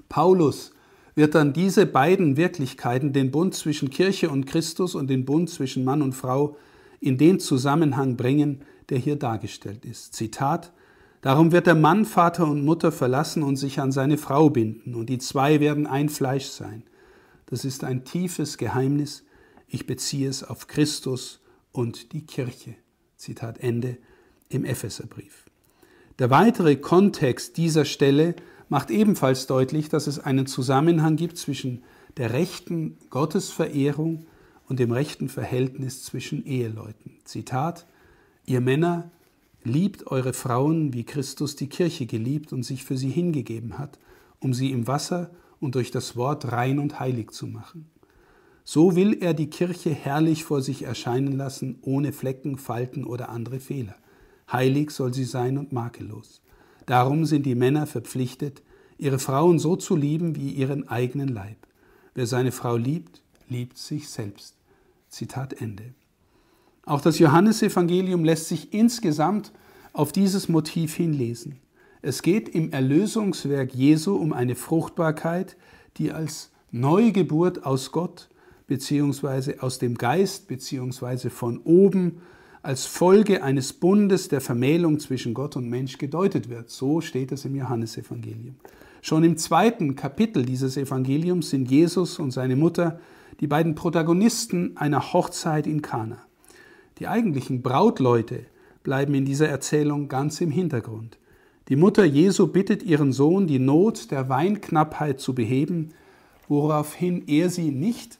Paulus 0.10 0.74
wird 1.16 1.34
dann 1.34 1.54
diese 1.54 1.86
beiden 1.86 2.38
Wirklichkeiten, 2.38 3.14
den 3.14 3.32
Bund 3.32 3.56
zwischen 3.56 3.90
Kirche 3.90 4.30
und 4.30 4.46
Christus 4.46 4.96
und 4.96 5.10
den 5.10 5.26
Bund 5.26 5.50
zwischen 5.50 5.84
Mann 5.84 6.02
und 6.02 6.14
Frau, 6.14 6.58
in 7.00 7.18
den 7.18 7.40
Zusammenhang 7.40 8.18
bringen, 8.18 8.62
der 8.90 8.98
hier 8.98 9.16
dargestellt 9.16 9.86
ist. 9.86 10.14
Zitat 10.14 10.72
Darum 11.22 11.52
wird 11.52 11.66
der 11.66 11.76
Mann 11.76 12.06
Vater 12.06 12.46
und 12.46 12.64
Mutter 12.64 12.92
verlassen 12.92 13.42
und 13.42 13.56
sich 13.56 13.80
an 13.80 13.92
seine 13.92 14.18
Frau 14.20 14.52
binden, 14.52 14.94
und 14.94 15.08
die 15.08 15.18
zwei 15.18 15.60
werden 15.60 15.88
ein 15.88 16.10
Fleisch 16.10 16.46
sein. 16.46 16.84
Das 17.48 17.66
ist 17.66 17.84
ein 17.84 18.06
tiefes 18.06 18.60
Geheimnis. 18.60 19.24
Ich 19.68 19.88
beziehe 19.88 20.30
es 20.30 20.44
auf 20.44 20.68
Christus 20.68 21.42
und 21.72 22.14
die 22.14 22.26
Kirche. 22.26 22.76
Zitat 23.18 23.60
Ende 23.60 23.98
im 24.50 24.66
Epheserbrief. 24.66 25.46
Der 26.20 26.30
weitere 26.30 26.76
Kontext 26.76 27.58
dieser 27.58 27.86
Stelle 27.86 28.36
macht 28.70 28.92
ebenfalls 28.92 29.48
deutlich, 29.48 29.90
dass 29.90 30.08
es 30.08 30.20
einen 30.20 30.48
Zusammenhang 30.48 31.16
gibt 31.16 31.38
zwischen 31.38 31.84
der 32.18 32.34
rechten 32.34 32.98
Gottesverehrung 33.10 34.26
und 34.68 34.80
dem 34.80 34.92
rechten 34.92 35.30
Verhältnis 35.30 36.04
zwischen 36.04 36.46
Eheleuten. 36.46 37.20
Zitat, 37.24 37.86
ihr 38.46 38.62
Männer 38.62 39.12
liebt 39.64 40.08
eure 40.08 40.34
Frauen, 40.34 40.94
wie 40.94 41.04
Christus 41.04 41.56
die 41.56 41.70
Kirche 41.70 42.06
geliebt 42.06 42.54
und 42.54 42.64
sich 42.64 42.84
für 42.84 42.98
sie 42.98 43.10
hingegeben 43.10 43.78
hat, 43.78 44.00
um 44.40 44.54
sie 44.54 44.72
im 44.72 44.88
Wasser 44.88 45.32
und 45.60 45.76
durch 45.76 45.92
das 45.92 46.16
Wort 46.16 46.52
rein 46.52 46.80
und 46.80 47.00
heilig 47.00 47.32
zu 47.32 47.48
machen. 47.48 47.90
So 48.64 48.96
will 48.96 49.18
er 49.22 49.34
die 49.34 49.50
Kirche 49.50 49.92
herrlich 49.92 50.44
vor 50.44 50.62
sich 50.62 50.84
erscheinen 50.84 51.34
lassen, 51.34 51.78
ohne 51.82 52.12
Flecken, 52.12 52.58
Falten 52.58 53.04
oder 53.04 53.30
andere 53.30 53.60
Fehler. 53.60 53.96
Heilig 54.52 54.92
soll 54.92 55.14
sie 55.14 55.24
sein 55.24 55.58
und 55.58 55.72
makellos. 55.72 56.42
Darum 56.86 57.26
sind 57.26 57.46
die 57.46 57.56
Männer 57.56 57.88
verpflichtet, 57.88 58.62
ihre 58.98 59.20
Frauen 59.20 59.60
so 59.60 59.76
zu 59.76 59.96
lieben 59.96 60.36
wie 60.36 60.52
ihren 60.52 60.88
eigenen 60.88 61.30
Leib. 61.30 61.58
Wer 62.14 62.28
seine 62.28 62.52
Frau 62.52 62.78
liebt, 62.78 63.22
liebt 63.50 63.78
sich 63.78 64.10
selbst. 64.10 64.56
Zitat 65.10 65.54
Ende. 65.54 65.94
Auch 66.86 67.02
das 67.02 67.20
Johannesevangelium 67.20 68.24
lässt 68.24 68.48
sich 68.48 68.74
insgesamt 68.74 69.52
auf 69.94 70.12
dieses 70.12 70.50
Motiv 70.50 70.96
hinlesen. 70.96 71.60
Es 72.02 72.22
geht 72.22 72.50
im 72.50 72.72
Erlösungswerk 72.72 73.74
Jesu 73.74 74.16
um 74.16 74.34
eine 74.34 74.56
Fruchtbarkeit, 74.56 75.58
die 75.98 76.12
als 76.12 76.52
Neugeburt 76.72 77.66
aus 77.66 77.92
Gott 77.92 78.30
bzw. 78.68 79.60
aus 79.60 79.80
dem 79.80 79.98
Geist 79.98 80.48
bzw. 80.48 81.30
von 81.30 81.60
oben 81.60 82.22
als 82.66 82.88
Folge 82.88 83.44
eines 83.44 83.74
Bundes 83.74 84.28
der 84.28 84.42
Vermählung 84.42 85.00
zwischen 85.00 85.36
Gott 85.36 85.56
und 85.56 85.70
Mensch 85.70 86.00
gedeutet 86.00 86.50
wird. 86.50 86.72
So 86.72 87.00
steht 87.00 87.32
es 87.32 87.46
im 87.46 87.56
Johannesevangelium. 87.56 88.56
Schon 89.04 89.24
im 89.24 89.38
zweiten 89.38 89.96
Kapitel 89.96 90.44
dieses 90.44 90.76
Evangeliums 90.76 91.52
sind 91.52 91.70
Jesus 91.70 92.18
und 92.18 92.32
seine 92.32 92.56
Mutter 92.56 93.00
die 93.40 93.46
beiden 93.46 93.76
Protagonisten 93.76 94.76
einer 94.78 95.14
Hochzeit 95.14 95.68
in 95.68 95.84
Kana. 95.84 96.18
Die 96.98 97.08
eigentlichen 97.08 97.62
Brautleute 97.62 98.46
bleiben 98.82 99.14
in 99.14 99.26
dieser 99.26 99.48
Erzählung 99.48 100.08
ganz 100.08 100.42
im 100.42 100.50
Hintergrund. 100.50 101.20
Die 101.70 101.76
Mutter 101.76 102.04
Jesu 102.04 102.48
bittet 102.48 102.82
ihren 102.82 103.14
Sohn, 103.14 103.46
die 103.46 103.60
Not 103.60 104.10
der 104.10 104.28
Weinknappheit 104.28 105.20
zu 105.20 105.36
beheben, 105.36 105.90
woraufhin 106.48 107.28
er 107.28 107.52
sie 107.52 107.70
nicht 107.70 108.18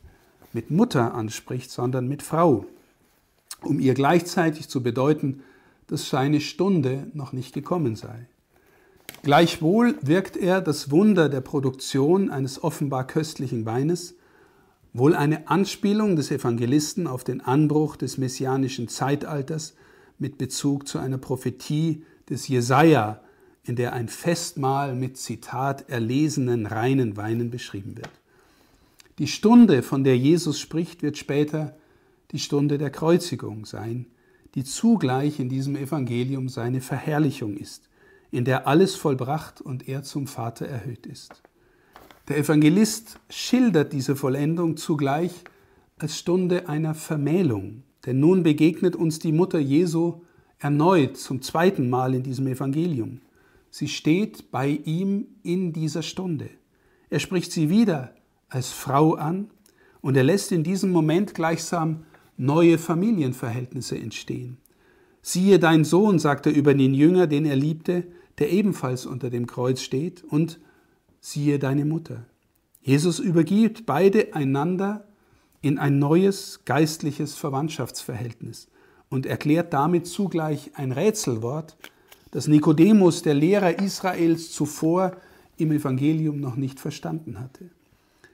mit 0.54 0.70
Mutter 0.70 1.16
anspricht, 1.16 1.72
sondern 1.72 2.08
mit 2.08 2.22
Frau 2.22 2.66
um 3.66 3.80
ihr 3.80 3.94
gleichzeitig 3.94 4.70
zu 4.70 4.82
bedeuten, 4.82 5.42
dass 5.88 6.10
seine 6.10 6.42
Stunde 6.42 7.08
noch 7.14 7.34
nicht 7.34 7.54
gekommen 7.54 7.96
sei. 7.96 8.28
Gleichwohl 9.24 9.96
wirkt 10.02 10.38
er 10.38 10.62
das 10.62 10.92
Wunder 10.92 11.30
der 11.30 11.42
Produktion 11.42 12.30
eines 12.30 12.64
offenbar 12.64 13.08
köstlichen 13.08 13.66
Weines, 13.66 14.16
wohl 14.94 15.16
eine 15.16 15.48
Anspielung 15.50 16.16
des 16.16 16.32
Evangelisten 16.32 17.08
auf 17.08 17.24
den 17.24 17.42
Anbruch 17.42 17.96
des 17.96 18.18
messianischen 18.18 18.88
Zeitalters 18.88 19.76
mit 20.20 20.38
Bezug 20.38 20.88
zu 20.88 21.00
einer 21.00 21.18
Prophetie 21.18 22.04
des 22.30 22.48
Jesaja, 22.48 23.22
in 23.64 23.76
der 23.76 23.94
ein 23.94 24.08
Festmahl 24.08 24.96
mit 24.96 25.18
Zitat 25.18 25.90
erlesenen 25.90 26.66
reinen 26.66 27.18
Weinen 27.18 27.50
beschrieben 27.50 27.98
wird. 27.98 28.12
Die 29.18 29.28
Stunde, 29.28 29.82
von 29.82 30.04
der 30.04 30.18
Jesus 30.18 30.60
spricht, 30.60 31.02
wird 31.02 31.18
später 31.18 31.76
die 32.36 32.40
Stunde 32.40 32.78
der 32.78 32.90
Kreuzigung 32.90 33.66
sein, 33.66 34.08
die 34.56 34.66
zugleich 34.66 35.40
in 35.40 35.48
diesem 35.48 35.78
Evangelium 35.78 36.50
seine 36.50 36.82
Verherrlichung 36.82 37.56
ist, 37.56 37.88
in 38.30 38.44
der 38.44 38.68
alles 38.68 38.96
vollbracht 38.96 39.62
und 39.62 39.88
er 39.88 40.04
zum 40.04 40.28
Vater 40.28 40.68
erhöht 40.68 41.06
ist. 41.06 41.42
Der 42.28 42.38
Evangelist 42.38 43.22
schildert 43.30 43.94
diese 43.94 44.18
Vollendung 44.18 44.76
zugleich 44.76 45.46
als 45.98 46.18
Stunde 46.18 46.68
einer 46.68 46.94
Vermählung, 46.94 47.84
denn 48.06 48.20
nun 48.20 48.44
begegnet 48.44 48.98
uns 48.98 49.20
die 49.20 49.32
Mutter 49.32 49.60
Jesu 49.60 50.20
erneut 50.60 51.16
zum 51.16 51.42
zweiten 51.42 51.90
Mal 51.90 52.16
in 52.16 52.24
diesem 52.24 52.48
Evangelium. 52.48 53.22
Sie 53.70 53.88
steht 53.88 54.52
bei 54.52 54.82
ihm 54.84 55.28
in 55.42 55.72
dieser 55.72 56.02
Stunde. 56.02 56.50
Er 57.10 57.20
spricht 57.20 57.54
sie 57.54 57.70
wieder 57.70 58.14
als 58.50 58.72
Frau 58.72 59.14
an 59.14 59.52
und 60.02 60.18
er 60.18 60.24
lässt 60.26 60.52
in 60.52 60.66
diesem 60.66 60.92
Moment 60.92 61.34
gleichsam 61.34 62.04
neue 62.38 62.78
Familienverhältnisse 62.78 63.98
entstehen. 63.98 64.58
Siehe 65.22 65.60
dein 65.60 65.84
Sohn, 65.84 66.20
sagt 66.20 66.46
er 66.46 66.54
über 66.54 66.74
den 66.74 66.94
Jünger, 66.94 67.28
den 67.28 67.46
er 67.46 67.56
liebte, 67.56 68.06
der 68.38 68.52
ebenfalls 68.52 69.06
unter 69.06 69.30
dem 69.30 69.48
Kreuz 69.48 69.82
steht, 69.82 70.24
und 70.24 70.60
siehe 71.20 71.58
deine 71.58 71.86
Mutter. 71.86 72.26
Jesus 72.82 73.20
übergibt 73.20 73.86
beide 73.86 74.36
einander 74.36 75.08
in 75.62 75.80
ein 75.80 75.98
neues 75.98 76.62
geistliches 76.66 77.34
Verwandtschaftsverhältnis 77.36 78.68
und 79.10 79.26
erklärt 79.26 79.74
damit 79.74 80.06
zugleich 80.06 80.72
ein 80.76 80.92
Rätselwort, 80.92 81.78
das 82.30 82.48
Nikodemus, 82.48 83.24
der 83.24 83.34
Lehrer 83.34 83.80
Israels, 83.80 84.52
zuvor 84.52 85.16
im 85.58 85.72
Evangelium 85.72 86.40
noch 86.40 86.56
nicht 86.56 86.80
verstanden 86.80 87.40
hatte. 87.40 87.70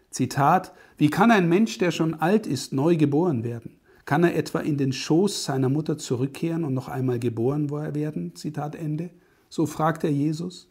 Zitat, 0.10 0.74
wie 0.98 1.10
kann 1.10 1.32
ein 1.32 1.48
Mensch, 1.48 1.78
der 1.78 1.92
schon 1.92 2.16
alt 2.16 2.48
ist, 2.48 2.74
neu 2.74 2.98
geboren 2.98 3.44
werden? 3.44 3.78
Kann 4.12 4.26
er 4.26 4.36
etwa 4.36 4.60
in 4.60 4.76
den 4.76 4.92
Schoß 4.92 5.46
seiner 5.46 5.70
Mutter 5.70 5.98
zurückkehren 5.98 6.66
und 6.66 6.74
noch 6.74 6.90
einmal 6.90 7.18
geboren 7.18 7.70
werden? 7.70 8.36
Zitat 8.36 8.76
Ende. 8.76 9.10
So 9.48 9.66
fragt 9.66 10.04
er 10.04 10.12
Jesus. 10.12 10.68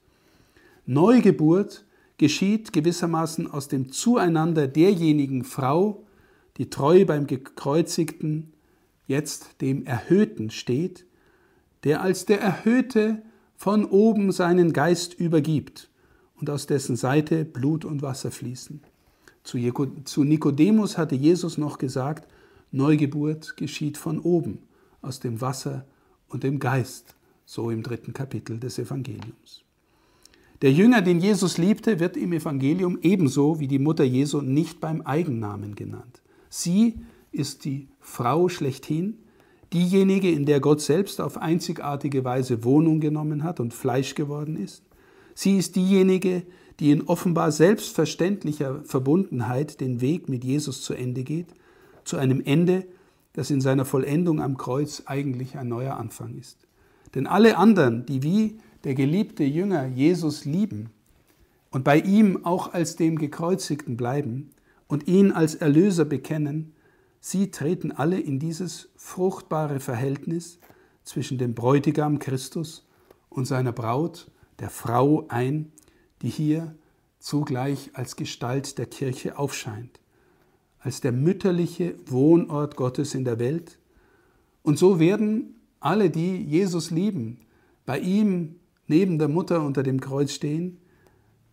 Neugeburt 0.85 1.87
geschieht 2.19 2.75
gewissermaßen 2.75 3.51
aus 3.51 3.69
dem 3.69 3.93
Zueinander 3.93 4.69
derjenigen 4.69 5.45
Frau, 5.45 6.05
die 6.59 6.69
treu 6.69 7.07
beim 7.07 7.27
gekreuzigten, 7.27 8.53
jetzt 9.07 9.63
dem 9.63 9.87
Erhöhten 9.87 10.51
steht, 10.51 11.07
der 11.85 12.03
als 12.03 12.27
der 12.27 12.43
Erhöhte 12.43 13.23
von 13.57 13.87
oben 13.87 14.33
seinen 14.33 14.75
Geist 14.75 15.15
übergibt 15.15 15.89
und 16.37 16.51
aus 16.51 16.67
dessen 16.67 16.95
Seite 16.95 17.47
Blut 17.47 17.87
und 17.87 18.03
Wasser 18.03 18.33
fließen. 18.33 18.83
Zu 19.45 20.25
Nikodemus 20.25 20.99
hatte 20.99 21.15
Jesus 21.15 21.57
noch 21.57 21.79
gesagt, 21.79 22.29
Neugeburt 22.73 23.57
geschieht 23.57 23.99
von 23.99 24.21
oben, 24.21 24.59
aus 25.03 25.21
dem 25.21 25.41
Wasser 25.41 25.85
und 26.29 26.45
dem 26.45 26.59
Geist, 26.59 27.17
so 27.45 27.71
im 27.71 27.83
dritten 27.83 28.13
Kapitel 28.13 28.59
des 28.59 28.79
Evangeliums. 28.79 29.65
Der 30.63 30.73
Jünger, 30.73 31.01
den 31.03 31.21
Jesus 31.21 31.59
liebte, 31.59 32.01
wird 32.01 32.17
im 32.17 32.33
Evangelium 32.33 32.99
ebenso 33.03 33.61
wie 33.61 33.67
die 33.67 33.79
Mutter 33.79 34.05
Jesu 34.05 34.43
nicht 34.43 34.79
beim 34.79 35.01
Eigennamen 35.01 35.75
genannt. 35.75 36.21
Sie 36.49 37.01
ist 37.33 37.65
die 37.65 37.89
Frau 37.99 38.49
schlechthin, 38.49 39.17
diejenige, 39.73 40.31
in 40.31 40.45
der 40.45 40.61
Gott 40.61 40.81
selbst 40.81 41.21
auf 41.21 41.39
einzigartige 41.39 42.25
Weise 42.25 42.63
Wohnung 42.63 43.01
genommen 43.01 43.43
hat 43.43 43.59
und 43.59 43.73
Fleisch 43.73 44.15
geworden 44.15 44.57
ist. 44.57 44.83
Sie 45.35 45.57
ist 45.57 45.77
diejenige, 45.77 46.43
die 46.79 46.91
in 46.91 47.03
offenbar 47.03 47.53
selbstverständlicher 47.53 48.83
Verbundenheit 48.85 49.81
den 49.81 50.01
Weg 50.01 50.29
mit 50.29 50.45
Jesus 50.45 50.83
zu 50.83 50.95
Ende 50.95 51.25
geht 51.25 51.49
zu 52.05 52.17
einem 52.17 52.41
Ende, 52.41 52.87
das 53.33 53.51
in 53.51 53.61
seiner 53.61 53.85
Vollendung 53.85 54.41
am 54.41 54.57
Kreuz 54.57 55.05
eigentlich 55.07 55.57
ein 55.57 55.69
neuer 55.69 55.97
Anfang 55.97 56.37
ist. 56.37 56.67
Denn 57.15 57.27
alle 57.27 57.57
anderen, 57.57 58.07
die 58.07 58.23
wie 58.23 58.59
der 58.85 58.95
geliebte 58.95 59.45
Jünger 59.45 59.87
Jesus 59.87 60.45
lieben 60.45 60.91
und 61.71 61.85
bei 61.85 61.99
ihm 61.99 62.45
auch 62.45 62.73
als 62.73 62.97
dem 62.97 63.19
Gekreuzigten 63.19 63.97
bleiben 63.97 64.51
und 64.89 65.07
ihn 65.07 65.33
als 65.33 65.55
Erlöser 65.55 66.05
bekennen, 66.05 66.73
sie 67.21 67.51
treten 67.51 67.93
alle 67.93 68.19
in 68.19 68.39
dieses 68.39 68.89
fruchtbare 68.97 69.81
Verhältnis 69.81 70.59
zwischen 71.05 71.39
dem 71.39 71.55
Bräutigam 71.55 72.19
Christus 72.19 72.87
und 73.29 73.47
seiner 73.47 73.73
Braut, 73.73 74.31
der 74.59 74.71
Frau, 74.71 75.27
ein, 75.29 75.73
die 76.23 76.29
hier 76.29 76.75
zugleich 77.19 77.91
als 77.95 78.17
Gestalt 78.17 78.79
der 78.79 78.87
Kirche 78.87 79.39
aufscheint 79.39 80.00
als 80.81 81.01
der 81.01 81.13
mütterliche 81.13 81.95
Wohnort 82.07 82.77
Gottes 82.77 83.15
in 83.15 83.25
der 83.25 83.39
Welt. 83.39 83.79
Und 84.63 84.79
so 84.79 84.99
werden 84.99 85.55
alle, 85.79 86.11
die 86.11 86.37
Jesus 86.37 86.91
lieben, 86.91 87.39
bei 87.87 87.99
ihm 87.99 88.57
neben 88.87 89.19
der 89.19 89.29
Mutter 89.29 89.63
unter 89.65 89.83
dem 89.83 90.01
Kreuz 90.01 90.33
stehen, 90.33 90.79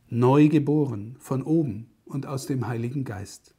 neu 0.09 0.47
geboren 0.47 1.15
von 1.19 1.43
oben 1.43 1.87
und 2.05 2.25
aus 2.25 2.45
dem 2.45 2.67
Heiligen 2.67 3.03
Geist. 3.03 3.53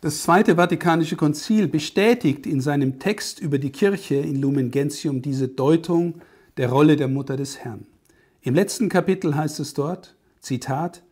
Das 0.00 0.22
Zweite 0.22 0.56
Vatikanische 0.56 1.14
Konzil 1.14 1.68
bestätigt 1.68 2.44
in 2.44 2.60
seinem 2.60 2.98
Text 2.98 3.38
über 3.38 3.58
die 3.58 3.70
Kirche 3.70 4.16
in 4.16 4.40
Lumen 4.40 4.72
Gentium 4.72 5.22
diese 5.22 5.46
Deutung 5.46 6.20
der 6.56 6.70
Rolle 6.70 6.96
der 6.96 7.06
Mutter 7.06 7.36
des 7.36 7.58
Herrn. 7.58 7.86
Im 8.40 8.54
letzten 8.54 8.88
Kapitel 8.88 9.36
heißt 9.36 9.60
es 9.60 9.74
dort, 9.74 10.16
Zitat, 10.40 11.04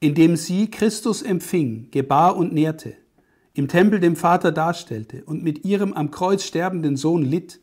indem 0.00 0.34
sie 0.36 0.68
Christus 0.68 1.22
empfing, 1.22 1.88
gebar 1.92 2.36
und 2.36 2.52
nährte, 2.52 2.94
im 3.56 3.68
Tempel 3.68 4.00
dem 4.00 4.16
Vater 4.16 4.52
darstellte 4.52 5.24
und 5.24 5.42
mit 5.42 5.64
ihrem 5.64 5.94
am 5.94 6.10
Kreuz 6.10 6.44
sterbenden 6.44 6.98
Sohn 6.98 7.22
litt, 7.22 7.58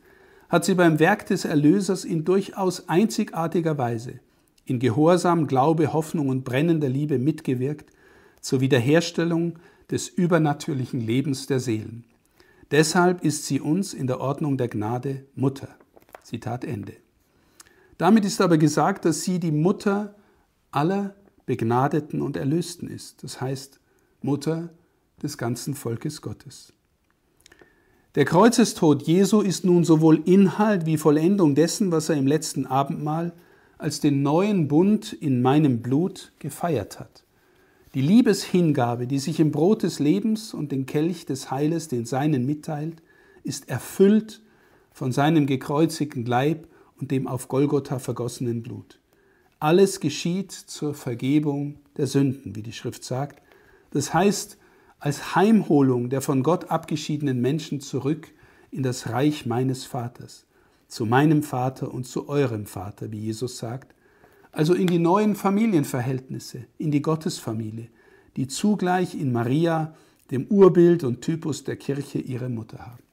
hat 0.48 0.64
sie 0.64 0.74
beim 0.74 0.98
Werk 0.98 1.26
des 1.26 1.44
Erlösers 1.44 2.04
in 2.04 2.24
durchaus 2.24 2.88
einzigartiger 2.88 3.78
Weise, 3.78 4.18
in 4.64 4.80
Gehorsam, 4.80 5.46
Glaube, 5.46 5.92
Hoffnung 5.92 6.30
und 6.30 6.42
brennender 6.42 6.88
Liebe 6.88 7.20
mitgewirkt 7.20 7.92
zur 8.40 8.60
Wiederherstellung 8.60 9.54
des 9.88 10.08
übernatürlichen 10.08 11.00
Lebens 11.00 11.46
der 11.46 11.60
Seelen. 11.60 12.04
Deshalb 12.72 13.24
ist 13.24 13.46
sie 13.46 13.60
uns 13.60 13.94
in 13.94 14.08
der 14.08 14.20
Ordnung 14.20 14.56
der 14.56 14.66
Gnade 14.66 15.24
Mutter. 15.36 15.68
Zitat 16.24 16.64
Ende. 16.64 16.94
Damit 17.98 18.24
ist 18.24 18.40
aber 18.40 18.58
gesagt, 18.58 19.04
dass 19.04 19.22
sie 19.22 19.38
die 19.38 19.52
Mutter 19.52 20.16
aller 20.72 21.14
Begnadeten 21.46 22.20
und 22.20 22.36
Erlösten 22.36 22.88
ist, 22.88 23.22
das 23.22 23.40
heißt 23.40 23.78
Mutter 24.22 24.70
des 25.24 25.38
ganzen 25.38 25.74
Volkes 25.74 26.22
Gottes. 26.22 26.72
Der 28.14 28.24
Kreuzestod 28.24 29.02
Jesu 29.02 29.40
ist 29.40 29.64
nun 29.64 29.82
sowohl 29.82 30.22
Inhalt 30.24 30.86
wie 30.86 30.98
Vollendung 30.98 31.56
dessen, 31.56 31.90
was 31.90 32.08
er 32.08 32.16
im 32.16 32.28
letzten 32.28 32.64
Abendmahl 32.64 33.32
als 33.76 33.98
den 33.98 34.22
neuen 34.22 34.68
Bund 34.68 35.12
in 35.12 35.42
meinem 35.42 35.82
Blut 35.82 36.32
gefeiert 36.38 37.00
hat. 37.00 37.24
Die 37.94 38.02
Liebeshingabe, 38.02 39.08
die 39.08 39.18
sich 39.18 39.40
im 39.40 39.50
Brot 39.50 39.82
des 39.82 39.98
Lebens 39.98 40.54
und 40.54 40.70
den 40.70 40.86
Kelch 40.86 41.26
des 41.26 41.50
Heiles 41.50 41.88
den 41.88 42.06
Seinen 42.06 42.46
mitteilt, 42.46 43.02
ist 43.42 43.68
erfüllt 43.68 44.42
von 44.92 45.10
seinem 45.10 45.46
gekreuzigten 45.46 46.24
Leib 46.24 46.68
und 47.00 47.10
dem 47.10 47.26
auf 47.26 47.48
Golgotha 47.48 47.98
vergossenen 47.98 48.62
Blut. 48.62 49.00
Alles 49.58 49.98
geschieht 49.98 50.52
zur 50.52 50.94
Vergebung 50.94 51.76
der 51.96 52.06
Sünden, 52.06 52.54
wie 52.54 52.62
die 52.62 52.72
Schrift 52.72 53.04
sagt. 53.04 53.42
Das 53.90 54.14
heißt, 54.14 54.58
als 55.04 55.34
Heimholung 55.34 56.08
der 56.08 56.22
von 56.22 56.42
Gott 56.42 56.70
abgeschiedenen 56.70 57.38
Menschen 57.38 57.82
zurück 57.82 58.28
in 58.70 58.82
das 58.82 59.10
Reich 59.10 59.44
meines 59.44 59.84
Vaters, 59.84 60.46
zu 60.88 61.04
meinem 61.04 61.42
Vater 61.42 61.92
und 61.92 62.06
zu 62.06 62.30
eurem 62.30 62.64
Vater, 62.64 63.12
wie 63.12 63.18
Jesus 63.18 63.58
sagt, 63.58 63.94
also 64.50 64.72
in 64.72 64.86
die 64.86 64.98
neuen 64.98 65.36
Familienverhältnisse, 65.36 66.64
in 66.78 66.90
die 66.90 67.02
Gottesfamilie, 67.02 67.88
die 68.36 68.48
zugleich 68.48 69.14
in 69.14 69.30
Maria, 69.30 69.94
dem 70.30 70.46
Urbild 70.46 71.04
und 71.04 71.20
Typus 71.20 71.64
der 71.64 71.76
Kirche, 71.76 72.18
ihre 72.18 72.48
Mutter 72.48 72.78
haben. 72.78 73.04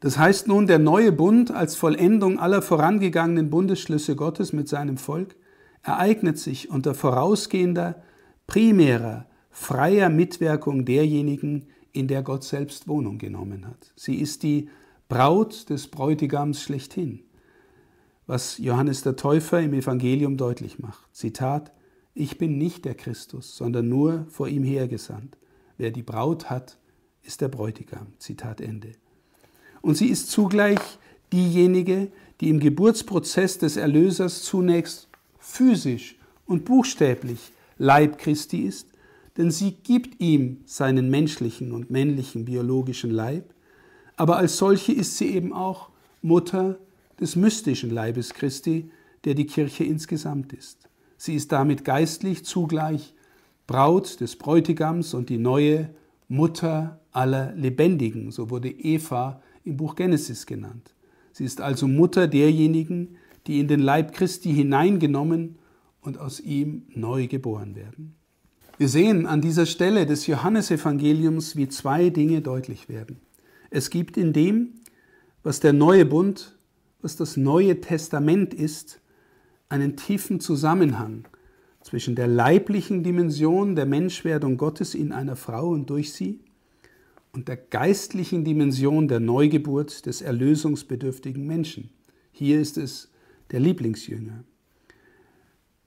Das 0.00 0.18
heißt 0.18 0.46
nun, 0.46 0.66
der 0.66 0.78
neue 0.78 1.10
Bund 1.10 1.50
als 1.52 1.74
Vollendung 1.74 2.38
aller 2.38 2.60
vorangegangenen 2.60 3.48
Bundesschlüsse 3.48 4.14
Gottes 4.14 4.52
mit 4.52 4.68
seinem 4.68 4.98
Volk 4.98 5.36
ereignet 5.82 6.38
sich 6.38 6.68
unter 6.68 6.94
vorausgehender, 6.94 8.02
primärer, 8.46 9.24
freier 9.50 10.08
Mitwirkung 10.08 10.84
derjenigen, 10.84 11.66
in 11.92 12.08
der 12.08 12.22
Gott 12.22 12.44
selbst 12.44 12.86
Wohnung 12.86 13.18
genommen 13.18 13.66
hat. 13.66 13.92
Sie 13.96 14.16
ist 14.16 14.42
die 14.42 14.68
Braut 15.08 15.70
des 15.70 15.88
Bräutigams 15.88 16.62
schlechthin, 16.62 17.20
was 18.26 18.58
Johannes 18.58 19.02
der 19.02 19.16
Täufer 19.16 19.60
im 19.60 19.72
Evangelium 19.72 20.36
deutlich 20.36 20.78
macht. 20.78 21.14
Zitat, 21.14 21.72
ich 22.14 22.36
bin 22.36 22.58
nicht 22.58 22.84
der 22.84 22.94
Christus, 22.94 23.56
sondern 23.56 23.88
nur 23.88 24.26
vor 24.28 24.48
ihm 24.48 24.64
hergesandt. 24.64 25.38
Wer 25.76 25.90
die 25.90 26.02
Braut 26.02 26.50
hat, 26.50 26.78
ist 27.22 27.40
der 27.40 27.48
Bräutigam. 27.48 28.08
Zitat 28.18 28.60
Ende. 28.60 28.92
Und 29.80 29.96
sie 29.96 30.08
ist 30.08 30.30
zugleich 30.30 30.80
diejenige, 31.32 32.10
die 32.40 32.48
im 32.48 32.60
Geburtsprozess 32.60 33.58
des 33.58 33.76
Erlösers 33.76 34.42
zunächst 34.42 35.08
physisch 35.38 36.16
und 36.46 36.64
buchstäblich 36.64 37.52
Leib 37.76 38.18
Christi 38.18 38.62
ist, 38.62 38.87
denn 39.38 39.52
sie 39.52 39.70
gibt 39.70 40.20
ihm 40.20 40.58
seinen 40.66 41.08
menschlichen 41.10 41.72
und 41.72 41.90
männlichen 41.90 42.44
biologischen 42.44 43.10
Leib, 43.10 43.54
aber 44.16 44.36
als 44.36 44.58
solche 44.58 44.92
ist 44.92 45.16
sie 45.16 45.28
eben 45.28 45.52
auch 45.52 45.90
Mutter 46.22 46.78
des 47.20 47.36
mystischen 47.36 47.90
Leibes 47.90 48.34
Christi, 48.34 48.90
der 49.24 49.34
die 49.34 49.46
Kirche 49.46 49.84
insgesamt 49.84 50.52
ist. 50.52 50.88
Sie 51.16 51.36
ist 51.36 51.52
damit 51.52 51.84
geistlich 51.84 52.44
zugleich 52.44 53.14
Braut 53.68 54.20
des 54.20 54.36
Bräutigams 54.36 55.14
und 55.14 55.28
die 55.28 55.38
neue 55.38 55.90
Mutter 56.26 57.00
aller 57.12 57.52
Lebendigen, 57.54 58.32
so 58.32 58.50
wurde 58.50 58.70
Eva 58.70 59.40
im 59.64 59.76
Buch 59.76 59.94
Genesis 59.94 60.46
genannt. 60.46 60.94
Sie 61.32 61.44
ist 61.44 61.60
also 61.60 61.86
Mutter 61.86 62.26
derjenigen, 62.26 63.16
die 63.46 63.60
in 63.60 63.68
den 63.68 63.80
Leib 63.80 64.12
Christi 64.12 64.52
hineingenommen 64.52 65.58
und 66.00 66.18
aus 66.18 66.40
ihm 66.40 66.82
neu 66.88 67.28
geboren 67.28 67.76
werden. 67.76 68.17
Wir 68.78 68.88
sehen 68.88 69.26
an 69.26 69.40
dieser 69.40 69.66
Stelle 69.66 70.06
des 70.06 70.28
Johannesevangeliums, 70.28 71.56
wie 71.56 71.68
zwei 71.68 72.10
Dinge 72.10 72.42
deutlich 72.42 72.88
werden. 72.88 73.20
Es 73.70 73.90
gibt 73.90 74.16
in 74.16 74.32
dem, 74.32 74.74
was 75.42 75.58
der 75.58 75.72
neue 75.72 76.06
Bund, 76.06 76.56
was 77.02 77.16
das 77.16 77.36
neue 77.36 77.80
Testament 77.80 78.54
ist, 78.54 79.00
einen 79.68 79.96
tiefen 79.96 80.38
Zusammenhang 80.38 81.26
zwischen 81.80 82.14
der 82.14 82.28
leiblichen 82.28 83.02
Dimension 83.02 83.74
der 83.74 83.84
Menschwerdung 83.84 84.56
Gottes 84.56 84.94
in 84.94 85.10
einer 85.10 85.34
Frau 85.34 85.70
und 85.70 85.90
durch 85.90 86.12
sie 86.12 86.38
und 87.32 87.48
der 87.48 87.56
geistlichen 87.56 88.44
Dimension 88.44 89.08
der 89.08 89.18
Neugeburt 89.18 90.06
des 90.06 90.22
erlösungsbedürftigen 90.22 91.44
Menschen. 91.44 91.90
Hier 92.30 92.60
ist 92.60 92.78
es 92.78 93.10
der 93.50 93.58
Lieblingsjünger. 93.58 94.44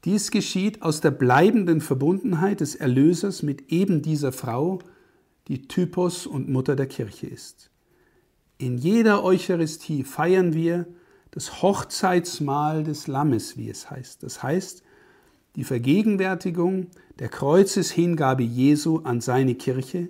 Dies 0.04 0.32
geschieht 0.32 0.82
aus 0.82 1.00
der 1.02 1.12
bleibenden 1.12 1.80
Verbundenheit 1.80 2.62
des 2.62 2.76
Erlösers 2.76 3.44
mit 3.44 3.72
eben 3.72 4.02
dieser 4.02 4.32
Frau, 4.32 4.80
die 5.48 5.68
Typos 5.68 6.26
und 6.26 6.50
Mutter 6.50 6.76
der 6.76 6.88
Kirche 6.88 7.28
ist. 7.28 7.70
In 8.58 8.78
jeder 8.78 9.24
Eucharistie 9.24 10.04
feiern 10.04 10.54
wir 10.54 10.88
das 11.32 11.62
Hochzeitsmahl 11.62 12.84
des 12.84 13.08
Lammes, 13.08 13.58
wie 13.58 13.70
es 13.70 13.90
heißt. 13.90 14.24
Das 14.24 14.42
heißt, 14.42 14.84
die 15.56 15.64
Vergegenwärtigung 15.64 16.88
der 17.20 17.30
Kreuzeshingabe 17.30 18.44
Jesu 18.44 19.00
an 19.04 19.22
seine 19.22 19.56
Kirche 19.56 20.10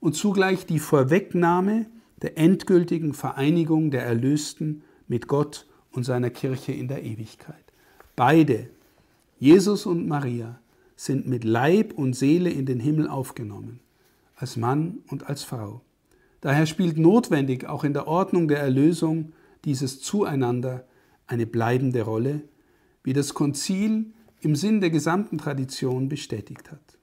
und 0.00 0.14
zugleich 0.14 0.66
die 0.66 0.78
Vorwegnahme 0.78 1.86
der 2.22 2.38
endgültigen 2.38 3.12
Vereinigung 3.14 3.90
der 3.90 4.04
Erlösten 4.04 4.82
mit 5.06 5.28
Gott 5.28 5.66
und 5.92 6.04
seiner 6.04 6.30
Kirche 6.30 6.72
in 6.72 6.88
der 6.88 7.02
Ewigkeit. 7.02 7.72
Beide 8.16 8.68
Jesus 9.38 9.86
und 9.86 10.08
Maria 10.08 10.60
sind 10.96 11.28
mit 11.28 11.44
Leib 11.44 11.92
und 11.92 12.14
Seele 12.14 12.50
in 12.50 12.66
den 12.66 12.80
Himmel 12.80 13.08
aufgenommen, 13.08 13.80
als 14.34 14.56
Mann 14.56 14.98
und 15.08 15.28
als 15.28 15.44
Frau. 15.44 15.82
Daher 16.40 16.66
spielt 16.66 16.98
notwendig 16.98 17.66
auch 17.66 17.84
in 17.84 17.92
der 17.92 18.08
Ordnung 18.08 18.48
der 18.48 18.58
Erlösung 18.58 19.32
dieses 19.64 20.00
Zueinander 20.00 20.84
eine 21.26 21.46
bleibende 21.46 22.02
Rolle, 22.02 22.42
wie 23.04 23.12
das 23.12 23.34
Konzil 23.34 24.12
im 24.40 24.56
Sinn 24.56 24.80
der 24.80 24.90
gesamten 24.90 25.38
Tradition 25.38 26.08
bestätigt 26.08 26.70
hat. 26.70 26.98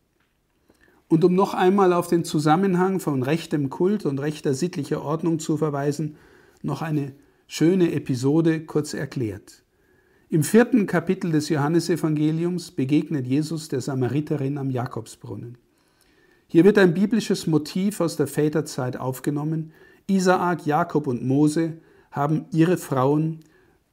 Und 1.08 1.24
um 1.24 1.36
noch 1.36 1.54
einmal 1.54 1.94
auf 1.94 2.08
den 2.08 2.24
Zusammenhang 2.24 3.00
von 3.00 3.24
rechtem 3.24 3.70
Kult 3.70 4.06
und 4.06 4.20
rechter 4.20 4.54
sittlicher 4.54 5.04
Ordnung 5.04 5.40
zu 5.40 5.58
verweisen, 5.58 6.16
noch 6.64 6.82
eine 6.82 7.14
schöne 7.48 7.92
Episode 7.92 8.66
kurz 8.66 8.94
erklärt. 8.94 9.65
Im 10.28 10.44
vierten 10.44 10.88
Kapitel 10.88 11.32
des 11.32 11.50
Johannesevangeliums 11.50 12.72
begegnet 12.72 13.28
Jesus 13.28 13.68
der 13.70 13.80
Samariterin 13.80 14.58
am 14.58 14.72
Jakobsbrunnen. 14.72 15.56
Hier 16.48 16.64
wird 16.64 16.80
ein 16.80 16.96
biblisches 16.96 17.46
Motiv 17.46 18.02
aus 18.02 18.16
der 18.16 18.26
Väterzeit 18.26 18.98
aufgenommen. 18.98 19.72
Isaak, 20.08 20.66
Jakob 20.66 21.06
und 21.06 21.24
Mose 21.24 21.78
haben 22.10 22.46
ihre 22.52 22.78
Frauen 22.78 23.42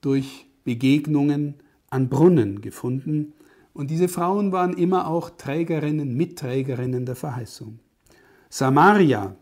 durch 0.00 0.46
Begegnungen 0.64 1.56
an 1.90 2.08
Brunnen 2.08 2.62
gefunden. 2.62 3.34
Und 3.74 3.90
diese 3.90 4.08
Frauen 4.08 4.52
waren 4.52 4.72
immer 4.72 5.08
auch 5.08 5.28
Trägerinnen, 5.28 6.14
Mitträgerinnen 6.14 7.04
der 7.04 7.16
Verheißung. 7.16 7.78
Samaria 8.48 9.36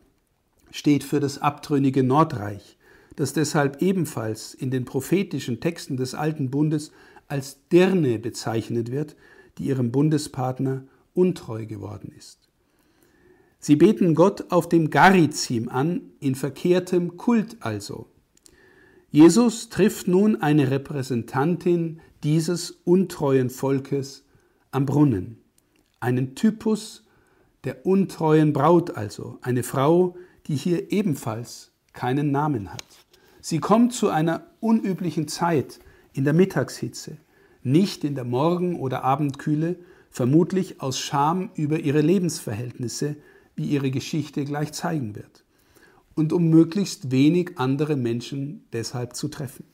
steht 0.72 1.05
für 1.05 1.20
das 1.20 1.38
abtrünnige 1.38 2.03
Nordreich 2.03 2.76
das 3.20 3.32
deshalb 3.32 3.82
ebenfalls 3.82 4.54
in 4.54 4.70
den 4.70 4.84
prophetischen 4.84 5.60
Texten 5.60 5.96
des 5.96 6.14
Alten 6.14 6.50
Bundes 6.50 6.90
als 7.28 7.58
Dirne 7.68 8.18
bezeichnet 8.18 8.90
wird, 8.90 9.14
die 9.58 9.64
ihrem 9.64 9.92
Bundespartner 9.92 10.84
untreu 11.14 11.66
geworden 11.66 12.12
ist. 12.16 12.48
Sie 13.58 13.76
beten 13.76 14.14
Gott 14.14 14.50
auf 14.50 14.68
dem 14.68 14.90
Garizim 14.90 15.68
an, 15.68 16.00
in 16.18 16.34
verkehrtem 16.34 17.16
Kult 17.16 17.58
also, 17.60 18.06
Jesus 19.12 19.70
trifft 19.70 20.06
nun 20.06 20.40
eine 20.40 20.70
Repräsentantin 20.70 22.00
dieses 22.22 22.70
untreuen 22.70 23.50
Volkes 23.50 24.24
am 24.70 24.86
Brunnen, 24.86 25.38
einen 25.98 26.36
Typus 26.36 27.04
der 27.64 27.84
untreuen 27.84 28.52
Braut 28.52 28.96
also, 28.96 29.38
eine 29.42 29.64
Frau, 29.64 30.16
die 30.46 30.54
hier 30.54 30.92
ebenfalls 30.92 31.72
keinen 31.92 32.30
Namen 32.30 32.72
hat. 32.72 32.84
Sie 33.41 33.59
kommt 33.59 33.93
zu 33.93 34.09
einer 34.09 34.47
unüblichen 34.61 35.28
Zeit 35.28 35.80
in 36.12 36.24
der 36.24 36.34
Mittagshitze, 36.34 37.16
nicht 37.62 38.05
in 38.05 38.14
der 38.14 38.24
Morgen- 38.24 38.78
oder 38.78 39.05
Abendkühle, 39.05 39.76
vermutlich 40.11 40.80
aus 40.80 40.99
Scham 40.99 41.51
über 41.55 41.78
ihre 41.78 42.01
Lebensverhältnisse, 42.01 43.16
wie 43.55 43.66
ihre 43.66 43.91
Geschichte 43.91 44.45
gleich 44.45 44.72
zeigen 44.72 45.14
wird, 45.14 45.45
und 46.14 46.32
um 46.32 46.49
möglichst 46.49 47.11
wenig 47.11 47.53
andere 47.57 47.97
Menschen 47.97 48.64
deshalb 48.72 49.14
zu 49.14 49.28
treffen. 49.28 49.64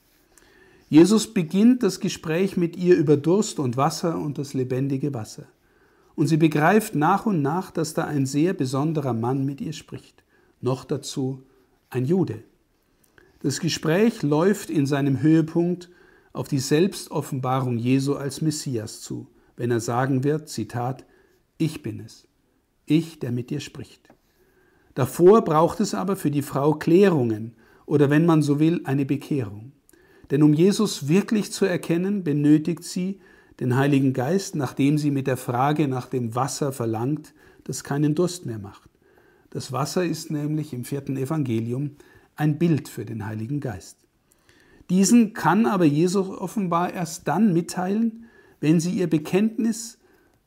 Jesus 0.88 1.32
beginnt 1.32 1.82
das 1.82 1.98
Gespräch 1.98 2.56
mit 2.56 2.76
ihr 2.76 2.96
über 2.96 3.16
Durst 3.16 3.58
und 3.58 3.76
Wasser 3.76 4.18
und 4.18 4.38
das 4.38 4.54
lebendige 4.54 5.12
Wasser. 5.14 5.46
Und 6.14 6.28
sie 6.28 6.36
begreift 6.36 6.94
nach 6.94 7.26
und 7.26 7.42
nach, 7.42 7.70
dass 7.70 7.92
da 7.92 8.04
ein 8.04 8.24
sehr 8.24 8.54
besonderer 8.54 9.12
Mann 9.12 9.44
mit 9.44 9.60
ihr 9.60 9.72
spricht. 9.72 10.22
Noch 10.60 10.84
dazu 10.84 11.42
ein 11.90 12.04
Jude. 12.04 12.42
Das 13.40 13.60
Gespräch 13.60 14.22
läuft 14.22 14.70
in 14.70 14.86
seinem 14.86 15.20
Höhepunkt 15.20 15.90
auf 16.32 16.48
die 16.48 16.58
Selbstoffenbarung 16.58 17.78
Jesu 17.78 18.14
als 18.14 18.40
Messias 18.40 19.00
zu, 19.00 19.26
wenn 19.56 19.70
er 19.70 19.80
sagen 19.80 20.24
wird, 20.24 20.48
Zitat, 20.48 21.04
ich 21.58 21.82
bin 21.82 22.00
es, 22.00 22.26
ich, 22.84 23.18
der 23.18 23.32
mit 23.32 23.50
dir 23.50 23.60
spricht. 23.60 24.08
Davor 24.94 25.42
braucht 25.42 25.80
es 25.80 25.94
aber 25.94 26.16
für 26.16 26.30
die 26.30 26.42
Frau 26.42 26.74
Klärungen 26.74 27.54
oder 27.84 28.10
wenn 28.10 28.26
man 28.26 28.42
so 28.42 28.58
will, 28.58 28.80
eine 28.84 29.04
Bekehrung. 29.04 29.72
Denn 30.30 30.42
um 30.42 30.52
Jesus 30.52 31.08
wirklich 31.08 31.52
zu 31.52 31.64
erkennen, 31.64 32.24
benötigt 32.24 32.82
sie 32.82 33.20
den 33.60 33.76
Heiligen 33.76 34.12
Geist, 34.12 34.54
nachdem 34.54 34.98
sie 34.98 35.10
mit 35.10 35.26
der 35.26 35.36
Frage 35.36 35.88
nach 35.88 36.06
dem 36.06 36.34
Wasser 36.34 36.72
verlangt, 36.72 37.32
das 37.64 37.84
keinen 37.84 38.14
Durst 38.14 38.46
mehr 38.46 38.58
macht. 38.58 38.90
Das 39.50 39.72
Wasser 39.72 40.04
ist 40.04 40.30
nämlich 40.30 40.72
im 40.72 40.84
vierten 40.84 41.16
Evangelium 41.16 41.92
ein 42.36 42.58
Bild 42.58 42.88
für 42.88 43.04
den 43.04 43.26
Heiligen 43.26 43.60
Geist. 43.60 43.96
Diesen 44.90 45.32
kann 45.32 45.66
aber 45.66 45.84
Jesus 45.84 46.28
offenbar 46.28 46.92
erst 46.92 47.26
dann 47.26 47.52
mitteilen, 47.52 48.26
wenn 48.60 48.80
sie 48.80 48.92
ihr 48.92 49.10
Bekenntnis 49.10 49.98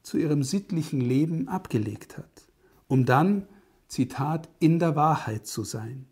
zu 0.01 0.17
ihrem 0.17 0.43
sittlichen 0.43 1.01
Leben 1.01 1.47
abgelegt 1.47 2.17
hat, 2.17 2.47
um 2.87 3.05
dann, 3.05 3.47
Zitat, 3.87 4.49
in 4.59 4.79
der 4.79 4.95
Wahrheit 4.95 5.47
zu 5.47 5.63
sein. 5.63 6.05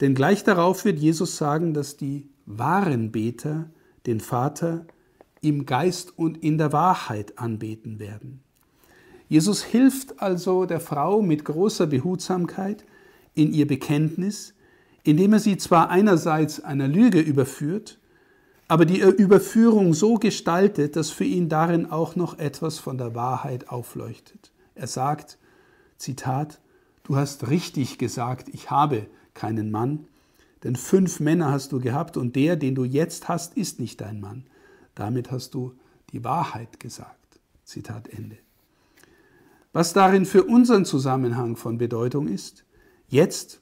Denn 0.00 0.14
gleich 0.14 0.44
darauf 0.44 0.84
wird 0.84 0.98
Jesus 0.98 1.36
sagen, 1.36 1.74
dass 1.74 1.96
die 1.96 2.28
wahren 2.46 3.12
Beter 3.12 3.70
den 4.06 4.20
Vater 4.20 4.86
im 5.40 5.66
Geist 5.66 6.18
und 6.18 6.38
in 6.42 6.58
der 6.58 6.72
Wahrheit 6.72 7.38
anbeten 7.38 7.98
werden. 7.98 8.40
Jesus 9.28 9.62
hilft 9.62 10.20
also 10.20 10.66
der 10.66 10.80
Frau 10.80 11.20
mit 11.22 11.44
großer 11.44 11.86
Behutsamkeit 11.86 12.84
in 13.34 13.52
ihr 13.52 13.66
Bekenntnis, 13.66 14.54
indem 15.06 15.34
er 15.34 15.40
sie 15.40 15.56
zwar 15.56 15.88
einerseits 15.88 16.60
einer 16.60 16.88
Lüge 16.88 17.20
überführt, 17.20 17.98
aber 18.68 18.84
die 18.84 18.98
Überführung 19.00 19.94
so 19.94 20.14
gestaltet, 20.14 20.96
dass 20.96 21.10
für 21.10 21.24
ihn 21.24 21.48
darin 21.48 21.86
auch 21.86 22.16
noch 22.16 22.38
etwas 22.40 22.80
von 22.80 22.98
der 22.98 23.14
Wahrheit 23.14 23.68
aufleuchtet. 23.68 24.50
Er 24.74 24.88
sagt, 24.88 25.38
Zitat, 25.96 26.60
du 27.04 27.14
hast 27.14 27.48
richtig 27.48 27.98
gesagt, 27.98 28.48
ich 28.52 28.70
habe 28.70 29.06
keinen 29.34 29.70
Mann, 29.70 30.08
denn 30.64 30.74
fünf 30.74 31.20
Männer 31.20 31.52
hast 31.52 31.70
du 31.70 31.78
gehabt 31.78 32.16
und 32.16 32.34
der, 32.34 32.56
den 32.56 32.74
du 32.74 32.84
jetzt 32.84 33.28
hast, 33.28 33.56
ist 33.56 33.78
nicht 33.78 34.00
dein 34.00 34.20
Mann. 34.20 34.44
Damit 34.96 35.30
hast 35.30 35.54
du 35.54 35.74
die 36.12 36.24
Wahrheit 36.24 36.80
gesagt. 36.80 37.38
Zitat 37.62 38.08
Ende. 38.08 38.38
Was 39.72 39.92
darin 39.92 40.24
für 40.24 40.42
unseren 40.42 40.84
Zusammenhang 40.84 41.54
von 41.54 41.78
Bedeutung 41.78 42.26
ist, 42.26 42.64
jetzt 43.08 43.60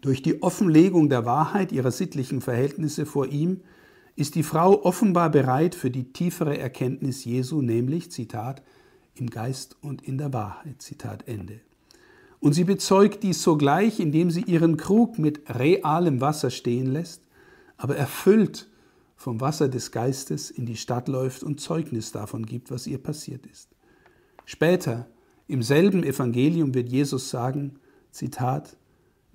durch 0.00 0.22
die 0.22 0.42
Offenlegung 0.42 1.08
der 1.08 1.24
Wahrheit 1.24 1.72
ihrer 1.72 1.90
sittlichen 1.90 2.40
Verhältnisse 2.40 3.06
vor 3.06 3.26
ihm 3.26 3.60
ist 4.14 4.34
die 4.34 4.42
Frau 4.42 4.82
offenbar 4.82 5.30
bereit 5.30 5.74
für 5.74 5.90
die 5.90 6.12
tiefere 6.12 6.58
Erkenntnis 6.58 7.24
Jesu, 7.24 7.60
nämlich, 7.60 8.10
Zitat, 8.10 8.62
im 9.14 9.28
Geist 9.28 9.76
und 9.82 10.02
in 10.02 10.18
der 10.18 10.32
Wahrheit, 10.32 10.80
Zitat 10.80 11.28
Ende. 11.28 11.60
Und 12.40 12.52
sie 12.52 12.64
bezeugt 12.64 13.22
dies 13.22 13.42
sogleich, 13.42 14.00
indem 14.00 14.30
sie 14.30 14.42
ihren 14.42 14.76
Krug 14.76 15.18
mit 15.18 15.42
realem 15.48 16.20
Wasser 16.20 16.50
stehen 16.50 16.92
lässt, 16.92 17.22
aber 17.76 17.96
erfüllt 17.96 18.68
vom 19.16 19.40
Wasser 19.40 19.68
des 19.68 19.90
Geistes 19.90 20.50
in 20.50 20.66
die 20.66 20.76
Stadt 20.76 21.08
läuft 21.08 21.42
und 21.42 21.60
Zeugnis 21.60 22.12
davon 22.12 22.44
gibt, 22.44 22.70
was 22.70 22.86
ihr 22.86 22.98
passiert 22.98 23.46
ist. 23.46 23.70
Später, 24.44 25.08
im 25.48 25.62
selben 25.62 26.04
Evangelium 26.04 26.74
wird 26.74 26.88
Jesus 26.88 27.30
sagen, 27.30 27.78
Zitat, 28.10 28.76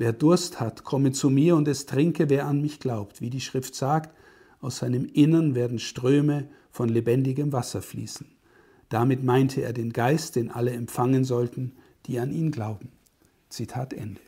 Wer 0.02 0.14
Durst 0.14 0.60
hat, 0.60 0.84
komme 0.84 1.12
zu 1.12 1.30
mir 1.30 1.56
und 1.56 1.68
es 1.68 1.86
trinke, 1.86 2.28
wer 2.28 2.48
an 2.48 2.60
mich 2.60 2.80
glaubt. 2.80 3.22
Wie 3.22 3.30
die 3.30 3.40
Schrift 3.40 3.76
sagt, 3.76 4.16
aus 4.60 4.78
seinem 4.78 5.06
Innern 5.06 5.54
werden 5.54 5.78
Ströme 5.78 6.48
von 6.72 6.90
lebendigem 6.90 7.54
Wasser 7.54 7.84
fließen. 7.84 8.26
Damit 8.90 9.24
meinte 9.24 9.62
er 9.62 9.74
den 9.74 9.94
Geist, 9.94 10.38
den 10.38 10.50
alle 10.50 10.72
empfangen 10.72 11.24
sollten, 11.24 11.74
die 12.08 12.18
an 12.18 12.32
ihn 12.32 12.50
glauben. 12.50 12.90
Zitat 13.50 13.94
Ende. 13.94 14.22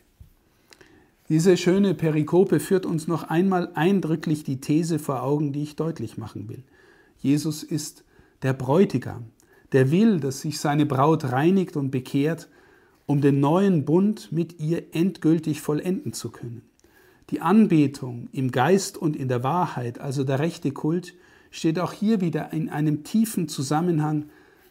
Diese 1.28 1.56
schöne 1.56 1.94
Perikope 1.94 2.60
führt 2.60 2.86
uns 2.86 3.08
noch 3.08 3.24
einmal 3.24 3.72
eindrücklich 3.74 4.44
die 4.44 4.60
These 4.60 5.00
vor 5.00 5.24
Augen, 5.24 5.52
die 5.52 5.64
ich 5.64 5.74
deutlich 5.74 6.16
machen 6.16 6.48
will. 6.48 6.62
Jesus 7.18 7.64
ist 7.64 8.04
der 8.42 8.52
Bräutigam, 8.52 9.24
der 9.72 9.90
will, 9.90 10.20
dass 10.20 10.40
sich 10.40 10.60
seine 10.60 10.86
Braut 10.86 11.24
reinigt 11.24 11.76
und 11.76 11.90
bekehrt 11.90 12.48
um 13.06 13.20
den 13.20 13.40
neuen 13.40 13.84
Bund 13.84 14.32
mit 14.32 14.60
ihr 14.60 14.94
endgültig 14.94 15.60
vollenden 15.60 16.12
zu 16.12 16.30
können. 16.30 16.62
Die 17.30 17.40
Anbetung 17.40 18.28
im 18.32 18.50
Geist 18.50 18.96
und 18.98 19.16
in 19.16 19.28
der 19.28 19.42
Wahrheit, 19.42 19.98
also 19.98 20.24
der 20.24 20.38
rechte 20.38 20.72
Kult, 20.72 21.14
steht 21.50 21.78
auch 21.78 21.92
hier 21.92 22.20
wieder 22.20 22.52
in 22.52 22.68
einem 22.68 23.04
tiefen 23.04 23.48
Zusammenhang 23.48 24.26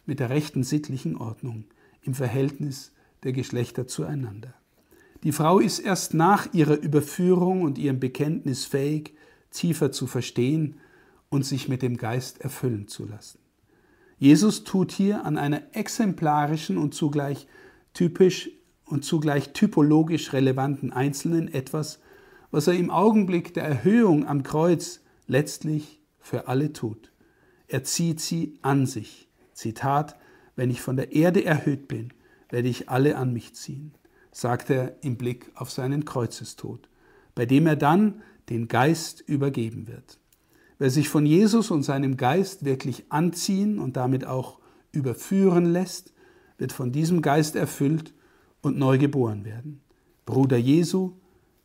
mit 0.06 0.20
der 0.20 0.30
rechten 0.30 0.62
sittlichen 0.62 1.16
Ordnung 1.16 1.64
im 2.02 2.14
Verhältnis 2.14 2.92
der 3.22 3.32
Geschlechter 3.32 3.86
zueinander. 3.86 4.54
Die 5.22 5.32
Frau 5.32 5.58
ist 5.58 5.78
erst 5.78 6.12
nach 6.12 6.52
ihrer 6.52 6.78
Überführung 6.78 7.62
und 7.62 7.78
ihrem 7.78 7.98
Bekenntnis 7.98 8.66
fähig, 8.66 9.14
tiefer 9.50 9.90
zu 9.90 10.06
verstehen 10.06 10.76
und 11.30 11.44
sich 11.46 11.68
mit 11.68 11.80
dem 11.80 11.96
Geist 11.96 12.42
erfüllen 12.42 12.88
zu 12.88 13.06
lassen. 13.06 13.38
Jesus 14.18 14.64
tut 14.64 14.92
hier 14.92 15.24
an 15.24 15.38
einer 15.38 15.62
exemplarischen 15.72 16.76
und 16.76 16.94
zugleich 16.94 17.46
typisch 17.94 18.50
und 18.84 19.04
zugleich 19.04 19.52
typologisch 19.52 20.32
relevanten 20.32 20.92
Einzelnen 20.92 21.52
etwas, 21.52 22.00
was 22.50 22.66
er 22.66 22.74
im 22.74 22.90
Augenblick 22.90 23.54
der 23.54 23.64
Erhöhung 23.64 24.26
am 24.26 24.42
Kreuz 24.42 25.00
letztlich 25.26 26.00
für 26.20 26.48
alle 26.48 26.72
tut. 26.72 27.12
Er 27.66 27.82
zieht 27.84 28.20
sie 28.20 28.58
an 28.62 28.86
sich. 28.86 29.28
Zitat, 29.52 30.16
wenn 30.56 30.70
ich 30.70 30.80
von 30.80 30.96
der 30.96 31.12
Erde 31.12 31.44
erhöht 31.44 31.88
bin, 31.88 32.12
werde 32.50 32.68
ich 32.68 32.88
alle 32.88 33.16
an 33.16 33.32
mich 33.32 33.54
ziehen, 33.54 33.94
sagt 34.30 34.70
er 34.70 34.96
im 35.02 35.16
Blick 35.16 35.50
auf 35.54 35.70
seinen 35.70 36.04
Kreuzestod, 36.04 36.88
bei 37.34 37.46
dem 37.46 37.66
er 37.66 37.76
dann 37.76 38.22
den 38.48 38.68
Geist 38.68 39.22
übergeben 39.26 39.88
wird. 39.88 40.18
Wer 40.78 40.90
sich 40.90 41.08
von 41.08 41.24
Jesus 41.24 41.70
und 41.70 41.82
seinem 41.82 42.16
Geist 42.16 42.64
wirklich 42.64 43.04
anziehen 43.08 43.78
und 43.78 43.96
damit 43.96 44.24
auch 44.24 44.58
überführen 44.92 45.66
lässt, 45.66 46.13
wird 46.58 46.72
von 46.72 46.92
diesem 46.92 47.22
Geist 47.22 47.56
erfüllt 47.56 48.12
und 48.62 48.78
neu 48.78 48.98
geboren 48.98 49.44
werden. 49.44 49.80
Bruder 50.26 50.56
Jesu, 50.56 51.12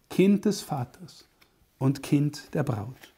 Kind 0.10 0.46
des 0.46 0.62
Vaters 0.62 1.28
und 1.78 2.04
Kind 2.04 2.54
der 2.54 2.64
Braut. 2.64 3.14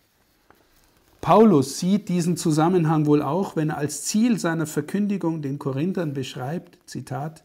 Paulus 1.21 1.77
sieht 1.79 2.09
diesen 2.09 2.35
Zusammenhang 2.35 3.05
wohl 3.05 3.21
auch, 3.21 3.55
wenn 3.55 3.69
er 3.69 3.77
als 3.77 4.03
Ziel 4.05 4.39
seiner 4.39 4.65
Verkündigung 4.65 5.41
den 5.41 5.59
Korinthern 5.59 6.13
beschreibt, 6.13 6.79
Zitat, 6.89 7.43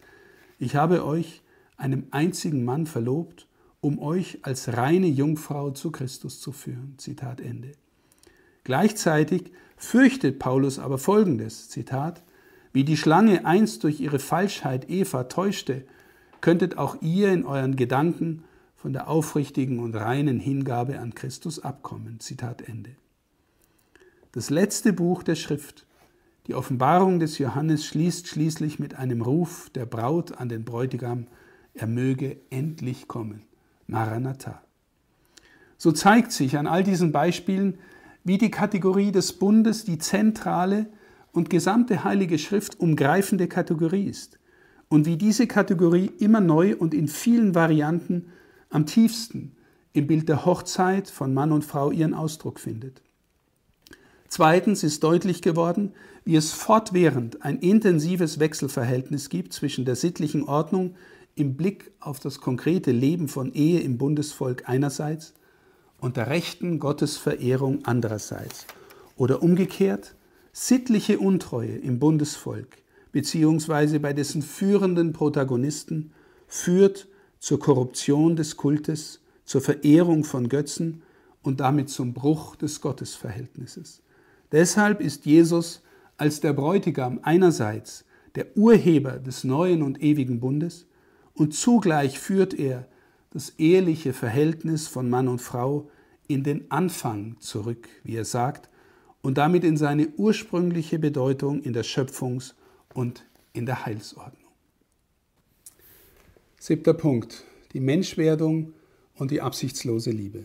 ich 0.59 0.77
habe 0.77 1.05
euch 1.05 1.43
einem 1.77 2.07
einzigen 2.11 2.65
Mann 2.65 2.87
verlobt, 2.87 3.47
um 3.83 3.99
euch 3.99 4.39
als 4.43 4.77
reine 4.77 5.07
Jungfrau 5.07 5.71
zu 5.71 5.93
Christus 5.93 6.41
zu 6.41 6.53
führen. 6.53 6.95
Zitat 6.97 7.41
Ende. 7.41 7.73
Gleichzeitig 8.65 9.53
fürchtet 9.77 10.39
Paulus 10.39 10.79
aber 10.79 10.97
Folgendes, 10.97 11.69
Zitat, 11.69 12.25
wie 12.77 12.85
die 12.85 12.99
Schlange 12.99 13.47
einst 13.47 13.85
durch 13.85 14.01
ihre 14.01 14.19
Falschheit 14.19 14.91
Eva 14.91 15.25
täuschte, 15.25 15.87
könntet 16.43 16.77
auch 16.77 17.01
ihr 17.01 17.33
in 17.33 17.47
euren 17.47 17.75
Gedanken 17.75 18.45
von 18.77 18.93
der 18.93 19.09
aufrichtigen 19.09 19.79
und 19.79 19.97
reinen 19.97 20.39
Hingabe 20.39 20.99
an 20.99 21.15
Christus 21.15 21.59
abkommen. 21.59 22.21
Zitat 22.21 22.61
Ende. 22.61 22.91
Das 24.33 24.51
letzte 24.51 24.93
Buch 24.93 25.23
der 25.23 25.37
Schrift, 25.37 25.87
die 26.49 26.55
Offenbarung 26.55 27.19
des 27.19 27.39
Johannes, 27.39 27.87
schließt 27.87 28.29
schließlich 28.29 28.79
mit 28.79 28.95
einem 28.95 29.23
Ruf 29.23 29.71
der 29.71 29.87
Braut 29.87 30.37
an 30.37 30.51
den 30.51 30.67
Bräutigam, 30.67 31.29
er 31.73 31.87
möge 31.87 32.37
endlich 32.51 33.09
kommen. 33.09 33.41
Maranatha. 33.87 34.61
So 35.79 35.93
zeigt 35.93 36.31
sich 36.31 36.59
an 36.59 36.67
all 36.67 36.85
diesen 36.85 37.11
Beispielen, 37.11 37.79
wie 38.23 38.37
die 38.37 38.51
Kategorie 38.51 39.13
des 39.13 39.33
Bundes 39.33 39.87
die 39.87 39.97
zentrale 39.97 40.89
und 41.37 41.51
gesamte 41.51 42.03
Heilige 42.03 42.39
Schrift 42.39 42.81
umgreifende 42.81 43.47
Kategorie 43.47 44.07
ist 44.07 44.39
und 44.89 45.05
wie 45.07 45.17
diese 45.17 45.47
Kategorie 45.47 46.11
immer 46.19 46.41
neu 46.41 46.75
und 46.77 46.95
in 46.95 47.09
vielen 47.09 47.55
Varianten 47.55 48.27
am 48.71 48.87
tiefsten 48.87 49.55
im 49.93 50.07
Bild 50.07 50.29
der 50.29 50.45
Hochzeit 50.45 51.09
von 51.11 51.35
Mann 51.35 51.53
und 51.53 51.65
Frau 51.65 51.91
ihren 51.91 52.15
Ausdruck 52.15 52.59
findet. 52.59 53.03
Zweitens 54.29 54.83
ist 54.83 55.05
deutlich 55.05 55.43
geworden, 55.43 55.93
wie 56.25 56.37
es 56.37 56.53
fortwährend 56.53 57.43
ein 57.43 57.59
intensives 57.59 58.41
Wechselverhältnis 58.41 59.29
gibt 59.29 59.53
zwischen 59.53 59.85
der 59.85 59.95
sittlichen 59.95 60.43
Ordnung 60.43 60.97
im 61.35 61.57
Blick 61.57 61.93
auf 62.01 62.19
das 62.19 62.41
konkrete 62.41 62.93
Leben 62.93 63.29
von 63.29 63.53
Ehe 63.53 63.81
im 63.81 63.99
Bundesvolk 63.99 64.69
einerseits 64.69 65.35
und 65.99 66.17
der 66.17 66.29
rechten 66.29 66.79
Gottesverehrung 66.79 67.85
andererseits 67.85 68.67
oder 69.17 69.43
umgekehrt 69.43 70.16
sittliche 70.59 71.19
Untreue 71.19 71.77
im 71.77 71.99
Bundesvolk 71.99 72.79
beziehungsweise 73.13 74.01
bei 74.01 74.15
dessen 74.15 74.41
führenden 74.41 75.13
Protagonisten 75.13 76.13
führt 76.49 77.09
zur 77.39 77.61
Korruption 77.61 78.37
des 78.37 78.57
Kultes, 78.57 79.21
zur 79.45 79.61
Verehrung 79.61 80.25
von 80.25 80.49
Götzen 80.49 81.03
und 81.43 81.61
damit 81.61 81.91
zum 81.91 82.15
Bruch 82.15 82.57
des 82.57 82.81
Gottesverhältnisses. 82.81 84.01
Deshalb 84.51 85.03
ist 85.03 85.27
Jesus 85.27 85.83
als 86.17 86.41
der 86.41 86.55
Bräutigam 86.55 87.21
einerseits 87.23 88.07
der 88.35 88.57
Urheber 88.57 89.19
des 89.19 89.45
neuen 89.45 89.83
und 89.83 90.03
ewigen 90.03 90.41
Bundes 90.41 90.87
und 91.35 91.53
zugleich 91.53 92.19
führt 92.19 92.55
er 92.55 92.89
das 93.31 93.51
eheliche 93.59 94.15
Verhältnis 94.15 94.89
von 94.89 95.11
Mann 95.11 95.29
und 95.29 95.43
Frau 95.43 95.91
in 96.29 96.45
den 96.45 96.71
Anfang 96.71 97.37
zurück, 97.41 97.89
wie 98.05 98.17
er 98.17 98.25
sagt, 98.25 98.71
und 99.27 99.39
damit 99.39 99.65
in 99.65 99.77
seine 99.77 100.07
ursprüngliche 100.19 101.01
Bedeutung 101.01 101.61
in 101.61 101.73
der 101.73 101.83
Schöpfungs- 101.83 102.55
und 102.95 103.27
in 103.55 103.67
der 103.67 103.85
Heilsordnung. 103.85 104.53
Siebter 106.61 106.95
Punkt, 106.95 107.43
die 107.73 107.81
Menschwerdung 107.81 108.73
und 109.17 109.33
die 109.33 109.41
absichtslose 109.41 110.13
Liebe. 110.13 110.45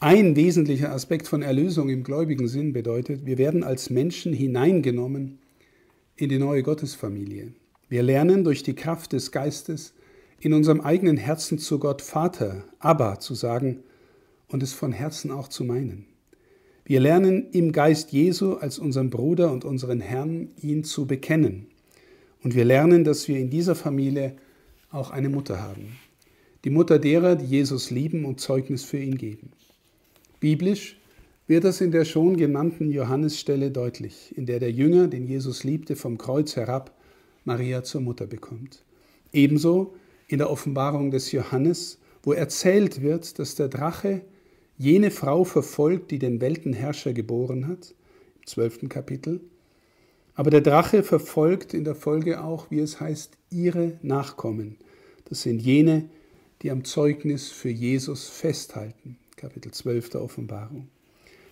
Ein 0.00 0.34
wesentlicher 0.34 0.92
Aspekt 0.92 1.28
von 1.28 1.42
Erlösung 1.42 1.90
im 1.90 2.04
gläubigen 2.04 2.48
Sinn 2.48 2.72
bedeutet, 2.72 3.26
wir 3.26 3.36
werden 3.36 3.62
als 3.62 3.90
Menschen 3.90 4.32
hineingenommen 4.32 5.38
in 6.16 6.30
die 6.30 6.38
neue 6.38 6.62
Gottesfamilie. 6.62 7.52
Wir 7.90 8.02
lernen 8.02 8.44
durch 8.44 8.62
die 8.62 8.76
Kraft 8.76 9.12
des 9.12 9.30
Geistes 9.30 9.92
in 10.40 10.54
unserem 10.54 10.80
eigenen 10.80 11.18
Herzen 11.18 11.58
zu 11.58 11.78
Gott 11.78 12.00
Vater, 12.00 12.64
Abba 12.78 13.20
zu 13.20 13.34
sagen 13.34 13.80
und 14.48 14.62
es 14.62 14.72
von 14.72 14.92
Herzen 14.92 15.30
auch 15.30 15.48
zu 15.48 15.64
meinen. 15.64 16.07
Wir 16.88 17.00
lernen 17.00 17.50
im 17.52 17.72
Geist 17.72 18.12
Jesu 18.12 18.54
als 18.54 18.78
unseren 18.78 19.10
Bruder 19.10 19.52
und 19.52 19.66
unseren 19.66 20.00
Herrn 20.00 20.48
ihn 20.62 20.84
zu 20.84 21.06
bekennen. 21.06 21.66
Und 22.42 22.54
wir 22.54 22.64
lernen, 22.64 23.04
dass 23.04 23.28
wir 23.28 23.38
in 23.38 23.50
dieser 23.50 23.74
Familie 23.74 24.36
auch 24.90 25.10
eine 25.10 25.28
Mutter 25.28 25.60
haben. 25.60 25.98
Die 26.64 26.70
Mutter 26.70 26.98
derer, 26.98 27.36
die 27.36 27.44
Jesus 27.44 27.90
lieben 27.90 28.24
und 28.24 28.40
Zeugnis 28.40 28.84
für 28.84 28.96
ihn 28.96 29.18
geben. 29.18 29.50
Biblisch 30.40 30.98
wird 31.46 31.64
das 31.64 31.82
in 31.82 31.90
der 31.90 32.06
schon 32.06 32.38
genannten 32.38 32.90
Johannesstelle 32.90 33.70
deutlich, 33.70 34.34
in 34.34 34.46
der 34.46 34.58
der 34.58 34.72
Jünger, 34.72 35.08
den 35.08 35.26
Jesus 35.26 35.64
liebte, 35.64 35.94
vom 35.94 36.16
Kreuz 36.16 36.56
herab 36.56 36.96
Maria 37.44 37.84
zur 37.84 38.00
Mutter 38.00 38.26
bekommt. 38.26 38.82
Ebenso 39.34 39.92
in 40.26 40.38
der 40.38 40.48
Offenbarung 40.48 41.10
des 41.10 41.32
Johannes, 41.32 41.98
wo 42.22 42.32
erzählt 42.32 43.02
wird, 43.02 43.38
dass 43.38 43.56
der 43.56 43.68
Drache 43.68 44.22
jene 44.78 45.10
Frau 45.10 45.44
verfolgt, 45.44 46.10
die 46.10 46.18
den 46.18 46.40
Weltenherrscher 46.40 47.12
geboren 47.12 47.66
hat, 47.66 47.94
im 48.36 48.46
zwölften 48.46 48.88
Kapitel. 48.88 49.40
Aber 50.34 50.50
der 50.50 50.60
Drache 50.60 51.02
verfolgt 51.02 51.74
in 51.74 51.84
der 51.84 51.96
Folge 51.96 52.42
auch, 52.42 52.70
wie 52.70 52.78
es 52.78 53.00
heißt, 53.00 53.36
ihre 53.50 53.98
Nachkommen. 54.02 54.76
Das 55.28 55.42
sind 55.42 55.60
jene, 55.60 56.08
die 56.62 56.70
am 56.70 56.84
Zeugnis 56.84 57.48
für 57.48 57.70
Jesus 57.70 58.28
festhalten. 58.28 59.18
Kapitel 59.36 59.72
12 59.72 60.10
der 60.10 60.22
Offenbarung. 60.22 60.88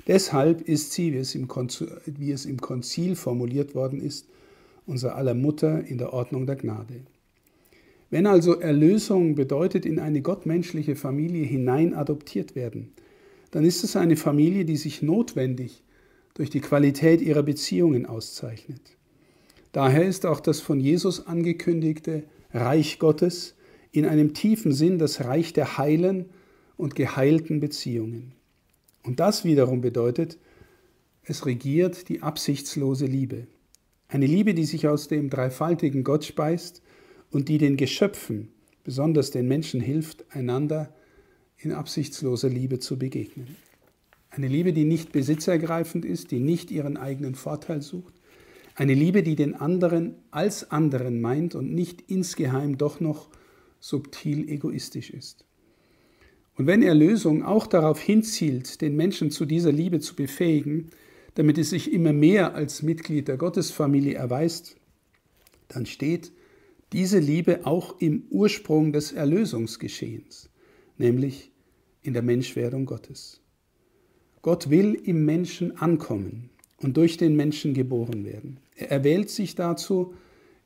Deshalb 0.07 0.63
ist 0.63 0.93
sie, 0.93 1.13
wie 1.13 1.19
es, 1.19 1.35
im 1.35 1.49
Konzil, 1.49 1.89
wie 2.07 2.31
es 2.31 2.47
im 2.47 2.61
Konzil 2.61 3.17
formuliert 3.17 3.75
worden 3.75 4.01
ist, 4.01 4.29
unser 4.87 5.17
aller 5.17 5.35
Mutter 5.35 5.85
in 5.85 5.99
der 5.99 6.13
Ordnung 6.13 6.47
der 6.47 6.57
Gnade. 6.57 7.03
Wenn 8.09 8.27
also 8.27 8.61
Erlösung 8.61 9.35
bedeutet, 9.35 9.85
in 9.85 9.99
eine 9.99 10.23
gottmenschliche 10.23 10.95
Familie 10.95 11.45
hinein 11.45 11.93
adoptiert 11.93 12.55
werden, 12.55 12.93
dann 13.57 13.65
ist 13.65 13.85
es 13.85 13.97
eine 13.97 14.17
Familie, 14.17 14.67
die 14.67 14.77
sich 14.77 15.01
notwendig 15.01 15.83
durch 16.35 16.51
die 16.51 16.61
Qualität 16.61 17.23
ihrer 17.23 17.43
Beziehungen 17.43 18.05
auszeichnet. 18.05 18.83
Daher 19.73 20.05
ist 20.05 20.27
auch 20.27 20.41
das 20.41 20.61
von 20.61 20.79
Jesus 20.79 21.27
angekündigte 21.27 22.25
Reich 22.53 22.99
Gottes 22.99 23.55
in 23.93 24.05
einem 24.05 24.35
tiefen 24.35 24.73
Sinn 24.73 24.99
das 24.99 25.25
Reich 25.25 25.55
der 25.55 25.79
heilen 25.79 26.27
und 26.77 26.97
geheilten 26.97 27.59
Beziehungen. 27.59 28.35
Und 29.03 29.21
das 29.21 29.43
wiederum 29.43 29.81
bedeutet, 29.81 30.37
es 31.23 31.47
regiert 31.47 32.11
die 32.11 32.21
absichtslose 32.21 33.07
Liebe. 33.07 33.47
Eine 34.09 34.27
Liebe, 34.27 34.53
die 34.53 34.67
sich 34.67 34.87
aus 34.87 35.09
dem 35.09 35.31
dreifaltigen 35.31 36.05
Gott 36.05 36.27
speist 36.27 36.83
und 37.31 37.49
die 37.49 37.57
den 37.57 37.79
Geschöpfen, 37.79 38.53
besonders 38.85 39.31
den 39.31 39.49
Menschen 39.49 39.81
hilft, 39.81 40.27
einander 40.35 40.95
in 41.59 41.73
absichtsloser 41.73 42.49
Liebe 42.49 42.79
zu 42.79 42.99
begegnen. 42.99 43.57
Eine 44.31 44.49
Liebe, 44.49 44.73
die 44.73 44.85
nicht 44.85 45.13
besitzergreifend 45.13 46.05
ist, 46.05 46.31
die 46.31 46.41
nicht 46.41 46.71
ihren 46.71 46.97
eigenen 46.97 47.35
Vorteil 47.35 47.81
sucht. 47.81 48.15
Eine 48.75 48.93
Liebe, 48.93 49.23
die 49.23 49.37
den 49.37 49.55
anderen 49.55 50.17
als 50.31 50.71
anderen 50.71 51.21
meint 51.21 51.55
und 51.55 51.73
nicht 51.73 52.11
insgeheim 52.11 52.77
doch 52.77 53.01
noch 53.01 53.29
subtil 53.81 54.49
egoistisch 54.49 55.11
ist. 55.11 55.45
Und 56.57 56.67
wenn 56.67 56.83
Erlösung 56.83 57.43
auch 57.43 57.67
darauf 57.67 58.01
hinzielt, 58.01 58.81
den 58.81 58.97
Menschen 58.97 59.31
zu 59.31 59.47
dieser 59.47 59.73
Liebe 59.73 60.01
zu 60.01 60.15
befähigen, 60.15 60.91
damit 61.35 61.59
es 61.59 61.71
sich 61.71 61.93
immer 61.93 62.13
mehr 62.13 62.55
als 62.55 62.83
Mitglied 62.83 63.29
der 63.29 63.37
Gottesfamilie 63.37 64.15
erweist, 64.15 64.77
dann 65.69 65.87
steht 65.87 66.33
diese 66.93 67.19
Liebe 67.19 67.67
auch 67.67 68.01
im 68.01 68.25
Ursprung 68.31 68.93
des 68.93 69.13
Erlösungsgeschehens 69.13 70.51
nämlich 70.99 71.51
in 72.03 72.13
der 72.13 72.23
Menschwerdung 72.23 72.87
Gottes. 72.87 73.41
Gott 74.43 74.71
will 74.71 74.95
im 74.95 75.25
Menschen 75.25 75.77
ankommen 75.77 76.51
und 76.79 76.97
durch 76.97 77.17
den 77.17 77.35
Menschen 77.35 77.75
geboren 77.75 78.25
werden. 78.25 78.61
Er 78.77 78.91
erwählt 78.91 79.31
sich 79.31 79.55
dazu 79.55 80.15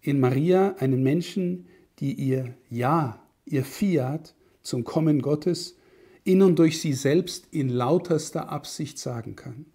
in 0.03 0.21
Maria 0.21 0.77
einen 0.79 1.03
Menschen, 1.03 1.67
die 1.99 2.15
ihr 2.15 2.55
Ja, 2.69 3.23
ihr 3.47 3.65
Fiat 3.65 4.35
zum 4.63 4.85
Kommen 4.85 5.23
Gottes 5.23 5.77
in 6.25 6.43
und 6.43 6.59
durch 6.59 6.81
sie 6.81 6.93
selbst 6.93 7.47
in 7.51 7.69
lauterster 7.69 8.51
Absicht 8.51 8.99
sagen 8.99 9.37
kann, 9.37 9.67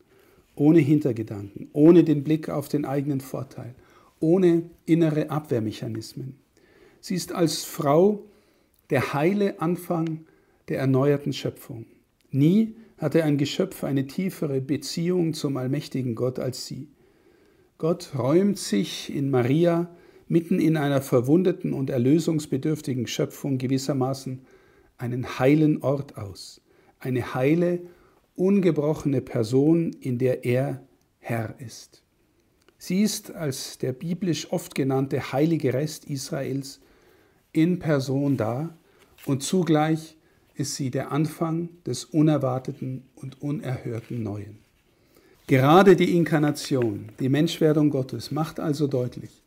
ohne 0.55 0.79
Hintergedanken, 0.79 1.69
ohne 1.73 2.03
den 2.03 2.23
Blick 2.23 2.49
auf 2.49 2.67
den 2.67 2.85
eigenen 2.85 3.21
Vorteil, 3.21 3.75
ohne 4.19 4.69
innere 4.85 5.29
Abwehrmechanismen. 5.29 6.35
Sie 7.01 7.15
ist 7.15 7.31
als 7.31 7.63
Frau 7.63 8.23
der 8.89 9.13
heile 9.13 9.59
Anfang 9.59 10.25
der 10.69 10.79
erneuerten 10.79 11.33
Schöpfung. 11.33 11.85
Nie 12.31 12.75
hatte 12.97 13.23
ein 13.23 13.37
Geschöpf 13.37 13.83
eine 13.83 14.07
tiefere 14.07 14.61
Beziehung 14.61 15.33
zum 15.33 15.57
allmächtigen 15.57 16.15
Gott 16.15 16.39
als 16.39 16.65
sie. 16.65 16.87
Gott 17.77 18.11
räumt 18.17 18.57
sich 18.57 19.13
in 19.13 19.29
Maria 19.29 19.89
mitten 20.27 20.59
in 20.59 20.77
einer 20.77 21.01
verwundeten 21.01 21.73
und 21.73 21.89
erlösungsbedürftigen 21.89 23.07
Schöpfung 23.07 23.57
gewissermaßen 23.57 24.41
einen 24.97 25.39
heilen 25.39 25.81
Ort 25.83 26.17
aus, 26.17 26.61
eine 26.99 27.33
heile, 27.33 27.81
ungebrochene 28.35 29.21
Person, 29.21 29.91
in 29.99 30.17
der 30.17 30.45
er 30.45 30.83
Herr 31.19 31.55
ist. 31.59 32.03
Sie 32.77 33.01
ist 33.01 33.33
als 33.33 33.77
der 33.77 33.93
biblisch 33.93 34.51
oft 34.51 34.75
genannte 34.75 35.31
heilige 35.31 35.73
Rest 35.73 36.05
Israels 36.05 36.81
in 37.51 37.79
Person 37.79 38.37
da 38.37 38.77
und 39.25 39.43
zugleich 39.43 40.14
ist 40.55 40.75
sie 40.75 40.89
der 40.89 41.11
Anfang 41.11 41.69
des 41.85 42.05
Unerwarteten 42.05 43.03
und 43.15 43.41
Unerhörten 43.41 44.23
Neuen. 44.23 44.57
Gerade 45.47 45.95
die 45.95 46.15
Inkarnation, 46.15 47.11
die 47.19 47.29
Menschwerdung 47.29 47.89
Gottes, 47.89 48.31
macht 48.31 48.59
also 48.59 48.87
deutlich, 48.87 49.43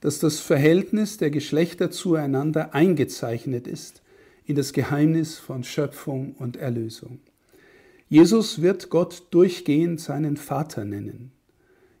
dass 0.00 0.18
das 0.18 0.40
Verhältnis 0.40 1.18
der 1.18 1.30
Geschlechter 1.30 1.90
zueinander 1.90 2.74
eingezeichnet 2.74 3.66
ist 3.66 4.02
in 4.46 4.56
das 4.56 4.72
Geheimnis 4.72 5.38
von 5.38 5.62
Schöpfung 5.62 6.34
und 6.38 6.56
Erlösung. 6.56 7.20
Jesus 8.08 8.62
wird 8.62 8.90
Gott 8.90 9.26
durchgehend 9.30 10.00
seinen 10.00 10.36
Vater 10.36 10.84
nennen. 10.84 11.32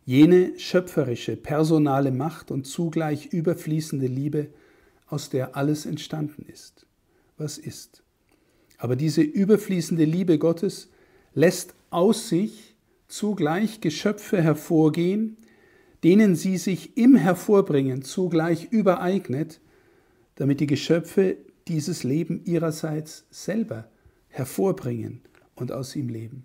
Jene 0.04 0.58
schöpferische, 0.58 1.36
personale 1.36 2.10
Macht 2.10 2.50
und 2.50 2.66
zugleich 2.66 3.26
überfließende 3.26 4.06
Liebe, 4.06 4.48
aus 5.06 5.30
der 5.30 5.56
alles 5.56 5.86
entstanden 5.86 6.44
ist. 6.50 6.86
Was 7.36 7.58
ist? 7.58 8.01
Aber 8.82 8.96
diese 8.96 9.22
überfließende 9.22 10.04
Liebe 10.04 10.38
Gottes 10.38 10.90
lässt 11.34 11.76
aus 11.90 12.28
sich 12.28 12.74
zugleich 13.06 13.80
Geschöpfe 13.80 14.42
hervorgehen, 14.42 15.36
denen 16.02 16.34
sie 16.34 16.58
sich 16.58 16.96
im 16.96 17.14
Hervorbringen 17.14 18.02
zugleich 18.02 18.72
übereignet, 18.72 19.60
damit 20.34 20.58
die 20.58 20.66
Geschöpfe 20.66 21.36
dieses 21.68 22.02
Leben 22.02 22.42
ihrerseits 22.44 23.24
selber 23.30 23.88
hervorbringen 24.26 25.20
und 25.54 25.70
aus 25.70 25.94
ihm 25.94 26.08
leben. 26.08 26.44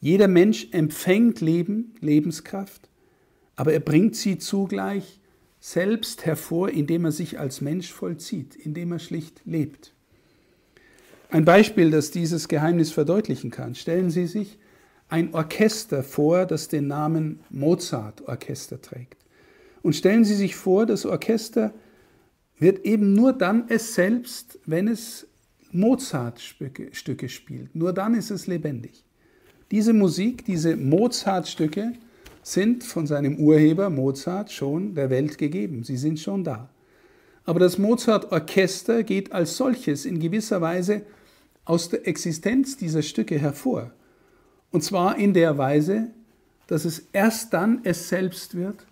Jeder 0.00 0.28
Mensch 0.28 0.68
empfängt 0.70 1.42
Leben, 1.42 1.92
Lebenskraft, 2.00 2.88
aber 3.54 3.74
er 3.74 3.80
bringt 3.80 4.16
sie 4.16 4.38
zugleich 4.38 5.20
selbst 5.60 6.24
hervor, 6.24 6.70
indem 6.70 7.04
er 7.04 7.12
sich 7.12 7.38
als 7.38 7.60
Mensch 7.60 7.92
vollzieht, 7.92 8.56
indem 8.56 8.92
er 8.92 8.98
schlicht 8.98 9.42
lebt. 9.44 9.94
Ein 11.34 11.44
Beispiel, 11.44 11.90
das 11.90 12.12
dieses 12.12 12.46
Geheimnis 12.46 12.92
verdeutlichen 12.92 13.50
kann. 13.50 13.74
Stellen 13.74 14.08
Sie 14.08 14.28
sich 14.28 14.56
ein 15.08 15.34
Orchester 15.34 16.04
vor, 16.04 16.46
das 16.46 16.68
den 16.68 16.86
Namen 16.86 17.40
Mozart-Orchester 17.50 18.80
trägt. 18.80 19.16
Und 19.82 19.96
stellen 19.96 20.24
Sie 20.24 20.36
sich 20.36 20.54
vor, 20.54 20.86
das 20.86 21.04
Orchester 21.04 21.74
wird 22.56 22.84
eben 22.84 23.14
nur 23.14 23.32
dann 23.32 23.64
es 23.66 23.96
selbst, 23.96 24.60
wenn 24.64 24.86
es 24.86 25.26
Mozart-Stücke 25.72 27.28
spielt. 27.28 27.74
Nur 27.74 27.92
dann 27.92 28.14
ist 28.14 28.30
es 28.30 28.46
lebendig. 28.46 29.04
Diese 29.72 29.92
Musik, 29.92 30.44
diese 30.44 30.76
Mozart-Stücke 30.76 31.94
sind 32.44 32.84
von 32.84 33.08
seinem 33.08 33.38
Urheber 33.38 33.90
Mozart 33.90 34.52
schon 34.52 34.94
der 34.94 35.10
Welt 35.10 35.36
gegeben. 35.38 35.82
Sie 35.82 35.96
sind 35.96 36.20
schon 36.20 36.44
da. 36.44 36.68
Aber 37.44 37.58
das 37.58 37.76
Mozart-Orchester 37.76 39.02
geht 39.02 39.32
als 39.32 39.56
solches 39.56 40.06
in 40.06 40.20
gewisser 40.20 40.60
Weise 40.60 41.02
aus 41.64 41.88
der 41.88 42.06
Existenz 42.06 42.76
dieser 42.76 43.02
Stücke 43.02 43.38
hervor. 43.38 43.92
Und 44.70 44.82
zwar 44.82 45.18
in 45.18 45.34
der 45.34 45.56
Weise, 45.56 46.10
dass 46.66 46.84
es 46.84 47.06
erst 47.12 47.52
dann 47.52 47.80
es 47.84 48.08
selbst 48.08 48.54
wird, 48.54 48.86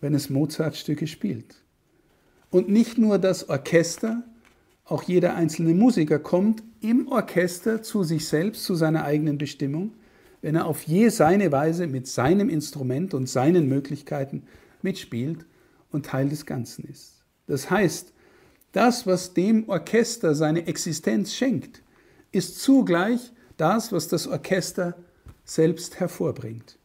wenn 0.00 0.14
es 0.14 0.30
Mozart-Stücke 0.30 1.06
spielt. 1.06 1.56
Und 2.50 2.68
nicht 2.68 2.98
nur 2.98 3.18
das 3.18 3.48
Orchester, 3.48 4.22
auch 4.84 5.02
jeder 5.04 5.34
einzelne 5.34 5.74
Musiker 5.74 6.18
kommt 6.18 6.62
im 6.80 7.08
Orchester 7.08 7.82
zu 7.82 8.02
sich 8.02 8.26
selbst, 8.26 8.64
zu 8.64 8.74
seiner 8.74 9.04
eigenen 9.04 9.38
Bestimmung, 9.38 9.92
wenn 10.42 10.56
er 10.56 10.66
auf 10.66 10.82
je 10.82 11.08
seine 11.08 11.52
Weise 11.52 11.86
mit 11.86 12.08
seinem 12.08 12.48
Instrument 12.48 13.14
und 13.14 13.28
seinen 13.28 13.68
Möglichkeiten 13.68 14.42
mitspielt 14.82 15.46
und 15.92 16.06
Teil 16.06 16.28
des 16.28 16.46
Ganzen 16.46 16.84
ist. 16.84 17.22
Das 17.46 17.70
heißt, 17.70 18.12
das, 18.72 19.06
was 19.06 19.34
dem 19.34 19.68
Orchester 19.68 20.34
seine 20.34 20.66
Existenz 20.66 21.34
schenkt, 21.34 21.82
ist 22.32 22.60
zugleich 22.60 23.32
das, 23.56 23.92
was 23.92 24.08
das 24.08 24.26
Orchester 24.26 24.96
selbst 25.44 26.00
hervorbringt. 26.00 26.78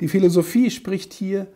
Die 0.00 0.08
Philosophie 0.08 0.70
spricht 0.70 1.12
hier 1.12 1.46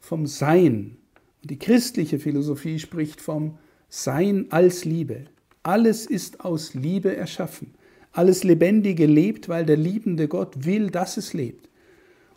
vom 0.00 0.26
Sein, 0.26 0.96
die 1.42 1.58
christliche 1.58 2.18
Philosophie 2.18 2.78
spricht 2.78 3.20
vom 3.20 3.58
Sein 3.88 4.46
als 4.50 4.84
Liebe. 4.84 5.26
Alles 5.62 6.06
ist 6.06 6.40
aus 6.40 6.74
Liebe 6.74 7.14
erschaffen. 7.14 7.74
Alles 8.12 8.44
Lebendige 8.44 9.06
lebt, 9.06 9.48
weil 9.48 9.66
der 9.66 9.76
liebende 9.76 10.28
Gott 10.28 10.64
will, 10.64 10.90
dass 10.90 11.16
es 11.16 11.32
lebt. 11.32 11.68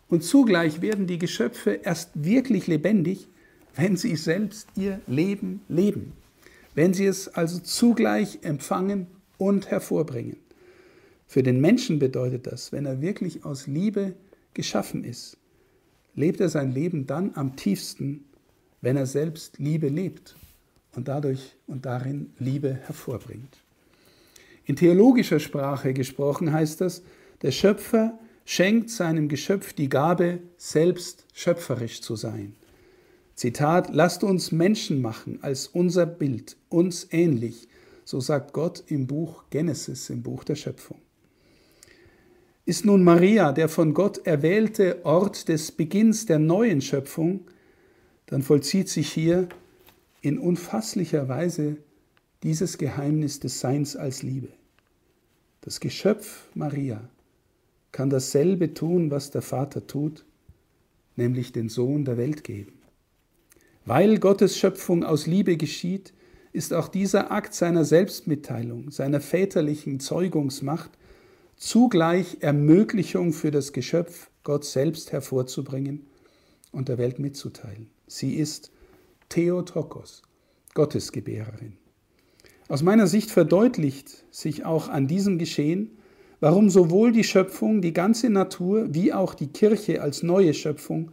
Und 0.08 0.24
zugleich 0.24 0.80
werden 0.80 1.06
die 1.06 1.18
Geschöpfe 1.18 1.72
erst 1.82 2.10
wirklich 2.14 2.66
lebendig, 2.66 3.28
wenn 3.76 3.96
sie 3.96 4.16
selbst 4.16 4.68
ihr 4.76 5.00
Leben 5.06 5.60
leben. 5.68 6.12
Wenn 6.74 6.94
sie 6.94 7.06
es 7.06 7.28
also 7.28 7.58
zugleich 7.60 8.40
empfangen 8.42 9.06
und 9.38 9.70
hervorbringen. 9.70 10.36
Für 11.26 11.42
den 11.42 11.60
Menschen 11.60 11.98
bedeutet 11.98 12.46
das, 12.46 12.72
wenn 12.72 12.86
er 12.86 13.00
wirklich 13.00 13.44
aus 13.44 13.66
Liebe 13.66 14.14
geschaffen 14.54 15.04
ist, 15.04 15.38
lebt 16.14 16.40
er 16.40 16.48
sein 16.48 16.72
Leben 16.72 17.06
dann 17.06 17.32
am 17.34 17.56
tiefsten, 17.56 18.24
wenn 18.80 18.96
er 18.96 19.06
selbst 19.06 19.58
Liebe 19.58 19.88
lebt 19.88 20.36
und 20.94 21.08
dadurch 21.08 21.56
und 21.66 21.86
darin 21.86 22.32
Liebe 22.38 22.74
hervorbringt. 22.74 23.62
In 24.64 24.76
theologischer 24.76 25.40
Sprache 25.40 25.94
gesprochen 25.94 26.52
heißt 26.52 26.80
das, 26.80 27.02
der 27.42 27.52
Schöpfer 27.52 28.18
schenkt 28.44 28.90
seinem 28.90 29.28
Geschöpf 29.28 29.72
die 29.72 29.88
Gabe, 29.88 30.40
selbst 30.56 31.26
schöpferisch 31.32 32.00
zu 32.00 32.16
sein. 32.16 32.54
Zitat, 33.34 33.94
lasst 33.94 34.24
uns 34.24 34.50
Menschen 34.50 35.00
machen 35.00 35.38
als 35.42 35.68
unser 35.68 36.06
Bild, 36.06 36.56
uns 36.68 37.06
ähnlich, 37.12 37.67
so 38.08 38.20
sagt 38.20 38.54
Gott 38.54 38.82
im 38.86 39.06
Buch 39.06 39.44
Genesis, 39.50 40.08
im 40.08 40.22
Buch 40.22 40.42
der 40.42 40.54
Schöpfung. 40.54 40.96
Ist 42.64 42.86
nun 42.86 43.04
Maria 43.04 43.52
der 43.52 43.68
von 43.68 43.92
Gott 43.92 44.26
erwählte 44.26 45.04
Ort 45.04 45.50
des 45.50 45.72
Beginns 45.72 46.24
der 46.24 46.38
neuen 46.38 46.80
Schöpfung, 46.80 47.42
dann 48.24 48.40
vollzieht 48.40 48.88
sich 48.88 49.12
hier 49.12 49.50
in 50.22 50.38
unfasslicher 50.38 51.28
Weise 51.28 51.76
dieses 52.42 52.78
Geheimnis 52.78 53.40
des 53.40 53.60
Seins 53.60 53.94
als 53.94 54.22
Liebe. 54.22 54.48
Das 55.60 55.78
Geschöpf 55.78 56.48
Maria 56.54 57.10
kann 57.92 58.08
dasselbe 58.08 58.72
tun, 58.72 59.10
was 59.10 59.32
der 59.32 59.42
Vater 59.42 59.86
tut, 59.86 60.24
nämlich 61.16 61.52
den 61.52 61.68
Sohn 61.68 62.06
der 62.06 62.16
Welt 62.16 62.42
geben. 62.42 62.72
Weil 63.84 64.18
Gottes 64.18 64.56
Schöpfung 64.56 65.04
aus 65.04 65.26
Liebe 65.26 65.58
geschieht, 65.58 66.14
ist 66.52 66.72
auch 66.72 66.88
dieser 66.88 67.30
Akt 67.30 67.54
seiner 67.54 67.84
Selbstmitteilung, 67.84 68.90
seiner 68.90 69.20
väterlichen 69.20 70.00
Zeugungsmacht 70.00 70.90
zugleich 71.56 72.38
Ermöglichung 72.40 73.32
für 73.32 73.50
das 73.50 73.72
Geschöpf, 73.72 74.30
Gott 74.44 74.64
selbst 74.64 75.12
hervorzubringen 75.12 76.06
und 76.72 76.88
der 76.88 76.98
Welt 76.98 77.18
mitzuteilen. 77.18 77.90
Sie 78.06 78.34
ist 78.34 78.70
Theotokos, 79.28 80.22
Gottesgebärerin. 80.74 81.76
Aus 82.68 82.82
meiner 82.82 83.06
Sicht 83.06 83.30
verdeutlicht 83.30 84.24
sich 84.30 84.64
auch 84.64 84.88
an 84.88 85.06
diesem 85.06 85.38
Geschehen, 85.38 85.98
warum 86.40 86.70
sowohl 86.70 87.12
die 87.12 87.24
Schöpfung, 87.24 87.82
die 87.82 87.92
ganze 87.92 88.30
Natur, 88.30 88.94
wie 88.94 89.12
auch 89.12 89.34
die 89.34 89.48
Kirche 89.48 90.02
als 90.02 90.22
neue 90.22 90.54
Schöpfung 90.54 91.10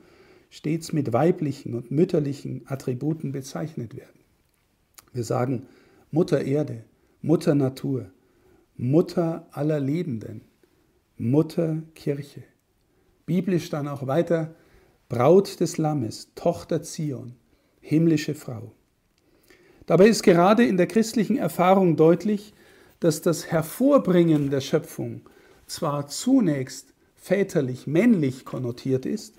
stets 0.49 0.93
mit 0.93 1.11
weiblichen 1.13 1.73
und 1.73 1.91
mütterlichen 1.91 2.61
Attributen 2.67 3.31
bezeichnet 3.31 3.95
werden. 3.95 4.14
Wir 5.15 5.23
sagen 5.23 5.67
Mutter 6.11 6.43
Erde, 6.43 6.83
Mutter 7.21 7.55
Natur, 7.55 8.11
Mutter 8.75 9.47
aller 9.53 9.79
Lebenden, 9.79 10.41
Mutter 11.17 11.83
Kirche. 11.95 12.43
Biblisch 13.25 13.69
dann 13.69 13.87
auch 13.87 14.07
weiter 14.07 14.53
Braut 15.07 15.61
des 15.61 15.77
Lammes, 15.77 16.33
Tochter 16.35 16.83
Zion, 16.83 17.35
himmlische 17.79 18.35
Frau. 18.35 18.73
Dabei 19.85 20.07
ist 20.07 20.21
gerade 20.21 20.65
in 20.65 20.75
der 20.75 20.87
christlichen 20.87 21.37
Erfahrung 21.37 21.95
deutlich, 21.95 22.53
dass 22.99 23.21
das 23.21 23.49
Hervorbringen 23.49 24.49
der 24.49 24.59
Schöpfung 24.59 25.21
zwar 25.65 26.07
zunächst 26.07 26.93
väterlich 27.15 27.87
männlich 27.87 28.43
konnotiert 28.43 29.05
ist, 29.05 29.35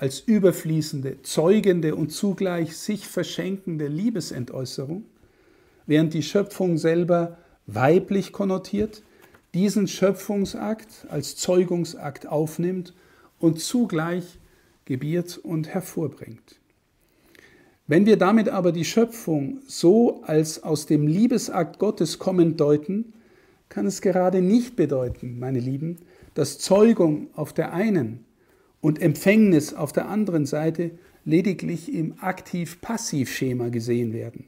als 0.00 0.18
überfließende, 0.20 1.20
zeugende 1.20 1.94
und 1.94 2.10
zugleich 2.10 2.74
sich 2.78 3.06
verschenkende 3.06 3.86
Liebesentäußerung, 3.86 5.04
während 5.84 6.14
die 6.14 6.22
Schöpfung 6.22 6.78
selber 6.78 7.36
weiblich 7.66 8.32
konnotiert, 8.32 9.02
diesen 9.52 9.88
Schöpfungsakt 9.88 11.06
als 11.10 11.36
Zeugungsakt 11.36 12.26
aufnimmt 12.26 12.94
und 13.38 13.60
zugleich 13.60 14.38
gebiert 14.86 15.36
und 15.36 15.68
hervorbringt. 15.68 16.58
Wenn 17.86 18.06
wir 18.06 18.16
damit 18.16 18.48
aber 18.48 18.72
die 18.72 18.86
Schöpfung 18.86 19.60
so 19.66 20.22
als 20.22 20.62
aus 20.62 20.86
dem 20.86 21.06
Liebesakt 21.06 21.78
Gottes 21.78 22.18
kommend 22.18 22.58
deuten, 22.58 23.12
kann 23.68 23.84
es 23.84 24.00
gerade 24.00 24.40
nicht 24.40 24.76
bedeuten, 24.76 25.38
meine 25.38 25.60
Lieben, 25.60 25.98
dass 26.32 26.58
Zeugung 26.58 27.26
auf 27.34 27.52
der 27.52 27.74
einen 27.74 28.24
und 28.80 29.00
Empfängnis 29.00 29.74
auf 29.74 29.92
der 29.92 30.08
anderen 30.08 30.46
Seite 30.46 30.92
lediglich 31.24 31.92
im 31.92 32.14
Aktiv-Passiv-Schema 32.20 33.68
gesehen 33.68 34.12
werden. 34.12 34.46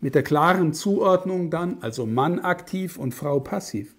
Mit 0.00 0.14
der 0.14 0.22
klaren 0.22 0.72
Zuordnung 0.72 1.50
dann, 1.50 1.78
also 1.80 2.06
Mann 2.06 2.38
aktiv 2.38 2.98
und 2.98 3.14
Frau 3.14 3.40
passiv. 3.40 3.94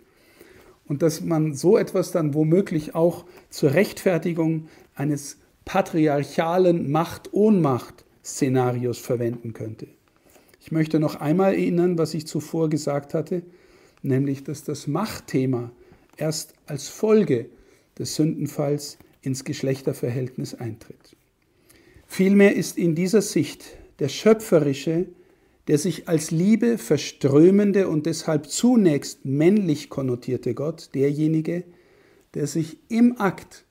Und 0.86 1.02
dass 1.02 1.22
man 1.22 1.54
so 1.54 1.78
etwas 1.78 2.12
dann 2.12 2.34
womöglich 2.34 2.96
auch 2.96 3.26
zur 3.50 3.74
Rechtfertigung 3.74 4.68
eines 4.96 5.38
patriarchalen 5.66 6.92
Macht-Ohnmacht-Szenarios 6.92 9.00
verwenden 9.00 9.54
könnte. 9.54 9.88
Ich 10.60 10.72
möchte 10.72 11.00
noch 11.00 11.16
einmal 11.16 11.54
erinnern, 11.54 11.98
was 11.98 12.14
ich 12.14 12.28
zuvor 12.28 12.70
gesagt 12.70 13.14
hatte, 13.14 13.44
nämlich 14.02 14.44
dass 14.44 14.64
das 14.64 14.88
Machtthema 14.88 15.72
erst 16.18 16.54
als 16.68 16.90
Folge 16.90 17.50
des 17.98 18.16
Sündenfalls 18.16 18.98
ins 19.24 19.44
Geschlechterverhältnis 19.44 20.54
eintritt. 20.54 21.16
Vielmehr 22.06 22.56
ist 22.56 22.78
in 22.78 22.94
dieser 22.94 23.22
Sicht 23.22 23.66
der 24.00 24.10
schöpferische, 24.10 25.08
der 25.68 25.78
sich 25.78 26.08
als 26.08 26.32
Liebe 26.32 26.78
verströmende 26.78 27.88
und 27.88 28.06
deshalb 28.06 28.48
zunächst 28.48 29.26
männlich 29.26 29.90
konnotierte 29.90 30.54
Gott 30.54 30.90
derjenige, 30.94 31.64
der 32.34 32.48
sich 32.48 32.78
im 32.90 33.20
Akt 33.20 33.66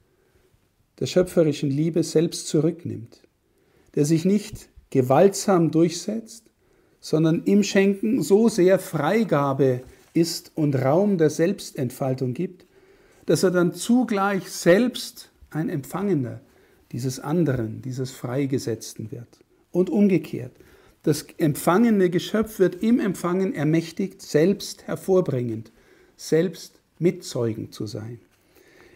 der 1.00 1.06
schöpferischen 1.06 1.70
Liebe 1.70 2.02
selbst 2.02 2.48
zurücknimmt, 2.48 3.22
der 3.94 4.04
sich 4.04 4.24
nicht 4.24 4.68
gewaltsam 4.90 5.70
durchsetzt, 5.70 6.44
sondern 7.00 7.42
im 7.44 7.62
Schenken 7.62 8.22
so 8.22 8.48
sehr 8.48 8.78
Freigabe 8.78 9.82
ist 10.14 10.52
und 10.54 10.76
Raum 10.76 11.18
der 11.18 11.30
Selbstentfaltung 11.30 12.34
gibt, 12.34 12.66
dass 13.26 13.42
er 13.42 13.50
dann 13.50 13.74
zugleich 13.74 14.48
selbst 14.50 15.31
ein 15.54 15.68
Empfangender 15.68 16.40
dieses 16.92 17.20
anderen, 17.20 17.82
dieses 17.82 18.10
Freigesetzten 18.10 19.10
wird. 19.10 19.40
Und 19.70 19.90
umgekehrt, 19.90 20.52
das 21.02 21.26
empfangene 21.38 22.10
Geschöpf 22.10 22.58
wird 22.58 22.82
im 22.82 23.00
Empfangen 23.00 23.54
ermächtigt, 23.54 24.22
selbst 24.22 24.86
hervorbringend, 24.86 25.72
selbst 26.16 26.80
mitzeugend 26.98 27.74
zu 27.74 27.86
sein. 27.86 28.20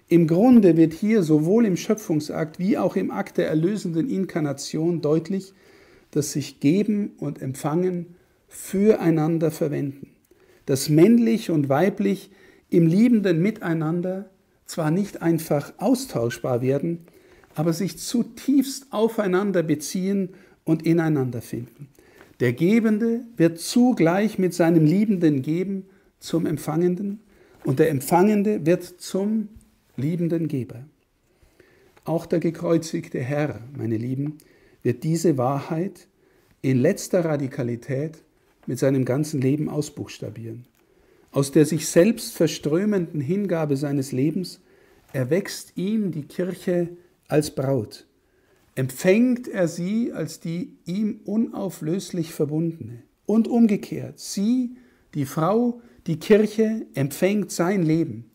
Im 0.09 0.28
Grunde 0.28 0.76
wird 0.76 0.92
hier 0.92 1.24
sowohl 1.24 1.66
im 1.66 1.76
Schöpfungsakt 1.76 2.61
wie 2.61 2.78
auch 2.78 2.94
im 2.94 3.11
Akt 3.11 3.38
der 3.38 3.48
erlösenden 3.48 4.09
Inkarnation 4.09 5.00
deutlich, 5.00 5.52
dass 6.12 6.32
sich 6.32 6.61
Geben 6.61 7.12
und 7.18 7.42
Empfangen 7.42 8.14
füreinander 8.46 9.50
verwenden. 9.50 10.11
Dass 10.64 10.88
männlich 10.88 11.50
und 11.50 11.68
weiblich 11.68 12.30
im 12.70 12.86
liebenden 12.86 13.42
Miteinander 13.42 14.30
zwar 14.66 14.90
nicht 14.90 15.22
einfach 15.22 15.72
austauschbar 15.78 16.60
werden, 16.60 17.06
aber 17.54 17.72
sich 17.72 17.98
zutiefst 17.98 18.86
aufeinander 18.90 19.62
beziehen 19.62 20.30
und 20.64 20.84
ineinander 20.84 21.40
finden. 21.40 21.88
Der 22.40 22.52
Gebende 22.52 23.22
wird 23.36 23.58
zugleich 23.58 24.38
mit 24.38 24.52
seinem 24.52 24.84
liebenden 24.84 25.40
Geben 25.40 25.86
zum 26.18 26.44
Empfangenden 26.44 27.20
und 27.64 27.78
der 27.78 27.90
Empfangende 27.90 28.66
wird 28.66 28.84
zum 28.84 29.48
liebenden 29.96 30.48
Geber. 30.48 30.84
Auch 32.04 32.26
der 32.26 32.40
gekreuzigte 32.40 33.20
Herr, 33.20 33.60
meine 33.76 33.96
Lieben, 33.96 34.38
wird 34.82 35.02
diese 35.02 35.38
Wahrheit 35.38 36.06
in 36.60 36.78
letzter 36.78 37.24
Radikalität 37.24 38.22
mit 38.66 38.78
seinem 38.78 39.04
ganzen 39.04 39.40
Leben 39.40 39.68
ausbuchstabieren. 39.68 40.66
Aus 41.32 41.52
der 41.52 41.66
sich 41.66 41.88
selbst 41.88 42.34
verströmenden 42.34 43.20
Hingabe 43.20 43.76
seines 43.76 44.12
Lebens 44.12 44.60
erwächst 45.12 45.76
ihm 45.76 46.12
die 46.12 46.24
Kirche 46.24 46.88
als 47.28 47.50
Braut, 47.54 48.06
empfängt 48.74 49.48
er 49.48 49.68
sie 49.68 50.12
als 50.12 50.40
die 50.40 50.76
ihm 50.84 51.20
unauflöslich 51.24 52.32
verbundene. 52.32 53.02
Und 53.26 53.48
umgekehrt, 53.48 54.20
sie, 54.20 54.76
die 55.14 55.24
Frau, 55.24 55.80
die 56.06 56.18
Kirche, 56.18 56.86
empfängt 56.94 57.50
sein 57.50 57.82
Leben, 57.82 58.30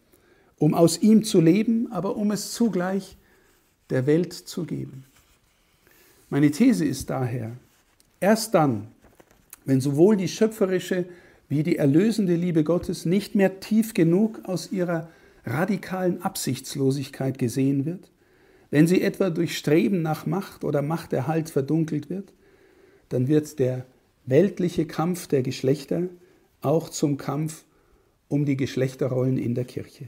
um 0.57 0.73
aus 0.73 1.01
ihm 1.01 1.23
zu 1.23 1.39
leben, 1.39 1.91
aber 1.91 2.17
um 2.17 2.31
es 2.31 2.51
zugleich 2.53 3.17
der 3.89 4.05
Welt 4.05 4.33
zu 4.33 4.65
geben. 4.65 5.05
Meine 6.29 6.51
These 6.51 6.85
ist 6.85 7.09
daher, 7.09 7.51
erst 8.19 8.53
dann, 8.53 8.87
wenn 9.65 9.79
sowohl 9.79 10.17
die 10.17 10.27
schöpferische 10.27 11.05
wie 11.52 11.64
die 11.64 11.76
erlösende 11.76 12.36
Liebe 12.36 12.64
Gottes 12.64 13.06
nicht 13.06 13.36
mehr 13.36 13.60
tief 13.60 13.93
genug 13.93 14.39
aus 14.45 14.72
ihrer 14.72 15.10
radikalen 15.45 16.22
Absichtslosigkeit 16.22 17.38
gesehen 17.38 17.86
wird, 17.86 18.10
wenn 18.70 18.88
sie 18.88 19.02
etwa 19.02 19.30
durch 19.30 19.58
Streben 19.58 20.02
nach 20.02 20.26
Macht 20.26 20.64
oder 20.64 20.82
Machterhalt 20.82 21.49
verdunkelt 21.49 22.10
wird, 22.10 22.32
dann 23.10 23.28
wird 23.28 23.60
der 23.60 23.86
weltliche 24.26 24.86
Kampf 24.86 25.28
der 25.28 25.43
Geschlechter 25.43 26.04
auch 26.62 26.88
zum 26.88 27.18
Kampf 27.18 27.66
um 28.30 28.45
die 28.45 28.56
Geschlechterrollen 28.56 29.38
in 29.38 29.54
der 29.54 29.66
Kirche. 29.66 30.08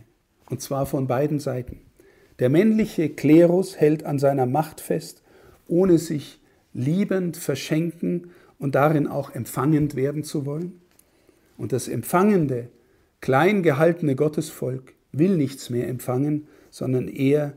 Und 0.50 0.62
zwar 0.62 0.86
von 0.86 1.08
beiden 1.08 1.42
Seiten. 1.42 1.82
Der 2.40 2.48
männliche 2.48 3.10
Klerus 3.10 3.76
hält 3.76 4.06
an 4.06 4.18
seiner 4.18 4.46
Macht 4.46 4.80
fest, 4.80 5.24
ohne 5.68 5.98
sich 5.98 6.40
liebend 6.74 7.36
verschenken 7.36 8.32
und 8.60 8.76
darin 8.76 9.08
auch 9.08 9.36
empfangend 9.36 9.98
werden 9.98 10.24
zu 10.24 10.46
wollen. 10.46 10.80
Und 11.58 11.72
das 11.72 11.88
empfangende, 11.88 12.70
klein 13.22 13.64
gehaltene 13.64 14.16
Gottesvolk 14.16 14.94
will 15.12 15.38
nichts 15.38 15.70
mehr 15.70 15.88
empfangen, 15.88 16.48
sondern 16.70 17.08
eher 17.08 17.54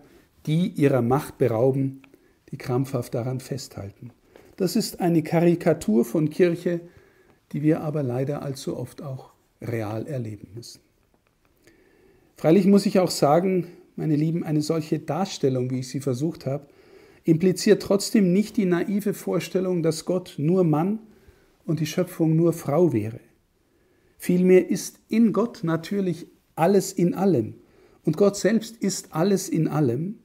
die 0.47 0.69
ihrer 0.69 1.03
Macht 1.03 1.39
berauben, 1.39 2.03
die 2.51 2.59
krampfhaft 2.59 3.15
daran 3.15 3.41
festhalten. 3.41 4.11
Das 4.57 4.77
ist 4.77 5.01
eine 5.01 5.23
Karikatur 5.23 6.05
von 6.05 6.31
Kirche, 6.31 6.81
die 7.53 7.63
wir 7.63 7.81
aber 7.81 8.03
leider 8.03 8.43
allzu 8.43 8.77
oft 8.77 9.03
auch 9.03 9.33
real 9.61 10.07
erleben 10.07 10.49
müssen. 10.55 10.81
Freilich 12.37 12.67
muss 12.67 12.87
ich 12.87 12.99
auch 12.99 13.11
sagen, 13.11 13.67
meine 13.97 14.17
Lieben, 14.17 14.45
eine 14.45 14.61
solche 14.61 14.99
Darstellung, 14.99 15.71
wie 15.71 15.81
ich 15.81 15.89
sie 15.89 16.01
versucht 16.01 16.47
habe, 16.47 16.67
impliziert 17.25 17.83
trotzdem 17.83 18.33
nicht 18.33 18.57
die 18.57 18.67
naive 18.67 19.15
Vorstellung, 19.15 19.83
dass 19.83 20.05
Gott 20.05 20.35
nur 20.37 20.65
Mann 20.65 21.01
und 21.65 21.81
die 21.81 21.87
Schöpfung 21.87 22.37
nur 22.37 22.53
Frau 22.53 22.93
wäre. 22.93 23.21
Vielmehr 24.19 24.69
ist 24.69 24.99
in 25.09 25.33
Gott 25.33 25.61
natürlich 25.63 26.27
alles 26.55 26.93
in 26.93 27.15
allem. 27.15 27.55
Und 28.05 28.17
Gott 28.17 28.37
selbst 28.37 28.77
ist 28.77 29.13
alles 29.15 29.49
in 29.49 29.69
allem. 29.69 30.19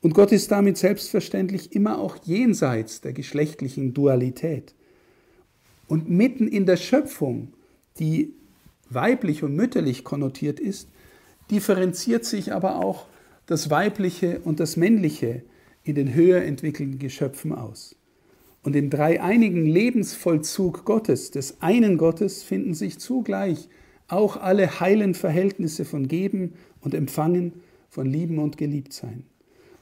Und 0.00 0.14
Gott 0.14 0.30
ist 0.30 0.50
damit 0.50 0.76
selbstverständlich 0.76 1.72
immer 1.72 1.98
auch 1.98 2.16
jenseits 2.24 3.00
der 3.00 3.12
geschlechtlichen 3.12 3.94
Dualität. 3.94 4.74
Und 5.88 6.08
mitten 6.08 6.46
in 6.46 6.66
der 6.66 6.76
Schöpfung, 6.76 7.54
die 7.98 8.34
weiblich 8.90 9.42
und 9.42 9.56
mütterlich 9.56 10.04
konnotiert 10.04 10.60
ist, 10.60 10.88
differenziert 11.50 12.24
sich 12.24 12.52
aber 12.52 12.76
auch 12.76 13.06
das 13.46 13.70
Weibliche 13.70 14.40
und 14.40 14.60
das 14.60 14.76
Männliche 14.76 15.42
in 15.82 15.94
den 15.94 16.14
höher 16.14 16.42
entwickelten 16.42 16.98
Geschöpfen 16.98 17.52
aus. 17.52 17.96
Und 18.68 18.76
im 18.76 18.90
dreieinigen 18.90 19.64
Lebensvollzug 19.64 20.84
Gottes, 20.84 21.30
des 21.30 21.62
einen 21.62 21.96
Gottes, 21.96 22.42
finden 22.42 22.74
sich 22.74 22.98
zugleich 22.98 23.70
auch 24.08 24.36
alle 24.36 24.80
heilen 24.80 25.14
Verhältnisse 25.14 25.86
von 25.86 26.06
Geben 26.06 26.52
und 26.82 26.92
Empfangen, 26.92 27.62
von 27.88 28.06
Lieben 28.06 28.38
und 28.38 28.58
Geliebtsein. 28.58 29.22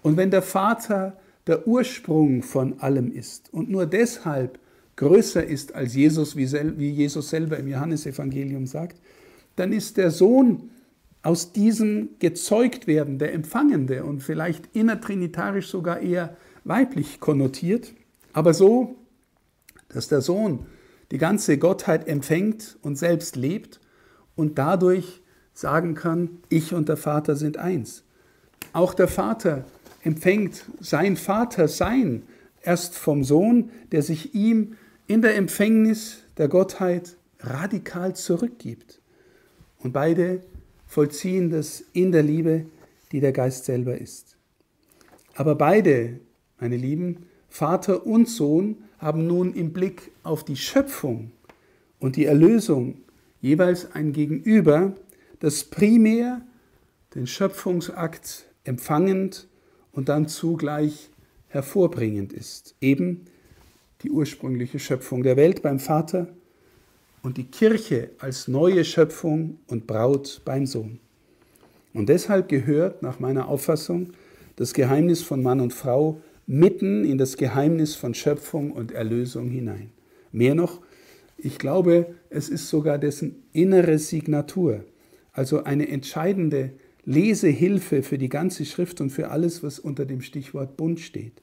Und 0.04 0.16
wenn 0.16 0.30
der 0.30 0.42
Vater 0.42 1.18
der 1.48 1.66
Ursprung 1.66 2.44
von 2.44 2.78
allem 2.78 3.10
ist 3.10 3.52
und 3.52 3.68
nur 3.68 3.86
deshalb 3.86 4.60
größer 4.94 5.44
ist 5.44 5.74
als 5.74 5.96
Jesus, 5.96 6.36
wie 6.36 6.44
Jesus 6.88 7.30
selber 7.30 7.58
im 7.58 7.66
Johannesevangelium 7.66 8.68
sagt, 8.68 9.00
dann 9.56 9.72
ist 9.72 9.96
der 9.96 10.12
Sohn 10.12 10.70
aus 11.22 11.50
diesem 11.50 12.10
gezeugt 12.20 12.86
werden, 12.86 13.18
der 13.18 13.34
Empfangende 13.34 14.04
und 14.04 14.22
vielleicht 14.22 14.76
innertrinitarisch 14.76 15.66
sogar 15.70 15.98
eher 15.98 16.36
weiblich 16.62 17.18
konnotiert, 17.18 17.92
aber 18.36 18.52
so, 18.52 18.96
dass 19.88 20.08
der 20.08 20.20
Sohn 20.20 20.66
die 21.10 21.16
ganze 21.16 21.56
Gottheit 21.56 22.06
empfängt 22.06 22.76
und 22.82 22.96
selbst 22.96 23.34
lebt 23.34 23.80
und 24.34 24.58
dadurch 24.58 25.22
sagen 25.54 25.94
kann, 25.94 26.40
ich 26.50 26.74
und 26.74 26.90
der 26.90 26.98
Vater 26.98 27.34
sind 27.34 27.56
eins. 27.56 28.04
Auch 28.74 28.92
der 28.92 29.08
Vater 29.08 29.64
empfängt 30.02 30.66
sein 30.80 31.16
Vater 31.16 31.66
sein 31.66 32.24
erst 32.60 32.94
vom 32.94 33.24
Sohn, 33.24 33.70
der 33.90 34.02
sich 34.02 34.34
ihm 34.34 34.76
in 35.06 35.22
der 35.22 35.34
Empfängnis 35.36 36.18
der 36.36 36.48
Gottheit 36.48 37.16
radikal 37.40 38.14
zurückgibt. 38.14 39.00
Und 39.78 39.94
beide 39.94 40.42
vollziehen 40.86 41.48
das 41.48 41.82
in 41.94 42.12
der 42.12 42.22
Liebe, 42.22 42.66
die 43.12 43.20
der 43.20 43.32
Geist 43.32 43.64
selber 43.64 43.96
ist. 43.96 44.36
Aber 45.36 45.54
beide, 45.54 46.20
meine 46.60 46.76
Lieben, 46.76 47.25
Vater 47.56 48.04
und 48.04 48.28
Sohn, 48.28 48.76
haben 48.98 49.26
nun 49.26 49.54
im 49.54 49.72
Blick 49.72 50.12
auf 50.22 50.44
die 50.44 50.56
Schöpfung 50.56 51.30
und 51.98 52.16
die 52.16 52.26
Erlösung 52.26 52.98
jeweils 53.40 53.92
ein 53.92 54.12
Gegenüber, 54.12 54.92
das 55.40 55.64
primär 55.64 56.42
den 57.14 57.26
Schöpfungsakt 57.26 58.44
empfangend 58.64 59.48
und 59.92 60.10
dann 60.10 60.28
zugleich 60.28 61.08
hervorbringend 61.48 62.34
ist. 62.34 62.74
Eben 62.82 63.24
die 64.02 64.10
ursprüngliche 64.10 64.78
Schöpfung 64.78 65.22
der 65.22 65.38
Welt 65.38 65.62
beim 65.62 65.78
Vater 65.78 66.28
und 67.22 67.38
die 67.38 67.44
Kirche 67.44 68.10
als 68.18 68.48
neue 68.48 68.84
Schöpfung 68.84 69.60
und 69.66 69.86
Braut 69.86 70.42
beim 70.44 70.66
Sohn. 70.66 71.00
Und 71.94 72.10
deshalb 72.10 72.50
gehört 72.50 73.00
nach 73.00 73.18
meiner 73.18 73.48
Auffassung 73.48 74.12
das 74.56 74.74
Geheimnis 74.74 75.22
von 75.22 75.42
Mann 75.42 75.60
und 75.60 75.72
Frau 75.72 76.20
mitten 76.46 77.04
in 77.04 77.18
das 77.18 77.36
Geheimnis 77.36 77.94
von 77.94 78.14
Schöpfung 78.14 78.70
und 78.70 78.92
Erlösung 78.92 79.48
hinein. 79.50 79.90
Mehr 80.32 80.54
noch, 80.54 80.80
ich 81.36 81.58
glaube, 81.58 82.14
es 82.30 82.48
ist 82.48 82.68
sogar 82.68 82.98
dessen 82.98 83.42
innere 83.52 83.98
Signatur, 83.98 84.84
also 85.32 85.64
eine 85.64 85.88
entscheidende 85.88 86.72
Lesehilfe 87.04 88.02
für 88.02 88.18
die 88.18 88.28
ganze 88.28 88.64
Schrift 88.64 89.00
und 89.00 89.10
für 89.10 89.30
alles, 89.30 89.62
was 89.62 89.78
unter 89.78 90.06
dem 90.06 90.22
Stichwort 90.22 90.76
Bund 90.76 91.00
steht. 91.00 91.42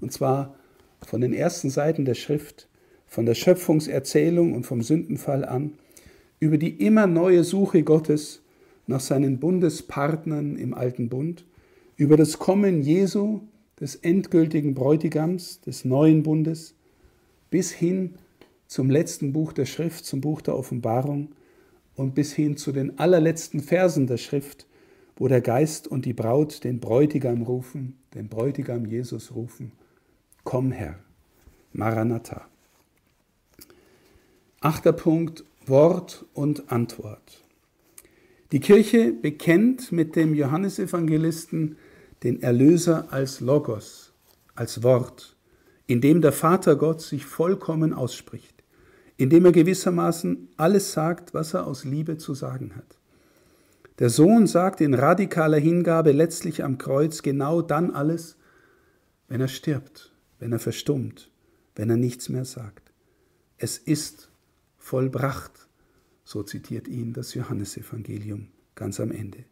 Und 0.00 0.12
zwar 0.12 0.56
von 1.04 1.20
den 1.20 1.32
ersten 1.32 1.70
Seiten 1.70 2.04
der 2.04 2.14
Schrift, 2.14 2.68
von 3.06 3.26
der 3.26 3.34
Schöpfungserzählung 3.34 4.52
und 4.52 4.66
vom 4.66 4.82
Sündenfall 4.82 5.44
an, 5.44 5.72
über 6.38 6.58
die 6.58 6.70
immer 6.84 7.06
neue 7.06 7.44
Suche 7.44 7.82
Gottes 7.82 8.42
nach 8.86 9.00
seinen 9.00 9.40
Bundespartnern 9.40 10.56
im 10.56 10.74
alten 10.74 11.08
Bund, 11.08 11.44
über 11.96 12.16
das 12.16 12.38
Kommen 12.38 12.82
Jesu, 12.82 13.40
des 13.80 13.96
endgültigen 13.96 14.74
Bräutigams, 14.74 15.60
des 15.60 15.84
neuen 15.84 16.22
Bundes, 16.22 16.74
bis 17.50 17.72
hin 17.72 18.14
zum 18.66 18.90
letzten 18.90 19.32
Buch 19.32 19.52
der 19.52 19.66
Schrift, 19.66 20.04
zum 20.04 20.20
Buch 20.20 20.42
der 20.42 20.56
Offenbarung 20.56 21.32
und 21.96 22.14
bis 22.14 22.32
hin 22.32 22.56
zu 22.56 22.72
den 22.72 22.98
allerletzten 22.98 23.60
Versen 23.60 24.06
der 24.06 24.18
Schrift, 24.18 24.66
wo 25.16 25.28
der 25.28 25.40
Geist 25.40 25.88
und 25.88 26.04
die 26.04 26.12
Braut 26.12 26.64
den 26.64 26.80
Bräutigam 26.80 27.42
rufen, 27.42 27.98
den 28.14 28.28
Bräutigam 28.28 28.86
Jesus 28.86 29.34
rufen, 29.34 29.72
Komm 30.44 30.72
Herr, 30.72 30.98
Maranatha. 31.72 32.46
Achter 34.60 34.92
Punkt, 34.92 35.44
Wort 35.66 36.26
und 36.32 36.72
Antwort. 36.72 37.44
Die 38.52 38.60
Kirche 38.60 39.12
bekennt 39.12 39.92
mit 39.92 40.16
dem 40.16 40.34
Johannesevangelisten 40.34 41.76
den 42.22 42.42
Erlöser 42.42 43.12
als 43.12 43.40
Logos, 43.40 44.12
als 44.54 44.82
Wort, 44.82 45.36
in 45.86 46.00
dem 46.00 46.20
der 46.20 46.32
Vater 46.32 46.76
Gott 46.76 47.00
sich 47.00 47.24
vollkommen 47.24 47.92
ausspricht, 47.92 48.62
indem 49.16 49.46
er 49.46 49.52
gewissermaßen 49.52 50.48
alles 50.56 50.92
sagt, 50.92 51.34
was 51.34 51.54
er 51.54 51.66
aus 51.66 51.84
Liebe 51.84 52.18
zu 52.18 52.34
sagen 52.34 52.76
hat. 52.76 52.98
Der 53.98 54.08
Sohn 54.08 54.46
sagt 54.46 54.80
in 54.80 54.94
radikaler 54.94 55.58
Hingabe 55.58 56.12
letztlich 56.12 56.64
am 56.64 56.78
Kreuz 56.78 57.22
genau 57.22 57.60
dann 57.60 57.90
alles, 57.90 58.36
wenn 59.28 59.40
er 59.40 59.48
stirbt, 59.48 60.12
wenn 60.38 60.52
er 60.52 60.58
verstummt, 60.58 61.30
wenn 61.74 61.90
er 61.90 61.96
nichts 61.96 62.28
mehr 62.28 62.44
sagt. 62.44 62.92
Es 63.58 63.76
ist 63.76 64.30
vollbracht, 64.78 65.68
so 66.24 66.42
zitiert 66.42 66.88
ihn 66.88 67.12
das 67.12 67.34
Johannesevangelium 67.34 68.48
ganz 68.74 69.00
am 69.00 69.10
Ende. 69.10 69.44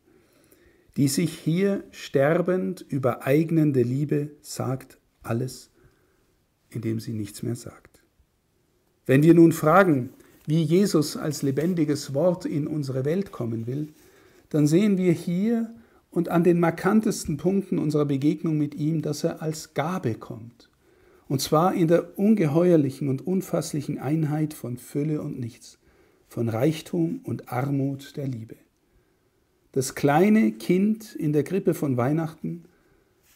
Die 0.98 1.06
sich 1.06 1.32
hier 1.32 1.84
sterbend 1.92 2.84
übereignende 2.88 3.82
Liebe 3.82 4.32
sagt 4.40 4.98
alles, 5.22 5.70
indem 6.70 6.98
sie 6.98 7.12
nichts 7.12 7.44
mehr 7.44 7.54
sagt. 7.54 8.02
Wenn 9.06 9.22
wir 9.22 9.34
nun 9.34 9.52
fragen, 9.52 10.10
wie 10.46 10.60
Jesus 10.60 11.16
als 11.16 11.42
lebendiges 11.42 12.14
Wort 12.14 12.46
in 12.46 12.66
unsere 12.66 13.04
Welt 13.04 13.30
kommen 13.30 13.68
will, 13.68 13.94
dann 14.48 14.66
sehen 14.66 14.98
wir 14.98 15.12
hier 15.12 15.72
und 16.10 16.30
an 16.30 16.42
den 16.42 16.58
markantesten 16.58 17.36
Punkten 17.36 17.78
unserer 17.78 18.06
Begegnung 18.06 18.58
mit 18.58 18.74
ihm, 18.74 19.00
dass 19.00 19.22
er 19.22 19.40
als 19.40 19.74
Gabe 19.74 20.14
kommt. 20.14 20.68
Und 21.28 21.40
zwar 21.40 21.74
in 21.74 21.86
der 21.86 22.18
ungeheuerlichen 22.18 23.08
und 23.08 23.24
unfasslichen 23.24 24.00
Einheit 24.00 24.52
von 24.52 24.76
Fülle 24.76 25.22
und 25.22 25.38
Nichts, 25.38 25.78
von 26.26 26.48
Reichtum 26.48 27.20
und 27.22 27.52
Armut 27.52 28.16
der 28.16 28.26
Liebe. 28.26 28.56
Das 29.78 29.94
kleine 29.94 30.50
Kind 30.50 31.14
in 31.14 31.32
der 31.32 31.44
Krippe 31.44 31.72
von 31.72 31.96
Weihnachten, 31.96 32.64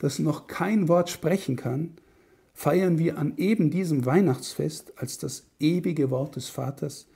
das 0.01 0.19
noch 0.19 0.49
kein 0.49 0.89
Wort 0.89 1.09
sprechen 1.09 1.55
kann, 1.55 1.93
feiern 2.53 2.99
wir 2.99 3.17
an 3.17 3.35
eben 3.37 3.71
diesem 3.71 4.07
Weihnachtsfest 4.07 4.93
als 4.97 5.19
das 5.19 5.47
ewige 5.61 6.11
Wort 6.11 6.35
des 6.35 6.49
Vaters, 6.49 7.07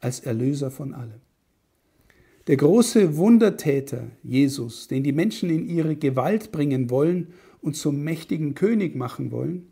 als 0.00 0.18
Erlöser 0.18 0.72
von 0.72 0.94
allem. 0.94 1.20
Der 2.48 2.56
große 2.56 3.16
Wundertäter 3.16 4.10
Jesus, 4.24 4.88
den 4.88 5.04
die 5.04 5.12
Menschen 5.12 5.48
in 5.48 5.68
ihre 5.68 5.94
Gewalt 5.94 6.50
bringen 6.50 6.90
wollen 6.90 7.28
und 7.60 7.76
zum 7.76 8.02
mächtigen 8.02 8.56
König 8.56 8.96
machen 8.96 9.30
wollen, 9.30 9.68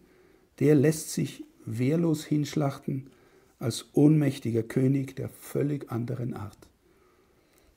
der 0.61 0.77
lässt 0.77 1.11
sich 1.11 1.43
wehrlos 1.67 2.25
hinschlachten 2.25 3.11
als 3.59 3.87
ohnmächtiger 3.93 4.63
König 4.63 5.17
der 5.17 5.29
völlig 5.31 5.91
anderen 5.91 6.33
Art. 6.33 6.70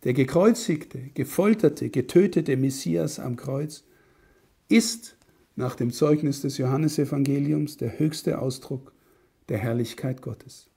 Der 0.03 0.13
gekreuzigte, 0.13 0.99
gefolterte, 1.13 1.89
getötete 1.89 2.57
Messias 2.57 3.19
am 3.19 3.35
Kreuz 3.35 3.83
ist 4.67 5.17
nach 5.55 5.75
dem 5.75 5.91
Zeugnis 5.91 6.41
des 6.41 6.57
Johannesevangeliums 6.57 7.77
der 7.77 7.99
höchste 7.99 8.39
Ausdruck 8.39 8.93
der 9.49 9.59
Herrlichkeit 9.59 10.21
Gottes. 10.21 10.69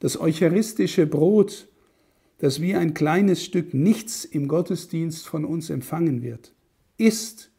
Das 0.00 0.20
eucharistische 0.20 1.06
Brot 1.06 1.68
das 2.38 2.60
wie 2.60 2.74
ein 2.74 2.94
kleines 2.94 3.44
Stück 3.44 3.74
nichts 3.74 4.24
im 4.24 4.48
Gottesdienst 4.48 5.26
von 5.26 5.44
uns 5.44 5.70
empfangen 5.70 6.22
wird, 6.22 6.52
ist 6.96 7.50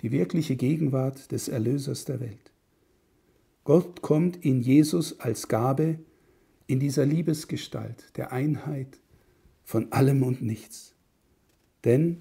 die 0.00 0.10
wirkliche 0.12 0.56
Gegenwart 0.56 1.30
des 1.32 1.48
Erlösers 1.48 2.04
der 2.04 2.20
Welt. 2.20 2.52
Gott 3.64 4.02
kommt 4.02 4.44
in 4.44 4.60
Jesus 4.60 5.20
als 5.20 5.48
Gabe 5.48 5.98
in 6.66 6.80
dieser 6.80 7.04
Liebesgestalt 7.04 8.16
der 8.16 8.32
Einheit 8.32 8.98
von 9.68 9.92
allem 9.92 10.22
und 10.22 10.40
nichts. 10.40 10.94
Denn, 11.84 12.20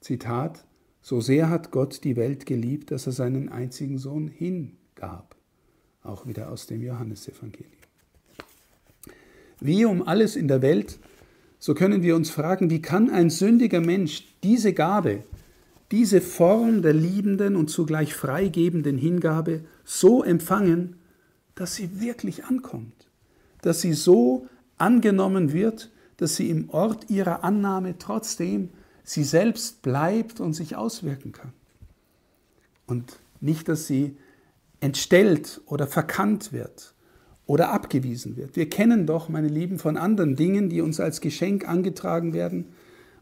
Zitat, 0.00 0.66
so 1.00 1.20
sehr 1.20 1.48
hat 1.48 1.70
Gott 1.70 2.02
die 2.02 2.16
Welt 2.16 2.44
geliebt, 2.44 2.90
dass 2.90 3.06
er 3.06 3.12
seinen 3.12 3.50
einzigen 3.50 3.98
Sohn 3.98 4.26
hingab. 4.26 5.36
Auch 6.02 6.26
wieder 6.26 6.50
aus 6.50 6.66
dem 6.66 6.82
Johannesevangelium. 6.82 7.70
Wie 9.60 9.84
um 9.84 10.02
alles 10.02 10.34
in 10.34 10.48
der 10.48 10.60
Welt 10.60 10.98
so 11.60 11.72
können 11.74 12.02
wir 12.02 12.16
uns 12.16 12.30
fragen, 12.30 12.68
wie 12.68 12.82
kann 12.82 13.10
ein 13.10 13.30
sündiger 13.30 13.80
Mensch 13.80 14.24
diese 14.42 14.72
Gabe, 14.72 15.22
diese 15.92 16.20
Form 16.20 16.82
der 16.82 16.94
liebenden 16.94 17.54
und 17.54 17.70
zugleich 17.70 18.12
freigebenden 18.12 18.98
Hingabe 18.98 19.60
so 19.84 20.24
empfangen, 20.24 20.96
dass 21.54 21.76
sie 21.76 22.00
wirklich 22.00 22.44
ankommt, 22.44 23.08
dass 23.62 23.82
sie 23.82 23.92
so 23.92 24.48
angenommen 24.78 25.52
wird, 25.52 25.92
dass 26.18 26.36
sie 26.36 26.50
im 26.50 26.68
Ort 26.70 27.08
ihrer 27.08 27.42
Annahme 27.42 27.96
trotzdem 27.98 28.70
sie 29.02 29.24
selbst 29.24 29.80
bleibt 29.80 30.38
und 30.38 30.52
sich 30.52 30.76
auswirken 30.76 31.32
kann. 31.32 31.52
Und 32.86 33.18
nicht, 33.40 33.68
dass 33.68 33.86
sie 33.86 34.16
entstellt 34.80 35.60
oder 35.66 35.86
verkannt 35.86 36.52
wird 36.52 36.94
oder 37.46 37.70
abgewiesen 37.70 38.36
wird. 38.36 38.56
Wir 38.56 38.68
kennen 38.68 39.06
doch, 39.06 39.28
meine 39.28 39.48
Lieben, 39.48 39.78
von 39.78 39.96
anderen 39.96 40.36
Dingen, 40.36 40.68
die 40.68 40.82
uns 40.82 41.00
als 41.00 41.20
Geschenk 41.20 41.66
angetragen 41.66 42.34
werden. 42.34 42.66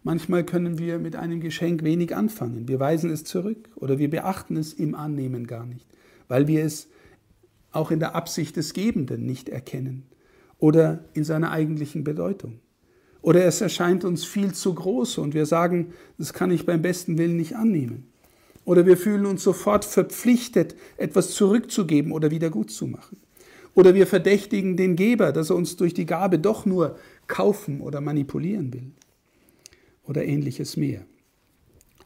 Manchmal 0.03 0.45
können 0.45 0.79
wir 0.79 0.99
mit 0.99 1.17
einem 1.17 1.41
Geschenk 1.41 1.85
wenig 1.85 2.15
anfangen. 2.17 2.67
Wir 2.67 2.81
weisen 2.81 3.11
es 3.11 3.25
zurück 3.25 3.69
oder 3.77 3.99
wir 3.99 4.11
beachten 4.11 4.57
es 4.57 4.73
im 4.73 4.95
Annehmen 4.95 5.47
gar 5.47 5.67
nicht, 5.67 5.87
weil 6.29 6.49
wir 6.49 6.65
es 6.65 6.89
auch 7.73 7.91
in 7.91 8.01
der 8.01 8.15
Absicht 8.15 8.57
des 8.57 8.73
Gebenden 8.73 9.27
nicht 9.27 9.49
erkennen 9.49 10.07
oder 10.59 11.05
in 11.13 11.25
seiner 11.25 11.51
eigentlichen 11.51 12.03
Bedeutung. 12.03 12.61
Oder 13.23 13.45
es 13.45 13.61
erscheint 13.61 14.05
uns 14.05 14.25
viel 14.25 14.53
zu 14.53 14.75
groß 14.75 15.19
und 15.19 15.35
wir 15.35 15.47
sagen, 15.47 15.93
das 16.19 16.33
kann 16.33 16.51
ich 16.51 16.67
beim 16.67 16.83
besten 16.83 17.19
Willen 17.19 17.37
nicht 17.37 17.57
annehmen. 17.57 18.07
Oder 18.65 18.87
wir 18.87 18.97
fühlen 18.97 19.27
uns 19.27 19.43
sofort 19.43 19.85
verpflichtet, 19.85 20.75
etwas 20.97 21.31
zurückzugeben 21.31 22.13
oder 22.13 22.31
wieder 22.31 22.51
gut 22.51 22.71
zu 22.71 22.87
machen. 22.87 23.19
Oder 23.75 23.95
wir 23.95 24.07
verdächtigen 24.07 24.77
den 24.77 24.97
Geber, 24.97 25.33
dass 25.33 25.51
er 25.51 25.57
uns 25.57 25.77
durch 25.77 25.95
die 25.95 26.07
Gabe 26.07 26.39
doch 26.39 26.67
nur 26.67 26.97
kaufen 27.27 27.81
oder 27.81 28.01
manipulieren 28.01 28.73
will. 28.73 28.91
Oder 30.05 30.25
ähnliches 30.25 30.77
mehr. 30.77 31.05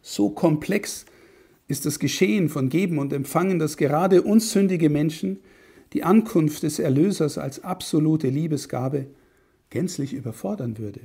So 0.02 0.30
komplex 0.30 1.06
ist 1.68 1.86
das 1.86 1.98
Geschehen 1.98 2.48
von 2.48 2.68
Geben 2.68 2.98
und 2.98 3.12
Empfangen, 3.12 3.58
dass 3.58 3.76
gerade 3.76 4.22
uns 4.22 4.50
sündige 4.50 4.90
Menschen 4.90 5.38
die 5.92 6.02
Ankunft 6.02 6.62
des 6.62 6.78
Erlösers 6.78 7.38
als 7.38 7.62
absolute 7.62 8.28
Liebesgabe 8.28 9.06
gänzlich 9.70 10.12
überfordern 10.12 10.78
würde. 10.78 11.00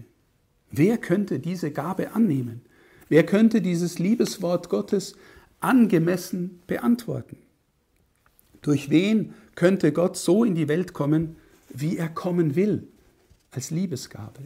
Wer 0.71 0.97
könnte 0.97 1.39
diese 1.39 1.71
Gabe 1.71 2.13
annehmen? 2.13 2.61
Wer 3.07 3.25
könnte 3.25 3.61
dieses 3.61 3.99
Liebeswort 3.99 4.69
Gottes 4.69 5.15
angemessen 5.59 6.61
beantworten? 6.67 7.37
Durch 8.61 8.89
wen 8.89 9.33
könnte 9.53 9.91
Gott 9.91 10.17
so 10.17 10.43
in 10.43 10.55
die 10.55 10.67
Welt 10.67 10.93
kommen, 10.93 11.35
wie 11.69 11.97
er 11.97 12.09
kommen 12.09 12.55
will, 12.55 12.87
als 13.51 13.69
Liebesgabe? 13.69 14.41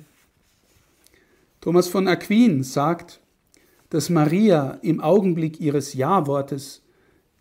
Thomas 1.61 1.87
von 1.87 2.07
Aquin 2.07 2.63
sagt, 2.63 3.21
dass 3.89 4.09
Maria 4.09 4.79
im 4.81 5.01
Augenblick 5.01 5.59
ihres 5.59 5.93
Ja-Wortes 5.93 6.83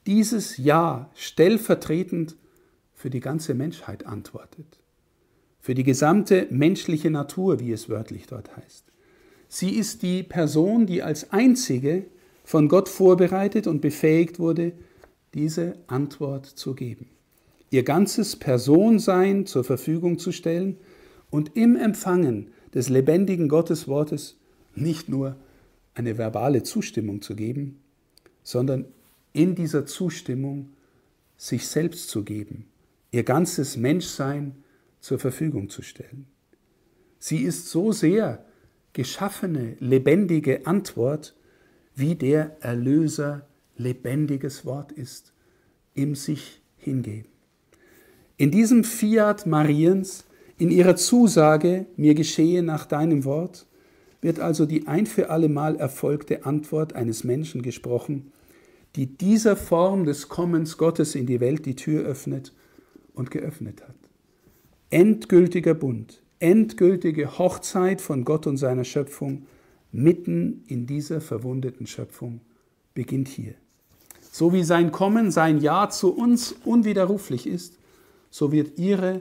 dieses 0.06 0.56
Ja 0.56 1.10
stellvertretend 1.14 2.36
für 2.94 3.10
die 3.10 3.20
ganze 3.20 3.54
Menschheit 3.54 4.06
antwortet, 4.06 4.80
für 5.68 5.74
die 5.74 5.84
gesamte 5.84 6.46
menschliche 6.48 7.10
Natur, 7.10 7.60
wie 7.60 7.72
es 7.72 7.90
wörtlich 7.90 8.26
dort 8.26 8.56
heißt. 8.56 8.86
Sie 9.48 9.76
ist 9.76 10.02
die 10.02 10.22
Person, 10.22 10.86
die 10.86 11.02
als 11.02 11.30
einzige 11.30 12.06
von 12.42 12.68
Gott 12.68 12.88
vorbereitet 12.88 13.66
und 13.66 13.82
befähigt 13.82 14.38
wurde, 14.38 14.72
diese 15.34 15.76
Antwort 15.86 16.46
zu 16.46 16.74
geben, 16.74 17.10
ihr 17.68 17.82
ganzes 17.82 18.36
Personsein 18.36 19.44
zur 19.44 19.62
Verfügung 19.62 20.18
zu 20.18 20.32
stellen 20.32 20.78
und 21.28 21.54
im 21.54 21.76
Empfangen 21.76 22.46
des 22.72 22.88
lebendigen 22.88 23.50
Gotteswortes 23.50 24.38
nicht 24.74 25.10
nur 25.10 25.36
eine 25.92 26.16
verbale 26.16 26.62
Zustimmung 26.62 27.20
zu 27.20 27.36
geben, 27.36 27.78
sondern 28.42 28.86
in 29.34 29.54
dieser 29.54 29.84
Zustimmung 29.84 30.70
sich 31.36 31.68
selbst 31.68 32.08
zu 32.08 32.24
geben, 32.24 32.64
ihr 33.10 33.22
ganzes 33.22 33.76
Menschsein 33.76 34.64
zur 35.00 35.18
Verfügung 35.18 35.68
zu 35.68 35.82
stellen. 35.82 36.26
Sie 37.18 37.38
ist 37.38 37.70
so 37.70 37.92
sehr 37.92 38.44
geschaffene, 38.92 39.76
lebendige 39.80 40.66
Antwort, 40.66 41.36
wie 41.94 42.14
der 42.14 42.56
Erlöser 42.60 43.46
lebendiges 43.76 44.64
Wort 44.64 44.92
ist, 44.92 45.32
im 45.94 46.14
sich 46.14 46.62
hingeben. 46.76 47.28
In 48.36 48.50
diesem 48.50 48.84
Fiat 48.84 49.46
Mariens, 49.46 50.24
in 50.58 50.70
ihrer 50.70 50.96
Zusage, 50.96 51.86
mir 51.96 52.14
geschehe 52.14 52.62
nach 52.62 52.86
deinem 52.86 53.24
Wort, 53.24 53.66
wird 54.20 54.40
also 54.40 54.66
die 54.66 54.86
ein 54.86 55.06
für 55.06 55.30
allemal 55.30 55.76
erfolgte 55.76 56.44
Antwort 56.44 56.92
eines 56.92 57.24
Menschen 57.24 57.62
gesprochen, 57.62 58.32
die 58.96 59.06
dieser 59.06 59.56
Form 59.56 60.04
des 60.04 60.28
Kommens 60.28 60.76
Gottes 60.76 61.14
in 61.14 61.26
die 61.26 61.40
Welt 61.40 61.66
die 61.66 61.76
Tür 61.76 62.04
öffnet 62.04 62.52
und 63.14 63.30
geöffnet 63.30 63.82
hat. 63.82 64.07
Endgültiger 64.90 65.74
Bund, 65.74 66.22
endgültige 66.40 67.38
Hochzeit 67.38 68.00
von 68.00 68.24
Gott 68.24 68.46
und 68.46 68.56
seiner 68.56 68.84
Schöpfung 68.84 69.46
mitten 69.92 70.64
in 70.66 70.86
dieser 70.86 71.20
verwundeten 71.20 71.86
Schöpfung 71.86 72.40
beginnt 72.94 73.28
hier. 73.28 73.52
So 74.32 74.54
wie 74.54 74.62
sein 74.62 74.90
Kommen, 74.90 75.30
sein 75.30 75.60
Ja 75.60 75.90
zu 75.90 76.14
uns 76.14 76.54
unwiderruflich 76.64 77.46
ist, 77.46 77.74
so 78.30 78.50
wird 78.50 78.78
ihre 78.78 79.20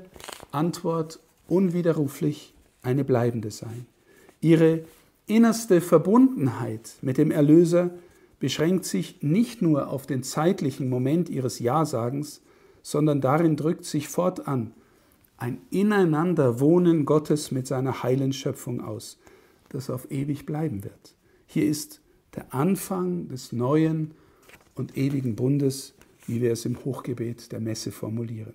Antwort 0.52 1.20
unwiderruflich 1.50 2.54
eine 2.82 3.04
bleibende 3.04 3.52
sein. 3.52 3.88
Ihre 4.40 4.86
innerste 5.26 5.82
Verbundenheit 5.82 6.96
mit 7.02 7.18
dem 7.18 7.30
Erlöser 7.30 7.90
beschränkt 8.40 8.86
sich 8.86 9.22
nicht 9.22 9.62
nur 9.62 9.90
auf 9.90 10.06
den 10.08 10.24
zeitlichen 10.24 10.88
Moment 10.88 11.28
ihres 11.28 11.60
Ja-Sagens, 11.60 12.42
sondern 12.84 13.20
darin 13.20 13.58
drückt 13.58 13.84
sich 13.84 14.08
fortan 14.08 14.72
ein 15.38 15.62
Ineinanderwohnen 15.70 17.06
Gottes 17.06 17.52
mit 17.52 17.68
seiner 17.68 18.04
heilen 18.04 18.34
Schöpfung 18.34 18.82
aus, 18.82 19.20
das 19.70 19.90
auf 19.90 20.12
ewig 20.12 20.46
bleiben 20.46 20.84
wird. 20.84 21.16
Hier 21.46 21.66
ist 21.66 22.02
der 22.36 22.54
Anfang 22.54 23.30
des 23.30 23.52
neuen 23.52 24.12
und 24.76 24.98
ewigen 24.98 25.36
Bundes, 25.36 25.94
wie 26.26 26.42
wir 26.42 26.52
es 26.52 26.66
im 26.66 26.84
Hochgebet 26.84 27.52
der 27.52 27.60
Messe 27.60 27.92
formulieren. 27.92 28.54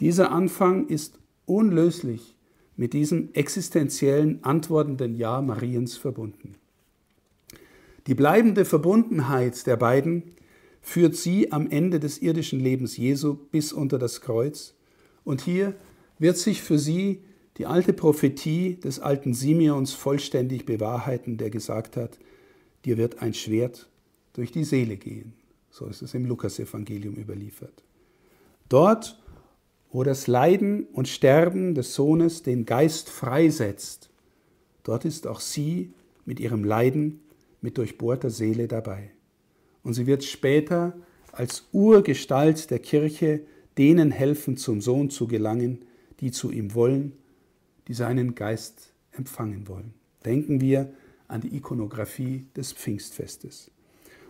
Dieser 0.00 0.32
Anfang 0.32 0.88
ist 0.88 1.18
unlöslich 1.46 2.34
mit 2.76 2.92
diesem 2.92 3.32
existenziellen, 3.32 4.42
antwortenden 4.42 5.14
Ja 5.14 5.40
Mariens 5.40 5.96
verbunden. 5.96 6.56
Die 8.06 8.14
bleibende 8.14 8.64
Verbundenheit 8.64 9.66
der 9.66 9.76
beiden 9.76 10.24
führt 10.82 11.14
sie 11.14 11.52
am 11.52 11.70
Ende 11.70 12.00
des 12.00 12.18
irdischen 12.18 12.60
Lebens 12.60 12.96
Jesu 12.96 13.38
bis 13.50 13.72
unter 13.72 13.98
das 13.98 14.20
Kreuz. 14.20 14.74
Und 15.24 15.40
hier 15.40 15.74
wird 16.18 16.36
sich 16.36 16.62
für 16.62 16.78
sie 16.78 17.22
die 17.56 17.66
alte 17.66 17.92
Prophetie 17.92 18.76
des 18.76 19.00
alten 19.00 19.34
Simeons 19.34 19.92
vollständig 19.92 20.66
bewahrheiten, 20.66 21.36
der 21.36 21.50
gesagt 21.50 21.96
hat, 21.96 22.18
dir 22.84 22.98
wird 22.98 23.22
ein 23.22 23.34
Schwert 23.34 23.88
durch 24.32 24.52
die 24.52 24.64
Seele 24.64 24.96
gehen. 24.96 25.32
So 25.70 25.86
ist 25.86 26.02
es 26.02 26.14
im 26.14 26.26
Lukasevangelium 26.26 27.14
überliefert. 27.14 27.84
Dort, 28.68 29.20
wo 29.90 30.02
das 30.02 30.26
Leiden 30.26 30.84
und 30.92 31.08
Sterben 31.08 31.74
des 31.74 31.94
Sohnes 31.94 32.42
den 32.42 32.64
Geist 32.64 33.08
freisetzt, 33.08 34.10
dort 34.82 35.04
ist 35.04 35.26
auch 35.26 35.40
sie 35.40 35.92
mit 36.24 36.40
ihrem 36.40 36.64
Leiden, 36.64 37.20
mit 37.60 37.78
durchbohrter 37.78 38.30
Seele 38.30 38.68
dabei. 38.68 39.10
Und 39.82 39.94
sie 39.94 40.06
wird 40.06 40.24
später 40.24 40.94
als 41.32 41.68
Urgestalt 41.72 42.70
der 42.70 42.78
Kirche 42.78 43.40
denen 43.78 44.10
helfen, 44.10 44.56
zum 44.56 44.80
Sohn 44.80 45.10
zu 45.10 45.26
gelangen, 45.26 45.82
die 46.20 46.30
zu 46.30 46.50
ihm 46.50 46.74
wollen, 46.74 47.12
die 47.88 47.94
seinen 47.94 48.34
Geist 48.34 48.92
empfangen 49.12 49.68
wollen. 49.68 49.94
Denken 50.24 50.60
wir 50.60 50.92
an 51.28 51.40
die 51.40 51.56
Ikonografie 51.56 52.46
des 52.56 52.72
Pfingstfestes. 52.72 53.70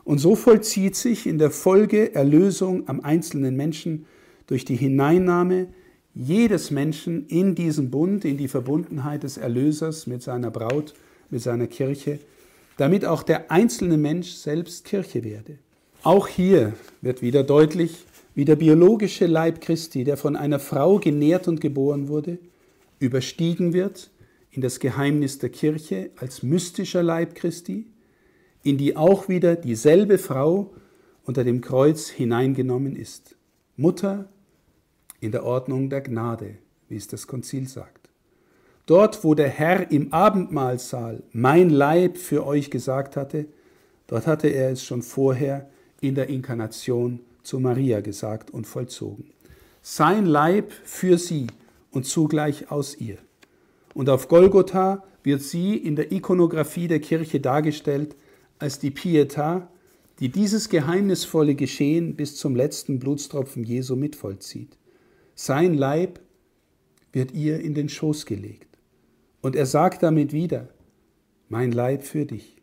Und 0.04 0.18
so 0.18 0.36
vollzieht 0.36 0.96
sich 0.96 1.26
in 1.26 1.38
der 1.38 1.50
Folge 1.50 2.14
Erlösung 2.14 2.88
am 2.88 3.00
einzelnen 3.00 3.56
Menschen 3.56 4.06
durch 4.46 4.64
die 4.64 4.76
Hineinnahme 4.76 5.68
jedes 6.14 6.70
Menschen 6.70 7.26
in 7.26 7.54
diesen 7.54 7.90
Bund, 7.90 8.24
in 8.24 8.36
die 8.36 8.48
Verbundenheit 8.48 9.22
des 9.22 9.36
Erlösers 9.36 10.06
mit 10.06 10.22
seiner 10.22 10.50
Braut, 10.50 10.94
mit 11.30 11.42
seiner 11.42 11.66
Kirche, 11.66 12.20
damit 12.76 13.04
auch 13.04 13.22
der 13.22 13.50
einzelne 13.50 13.96
Mensch 13.96 14.32
selbst 14.32 14.84
Kirche 14.84 15.24
werde. 15.24 15.58
Auch 16.02 16.28
hier 16.28 16.74
wird 17.00 17.22
wieder 17.22 17.42
deutlich, 17.42 18.04
wie 18.34 18.44
der 18.44 18.56
biologische 18.56 19.26
Leib 19.26 19.60
Christi, 19.60 20.04
der 20.04 20.16
von 20.16 20.36
einer 20.36 20.58
Frau 20.58 20.98
genährt 20.98 21.46
und 21.46 21.60
geboren 21.60 22.08
wurde, 22.08 22.38
überstiegen 22.98 23.72
wird 23.72 24.10
in 24.50 24.62
das 24.62 24.80
Geheimnis 24.80 25.38
der 25.38 25.50
Kirche 25.50 26.10
als 26.16 26.42
mystischer 26.42 27.02
Leib 27.02 27.34
Christi, 27.34 27.86
in 28.62 28.78
die 28.78 28.96
auch 28.96 29.28
wieder 29.28 29.56
dieselbe 29.56 30.18
Frau 30.18 30.72
unter 31.24 31.44
dem 31.44 31.60
Kreuz 31.60 32.08
hineingenommen 32.08 32.96
ist. 32.96 33.36
Mutter 33.76 34.28
in 35.20 35.32
der 35.32 35.44
Ordnung 35.44 35.90
der 35.90 36.00
Gnade, 36.00 36.56
wie 36.88 36.96
es 36.96 37.08
das 37.08 37.26
Konzil 37.26 37.68
sagt. 37.68 38.08
Dort, 38.86 39.24
wo 39.24 39.34
der 39.34 39.48
Herr 39.48 39.90
im 39.90 40.12
Abendmahlsaal 40.12 41.22
mein 41.32 41.70
Leib 41.70 42.18
für 42.18 42.46
euch 42.46 42.70
gesagt 42.70 43.16
hatte, 43.16 43.46
dort 44.06 44.26
hatte 44.26 44.48
er 44.48 44.70
es 44.70 44.84
schon 44.84 45.02
vorher 45.02 45.70
in 46.00 46.14
der 46.14 46.28
Inkarnation 46.28 47.20
zu 47.44 47.60
Maria 47.60 48.00
gesagt 48.00 48.50
und 48.50 48.66
vollzogen. 48.66 49.30
Sein 49.82 50.26
Leib 50.26 50.72
für 50.84 51.18
sie 51.18 51.46
und 51.90 52.06
zugleich 52.06 52.70
aus 52.70 52.96
ihr. 52.96 53.18
Und 53.94 54.08
auf 54.08 54.28
Golgotha 54.28 55.04
wird 55.22 55.42
sie 55.42 55.76
in 55.76 55.96
der 55.96 56.10
Ikonographie 56.12 56.88
der 56.88 57.00
Kirche 57.00 57.40
dargestellt 57.40 58.16
als 58.58 58.78
die 58.78 58.90
Pietà, 58.90 59.68
die 60.20 60.28
dieses 60.28 60.68
geheimnisvolle 60.68 61.54
Geschehen 61.54 62.16
bis 62.16 62.36
zum 62.36 62.54
letzten 62.54 62.98
Blutstropfen 62.98 63.64
Jesu 63.64 63.96
mitvollzieht. 63.96 64.76
Sein 65.34 65.74
Leib 65.74 66.20
wird 67.12 67.32
ihr 67.32 67.60
in 67.60 67.74
den 67.74 67.88
Schoß 67.88 68.26
gelegt. 68.26 68.68
Und 69.40 69.56
er 69.56 69.66
sagt 69.66 70.02
damit 70.02 70.32
wieder, 70.32 70.68
mein 71.48 71.72
Leib 71.72 72.04
für 72.04 72.24
dich. 72.24 72.53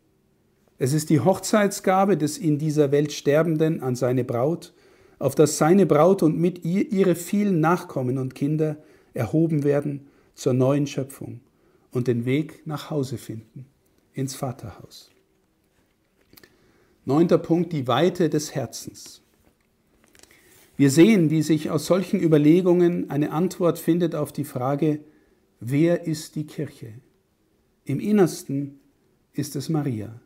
Es 0.82 0.92
ist 0.92 1.10
die 1.10 1.20
Hochzeitsgabe 1.20 2.16
des 2.16 2.38
in 2.38 2.58
dieser 2.58 2.90
Welt 2.90 3.12
Sterbenden 3.12 3.84
an 3.84 3.94
seine 3.94 4.24
Braut, 4.24 4.72
auf 5.20 5.36
dass 5.36 5.56
seine 5.56 5.86
Braut 5.86 6.24
und 6.24 6.40
mit 6.40 6.64
ihr 6.64 6.90
ihre 6.90 7.14
vielen 7.14 7.60
Nachkommen 7.60 8.18
und 8.18 8.34
Kinder 8.34 8.78
erhoben 9.14 9.62
werden 9.62 10.08
zur 10.34 10.54
neuen 10.54 10.88
Schöpfung 10.88 11.38
und 11.92 12.08
den 12.08 12.24
Weg 12.24 12.66
nach 12.66 12.90
Hause 12.90 13.16
finden, 13.16 13.66
ins 14.12 14.34
Vaterhaus. 14.34 15.12
Neunter 17.04 17.38
Punkt, 17.38 17.72
die 17.72 17.86
Weite 17.86 18.28
des 18.28 18.52
Herzens. 18.52 19.22
Wir 20.76 20.90
sehen, 20.90 21.30
wie 21.30 21.42
sich 21.42 21.70
aus 21.70 21.86
solchen 21.86 22.20
Überlegungen 22.20 23.08
eine 23.08 23.30
Antwort 23.30 23.78
findet 23.78 24.16
auf 24.16 24.32
die 24.32 24.42
Frage, 24.42 24.98
wer 25.60 26.08
ist 26.08 26.34
die 26.34 26.48
Kirche? 26.48 26.92
Im 27.84 28.00
Innersten 28.00 28.80
ist 29.32 29.54
es 29.54 29.68
Maria. 29.68 30.20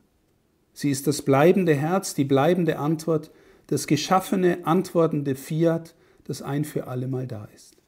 Sie 0.77 0.91
ist 0.91 1.07
das 1.07 1.23
bleibende 1.23 1.75
Herz, 1.75 2.13
die 2.13 2.25
bleibende 2.25 2.79
Antwort, 2.79 3.31
das 3.67 3.87
geschaffene, 3.87 4.67
antwortende 4.67 5.35
Fiat, 5.35 5.95
das 6.25 6.43
ein 6.43 6.67
für 6.67 6.87
allemal 6.87 7.27
da 7.27 7.47
ist. 7.47 7.79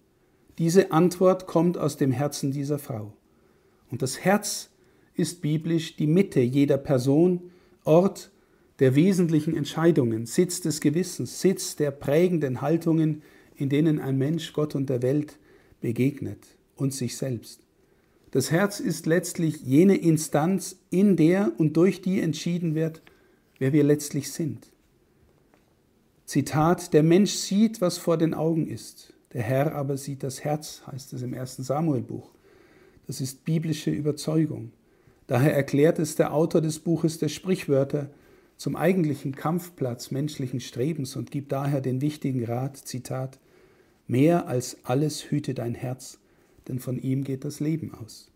Diese 0.57 0.91
Antwort 0.91 1.47
kommt 1.47 1.77
aus 1.77 1.99
dem 1.99 2.13
Herzen 2.13 2.51
dieser 2.51 2.79
Frau. 2.79 3.13
Und 3.91 4.01
das 4.01 4.21
Herz 4.21 4.71
ist 5.13 5.43
biblisch 5.43 5.97
die 5.97 6.07
Mitte 6.07 6.41
jeder 6.41 6.79
Person, 6.79 7.51
Ort 7.85 8.31
der 8.79 8.95
wesentlichen 8.95 9.55
Entscheidungen, 9.55 10.25
Sitz 10.25 10.63
des 10.63 10.81
Gewissens, 10.81 11.43
Sitz 11.43 11.77
der 11.77 11.91
prägenden 11.91 12.63
Haltungen, 12.63 13.21
in 13.55 13.69
denen 13.69 14.01
ein 14.01 14.17
Mensch 14.17 14.55
Gott 14.55 14.75
und 14.75 14.89
der 14.89 15.03
Welt 15.03 15.39
begegnet 15.83 16.57
und 16.75 16.95
sich 16.95 17.19
selbst. 17.19 17.68
Das 18.31 18.51
Herz 18.51 18.81
ist 18.81 19.07
letztlich 19.07 19.63
jene 19.63 19.97
Instanz, 19.97 20.77
in 20.91 21.17
der 21.17 21.53
und 21.57 21.77
durch 21.77 22.03
die 22.03 22.21
entschieden 22.21 22.75
wird, 22.75 23.03
wer 23.59 23.73
wir 23.73 23.85
letztlich 23.85 24.33
sind. 24.33 24.71
Zitat, 26.27 26.93
der 26.93 27.03
Mensch 27.03 27.33
sieht, 27.33 27.81
was 27.81 27.97
vor 27.97 28.19
den 28.19 28.35
Augen 28.35 28.67
ist. 28.67 29.15
Der 29.33 29.43
Herr 29.43 29.75
aber 29.75 29.97
sieht 29.97 30.23
das 30.23 30.45
Herz, 30.45 30.83
heißt 30.87 31.15
es 31.15 31.23
im 31.23 31.33
ersten 31.33 31.63
Samuelbuch. 31.63 32.31
Das 33.07 33.23
ist 33.23 33.47
biblische 33.47 33.91
Überzeugung. 33.91 34.73
Daher 35.27 35.55
erklärt 35.55 35.99
es 35.99 36.17
der 36.17 36.35
Autor 36.35 36.61
des 36.61 36.79
Buches 36.79 37.19
der 37.19 37.29
Sprichwörter 37.29 38.11
zum 38.59 38.77
eigentlichen 38.77 39.35
Kampfplatz 39.35 40.11
menschlichen 40.11 40.61
Strebens 40.61 41.17
und 41.17 41.31
gibt 41.31 41.53
daher 41.53 41.81
den 41.81 42.03
wichtigen 42.03 42.45
Rat, 42.45 42.77
Zitat, 42.77 43.39
mehr 44.07 44.49
als 44.49 44.79
alles 44.83 45.31
hüte 45.31 45.55
dein 45.55 45.75
Herz, 45.75 46.19
denn 46.69 46.79
von 46.79 46.99
ihm 46.99 47.25
geht 47.25 47.45
das 47.45 47.61
Leben 47.61 47.95
aus. 47.95 48.31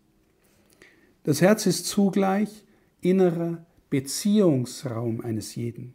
Das 1.23 1.41
Herz 1.41 1.65
ist 1.65 1.85
zugleich 1.85 2.65
innerer 3.01 3.65
Beziehungsraum 3.89 5.21
eines 5.21 5.55
jeden. 5.55 5.93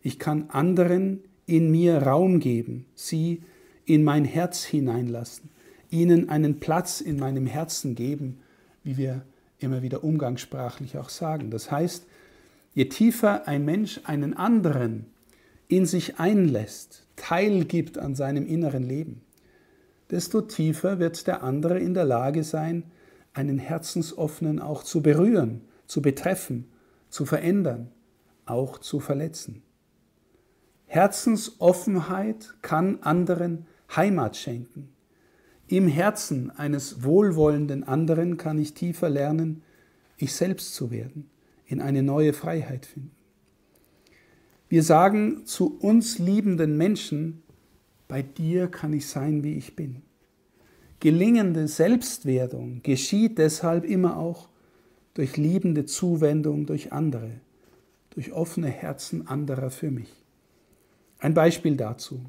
Ich 0.00 0.18
kann 0.18 0.48
anderen 0.50 1.20
in 1.46 1.70
mir 1.70 1.98
Raum 1.98 2.40
geben, 2.40 2.86
sie 2.94 3.42
in 3.84 4.04
mein 4.04 4.24
Herz 4.24 4.64
hineinlassen, 4.64 5.50
ihnen 5.90 6.28
einen 6.28 6.60
Platz 6.60 7.00
in 7.00 7.18
meinem 7.18 7.46
Herzen 7.46 7.94
geben, 7.94 8.38
wie 8.84 8.96
wir 8.96 9.22
immer 9.58 9.82
wieder 9.82 10.04
umgangssprachlich 10.04 10.98
auch 10.98 11.08
sagen. 11.08 11.50
Das 11.50 11.70
heißt, 11.70 12.06
je 12.74 12.86
tiefer 12.86 13.46
ein 13.46 13.64
Mensch 13.64 14.00
einen 14.04 14.34
anderen 14.34 15.06
in 15.68 15.86
sich 15.86 16.18
einlässt, 16.18 17.06
teilgibt 17.16 17.98
an 17.98 18.14
seinem 18.14 18.46
inneren 18.46 18.82
Leben, 18.82 19.20
desto 20.12 20.42
tiefer 20.42 21.00
wird 21.00 21.26
der 21.26 21.42
andere 21.42 21.80
in 21.80 21.94
der 21.94 22.04
Lage 22.04 22.44
sein, 22.44 22.84
einen 23.32 23.58
Herzensoffenen 23.58 24.60
auch 24.60 24.84
zu 24.84 25.02
berühren, 25.02 25.62
zu 25.86 26.02
betreffen, 26.02 26.70
zu 27.08 27.24
verändern, 27.24 27.90
auch 28.44 28.78
zu 28.78 29.00
verletzen. 29.00 29.62
Herzensoffenheit 30.86 32.54
kann 32.60 32.98
anderen 33.00 33.66
Heimat 33.96 34.36
schenken. 34.36 34.90
Im 35.66 35.88
Herzen 35.88 36.50
eines 36.50 37.02
wohlwollenden 37.02 37.82
anderen 37.82 38.36
kann 38.36 38.58
ich 38.58 38.74
tiefer 38.74 39.08
lernen, 39.08 39.62
ich 40.18 40.34
selbst 40.34 40.74
zu 40.74 40.90
werden, 40.90 41.30
in 41.64 41.80
eine 41.80 42.02
neue 42.02 42.34
Freiheit 42.34 42.84
finden. 42.84 43.12
Wir 44.68 44.82
sagen 44.82 45.46
zu 45.46 45.78
uns 45.78 46.18
liebenden 46.18 46.76
Menschen, 46.76 47.42
bei 48.12 48.20
dir 48.20 48.66
kann 48.68 48.92
ich 48.92 49.08
sein, 49.08 49.42
wie 49.42 49.54
ich 49.54 49.74
bin. 49.74 50.02
Gelingende 51.00 51.66
Selbstwerdung 51.66 52.82
geschieht 52.82 53.38
deshalb 53.38 53.86
immer 53.86 54.18
auch 54.18 54.50
durch 55.14 55.38
liebende 55.38 55.86
Zuwendung 55.86 56.66
durch 56.66 56.92
andere, 56.92 57.30
durch 58.10 58.30
offene 58.32 58.68
Herzen 58.68 59.26
anderer 59.28 59.70
für 59.70 59.90
mich. 59.90 60.12
Ein 61.20 61.32
Beispiel 61.32 61.74
dazu. 61.74 62.20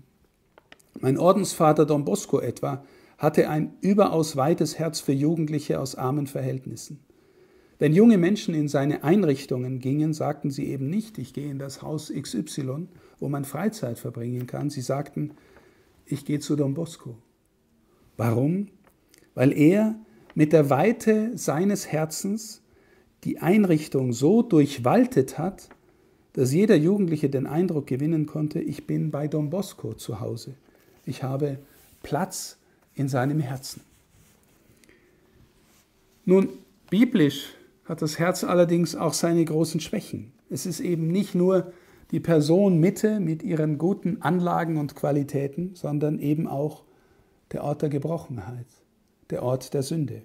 Mein 1.01 1.17
Ordensvater 1.17 1.85
Don 1.85 2.05
Bosco 2.05 2.39
etwa 2.39 2.85
hatte 3.17 3.49
ein 3.49 3.73
überaus 3.81 4.37
weites 4.37 4.79
Herz 4.79 5.01
für 5.01 5.11
Jugendliche 5.11 5.81
aus 5.81 5.95
armen 5.95 6.27
Verhältnissen. 6.27 7.01
Wenn 7.77 7.91
junge 7.91 8.17
Menschen 8.17 8.55
in 8.55 8.69
seine 8.69 9.03
Einrichtungen 9.03 9.79
gingen, 9.79 10.13
sagten 10.13 10.49
sie 10.49 10.67
eben 10.67 10.89
nicht, 10.89 11.17
ich 11.17 11.33
gehe 11.33 11.51
in 11.51 11.59
das 11.59 11.81
Haus 11.81 12.09
XY, 12.09 12.87
wo 13.19 13.27
man 13.27 13.43
Freizeit 13.43 13.99
verbringen 13.99 14.47
kann. 14.47 14.69
Sie 14.69 14.79
sagten, 14.79 15.31
ich 16.05 16.25
gehe 16.25 16.39
zu 16.39 16.55
Don 16.55 16.73
Bosco. 16.73 17.17
Warum? 18.17 18.67
Weil 19.33 19.51
er 19.51 19.95
mit 20.35 20.53
der 20.53 20.69
Weite 20.69 21.37
seines 21.37 21.87
Herzens 21.87 22.61
die 23.23 23.39
Einrichtung 23.39 24.13
so 24.13 24.41
durchwaltet 24.41 25.37
hat, 25.37 25.69
dass 26.33 26.51
jeder 26.51 26.75
Jugendliche 26.75 27.29
den 27.29 27.47
Eindruck 27.47 27.87
gewinnen 27.87 28.25
konnte, 28.25 28.59
ich 28.59 28.87
bin 28.87 29.11
bei 29.11 29.27
Don 29.27 29.49
Bosco 29.49 29.93
zu 29.93 30.19
Hause. 30.19 30.55
Ich 31.05 31.23
habe 31.23 31.59
Platz 32.01 32.57
in 32.95 33.07
seinem 33.07 33.39
Herzen. 33.39 33.81
Nun, 36.25 36.49
biblisch 36.89 37.53
hat 37.85 38.01
das 38.01 38.17
Herz 38.17 38.43
allerdings 38.43 38.95
auch 38.95 39.13
seine 39.13 39.43
großen 39.43 39.79
Schwächen. 39.79 40.31
Es 40.49 40.65
ist 40.65 40.79
eben 40.79 41.07
nicht 41.07 41.35
nur 41.35 41.73
die 42.11 42.19
Person 42.19 42.79
Mitte 42.79 43.19
mit 43.19 43.43
ihren 43.43 43.77
guten 43.77 44.21
Anlagen 44.21 44.77
und 44.77 44.95
Qualitäten, 44.95 45.71
sondern 45.75 46.19
eben 46.19 46.47
auch 46.47 46.83
der 47.51 47.63
Ort 47.63 47.81
der 47.81 47.89
Gebrochenheit, 47.89 48.67
der 49.29 49.43
Ort 49.43 49.73
der 49.73 49.83
Sünde. 49.83 50.23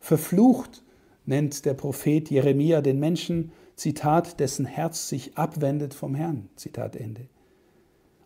Verflucht 0.00 0.82
nennt 1.24 1.64
der 1.64 1.74
Prophet 1.74 2.30
Jeremia 2.30 2.80
den 2.80 2.98
Menschen, 2.98 3.52
Zitat, 3.76 4.40
dessen 4.40 4.66
Herz 4.66 5.08
sich 5.08 5.36
abwendet 5.38 5.94
vom 5.94 6.14
Herrn, 6.14 6.48
Zitat 6.56 6.96
Ende. 6.96 7.28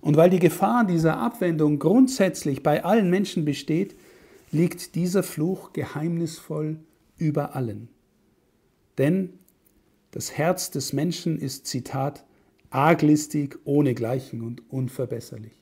Und 0.00 0.16
weil 0.16 0.30
die 0.30 0.38
Gefahr 0.38 0.84
dieser 0.84 1.18
Abwendung 1.18 1.78
grundsätzlich 1.78 2.62
bei 2.62 2.84
allen 2.84 3.10
Menschen 3.10 3.44
besteht, 3.44 3.96
liegt 4.50 4.94
dieser 4.94 5.22
Fluch 5.22 5.72
geheimnisvoll 5.72 6.78
über 7.16 7.56
allen. 7.56 7.88
Denn 8.98 9.38
das 10.10 10.32
Herz 10.32 10.70
des 10.70 10.92
Menschen 10.92 11.38
ist, 11.38 11.66
Zitat, 11.66 12.25
arglistig, 12.76 13.58
ohnegleichen 13.64 14.42
und 14.42 14.62
unverbesserlich. 14.70 15.54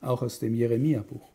Auch 0.00 0.22
aus 0.22 0.38
dem 0.38 0.54
Jeremia-Buch. 0.54 1.28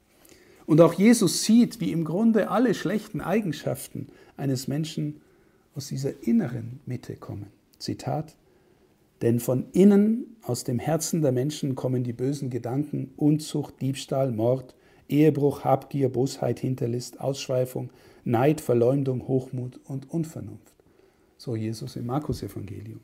Und 0.66 0.80
auch 0.80 0.94
Jesus 0.94 1.44
sieht, 1.44 1.82
wie 1.82 1.92
im 1.92 2.06
Grunde 2.06 2.50
alle 2.50 2.74
schlechten 2.74 3.20
Eigenschaften 3.20 4.08
eines 4.38 4.70
Menschen 4.70 5.20
aus 5.76 5.90
dieser 5.90 6.24
inneren 6.24 6.80
Mitte 6.86 7.18
kommen. 7.18 7.48
Zitat, 7.80 8.38
denn 9.22 9.42
von 9.42 9.66
innen, 9.74 10.38
aus 10.42 10.64
dem 10.64 10.80
Herzen 10.80 11.22
der 11.22 11.34
Menschen 11.34 11.76
kommen 11.76 12.04
die 12.04 12.14
bösen 12.14 12.50
Gedanken, 12.50 13.12
Unzucht, 13.18 13.82
Diebstahl, 13.82 14.32
Mord, 14.32 14.74
Ehebruch, 15.10 15.66
Habgier, 15.66 16.08
Bosheit, 16.08 16.60
Hinterlist, 16.60 17.20
Ausschweifung, 17.20 17.90
Neid, 18.24 18.62
Verleumdung, 18.62 19.28
Hochmut 19.28 19.82
und 19.84 20.10
Unvernunft. 20.10 20.74
So 21.38 21.58
Jesus 21.58 21.98
im 21.98 22.06
Markus-Evangelium. 22.06 23.02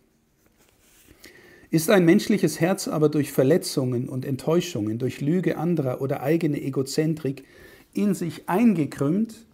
Ist 1.72 1.89
ein 1.89 2.03
menschliches 2.03 2.60
Herz 2.60 2.89
aber 2.89 3.07
durch 3.07 3.31
Verletzungen 3.31 4.10
und 4.10 4.26
Enttäuschungen, 4.26 4.99
durch 4.99 5.22
Lüge 5.22 5.57
anderer 5.57 6.02
oder 6.02 6.22
eigene 6.22 6.61
Egozentrik 6.61 7.45
in 7.93 8.14
sich 8.14 8.49
eingekrümmt, 8.49 9.48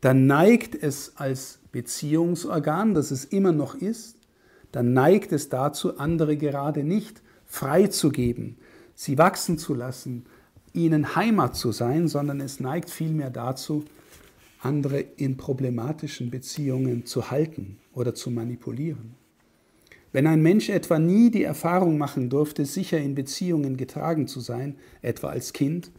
dann 0.00 0.26
neigt 0.26 0.74
es 0.74 1.12
als 1.14 1.60
Beziehungsorgan, 1.70 2.94
das 2.94 3.12
es 3.12 3.24
immer 3.24 3.52
noch 3.52 3.76
ist, 3.76 4.16
dann 4.72 4.92
neigt 4.92 5.30
es 5.30 5.50
dazu, 5.50 5.98
andere 5.98 6.36
gerade 6.36 6.82
nicht 6.82 7.22
freizugeben, 7.46 8.56
sie 8.96 9.16
wachsen 9.16 9.56
zu 9.56 9.74
lassen, 9.74 10.26
ihnen 10.72 11.14
Heimat 11.14 11.54
zu 11.54 11.70
sein, 11.70 12.08
sondern 12.08 12.40
es 12.40 12.58
neigt 12.58 12.90
vielmehr 12.90 13.30
dazu, 13.30 13.84
andere 14.58 14.98
in 14.98 15.36
problematischen 15.36 16.28
Beziehungen 16.28 17.06
zu 17.06 17.30
halten 17.30 17.78
oder 17.92 18.16
zu 18.16 18.32
manipulieren. 18.32 19.21
Wenn 20.12 20.26
ein 20.26 20.42
Mensch 20.42 20.68
etwa 20.68 20.98
nie 20.98 21.30
die 21.30 21.42
Erfahrung 21.42 21.96
machen 21.96 22.28
durfte, 22.28 22.66
sicher 22.66 22.98
in 22.98 23.14
Beziehungen 23.14 23.76
getragen 23.76 24.28
zu 24.28 24.40
sein, 24.40 24.76
etwa 25.00 25.28
als 25.28 25.52
Kind, 25.52 25.90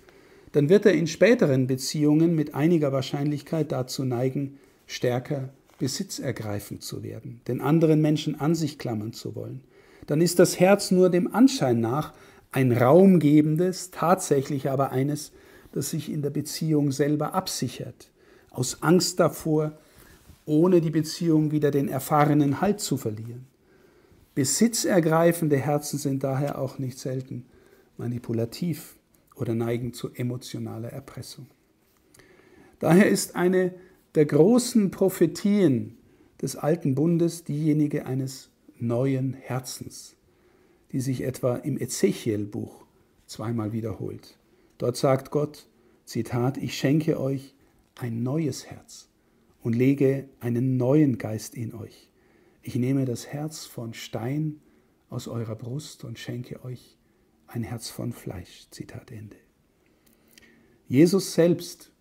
dann 0.52 0.70
wird 0.70 0.86
er 0.86 0.94
in 0.94 1.08
späteren 1.08 1.66
Beziehungen 1.66 2.36
mit 2.36 2.54
einiger 2.54 2.92
Wahrscheinlichkeit 2.92 3.72
dazu 3.72 4.06
neigen, 4.06 4.60
stärker 4.86 5.50
besitzergreifend 5.80 6.84
zu 6.84 7.04
werden, 7.04 7.42
den 7.48 7.60
anderen 7.60 8.02
Menschen 8.02 8.40
an 8.40 8.54
sich 8.54 8.78
klammern 8.78 9.14
zu 9.14 9.36
wollen. 9.36 9.62
Dann 10.06 10.22
ist 10.22 10.38
das 10.38 10.60
Herz 10.60 10.92
nur 10.92 11.10
dem 11.10 11.34
Anschein 11.34 11.80
nach 11.80 12.14
ein 12.52 12.72
raumgebendes, 12.72 13.90
tatsächlich 13.90 14.70
aber 14.70 14.92
eines, 14.92 15.32
das 15.72 15.90
sich 15.90 16.12
in 16.12 16.22
der 16.22 16.30
Beziehung 16.30 16.92
selber 16.92 17.34
absichert, 17.34 18.12
aus 18.52 18.84
Angst 18.84 19.20
davor, 19.20 19.72
ohne 20.46 20.82
die 20.82 20.92
Beziehung 20.92 21.52
wieder 21.52 21.72
den 21.72 21.88
erfahrenen 21.88 22.62
Halt 22.62 22.80
zu 22.80 22.98
verlieren. 22.98 23.48
Besitzergreifende 24.36 25.58
Herzen 25.58 26.00
sind 26.00 26.24
daher 26.24 26.58
auch 26.60 26.80
nicht 26.80 26.98
selten 26.98 27.46
manipulativ 27.98 28.98
oder 29.36 29.54
neigen 29.54 29.94
zu 29.94 30.12
emotionaler 30.14 30.90
Erpressung. 30.90 31.48
Daher 32.80 33.08
ist 33.08 33.36
eine 33.36 33.74
der 34.16 34.26
großen 34.26 34.92
Prophetien 34.92 35.98
des 36.42 36.56
alten 36.56 36.96
Bundes 36.96 37.44
diejenige 37.44 38.06
eines 38.06 38.50
neuen 38.78 39.34
Herzens, 39.34 40.16
die 40.92 41.00
sich 41.00 41.24
etwa 41.24 41.56
im 41.56 41.80
Ezechiel-Buch 41.80 42.86
zweimal 43.26 43.72
wiederholt. 43.72 44.38
Dort 44.78 44.98
sagt 44.98 45.32
Gott, 45.32 45.68
Zitat, 46.06 46.58
ich 46.58 46.78
schenke 46.78 47.20
euch 47.20 47.56
ein 47.96 48.24
neues 48.24 48.66
Herz 48.66 49.08
und 49.62 49.74
lege 49.74 50.28
einen 50.40 50.78
neuen 50.78 51.18
Geist 51.18 51.56
in 51.56 51.74
euch. 51.74 52.10
Ich 52.66 52.76
nehme 52.76 53.04
das 53.04 53.28
Herz 53.28 53.66
von 53.66 53.94
Stein 53.94 54.62
aus 55.10 55.28
eurer 55.28 55.56
Brust 55.56 56.06
und 56.06 56.18
schenke 56.18 56.64
euch 56.64 56.98
ein 57.46 57.62
Herz 57.62 57.90
von 57.90 58.14
Fleisch. 58.14 58.68
Zitat 58.72 59.12
Ende. 59.12 59.36
Jesus 60.88 61.34
selbst 61.34 61.92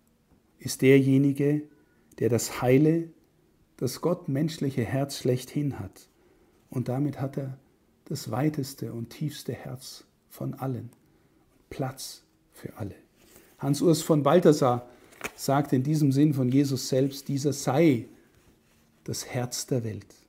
ist 0.59 0.81
derjenige, 0.81 1.63
der 2.19 2.29
das 2.29 2.61
heile, 2.61 3.09
das 3.75 3.99
gottmenschliche 3.99 4.85
Herz 4.85 5.17
schlechthin 5.17 5.79
hat. 5.79 6.07
Und 6.69 6.87
damit 6.87 7.19
hat 7.19 7.37
er 7.37 7.59
das 8.05 8.31
weiteste 8.31 8.93
und 8.93 9.09
tiefste 9.09 9.51
Herz 9.51 10.05
von 10.29 10.53
allen. 10.53 10.91
Platz 11.69 12.23
für 12.53 12.77
alle. 12.77 12.95
Hans 13.59 13.81
Urs 13.81 14.01
von 14.01 14.23
Balthasar 14.23 14.89
sagt 15.35 15.73
in 15.73 15.83
diesem 15.83 16.13
Sinn 16.13 16.33
von 16.33 16.47
Jesus 16.47 16.87
selbst, 16.87 17.27
dieser 17.27 17.51
sei 17.51 18.07
das 19.03 19.25
Herz 19.25 19.67
der 19.67 19.83
Welt 19.83 20.22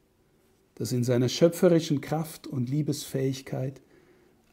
das 0.74 0.92
in 0.92 1.04
seiner 1.04 1.28
schöpferischen 1.28 2.00
Kraft 2.00 2.46
und 2.46 2.68
Liebesfähigkeit 2.68 3.80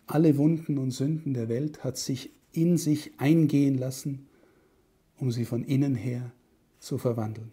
alle 0.07 0.38
Wunden 0.38 0.77
und 0.77 0.91
Sünden 0.91 1.34
der 1.34 1.48
Welt 1.48 1.84
hat 1.84 1.98
sich 1.98 2.31
in 2.52 2.77
sich 2.77 3.14
eingehen 3.18 3.77
lassen, 3.77 4.27
um 5.18 5.31
sie 5.31 5.45
von 5.45 5.64
innen 5.64 5.95
her 5.95 6.31
zu 6.80 6.98
verwandeln. 6.98 7.52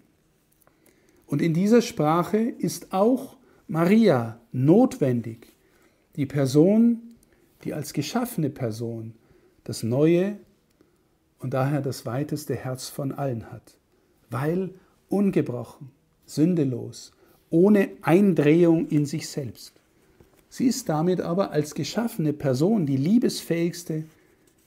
Und 1.26 1.40
in 1.40 1.54
dieser 1.54 1.82
Sprache 1.82 2.38
ist 2.38 2.92
auch 2.92 3.36
Maria 3.68 4.40
notwendig, 4.50 5.54
die 6.16 6.26
Person, 6.26 7.14
die 7.62 7.74
als 7.74 7.92
geschaffene 7.92 8.50
Person 8.50 9.14
das 9.62 9.82
Neue 9.82 10.38
und 11.38 11.54
daher 11.54 11.82
das 11.82 12.06
weiteste 12.06 12.56
Herz 12.56 12.88
von 12.88 13.12
allen 13.12 13.52
hat, 13.52 13.76
weil 14.30 14.74
ungebrochen, 15.08 15.90
sündelos, 16.26 17.12
ohne 17.50 17.90
Eindrehung 18.02 18.88
in 18.88 19.06
sich 19.06 19.28
selbst. 19.28 19.72
Sie 20.48 20.66
ist 20.66 20.88
damit 20.88 21.20
aber 21.20 21.50
als 21.50 21.74
geschaffene 21.74 22.32
Person 22.32 22.86
die 22.86 22.96
liebesfähigste, 22.96 24.04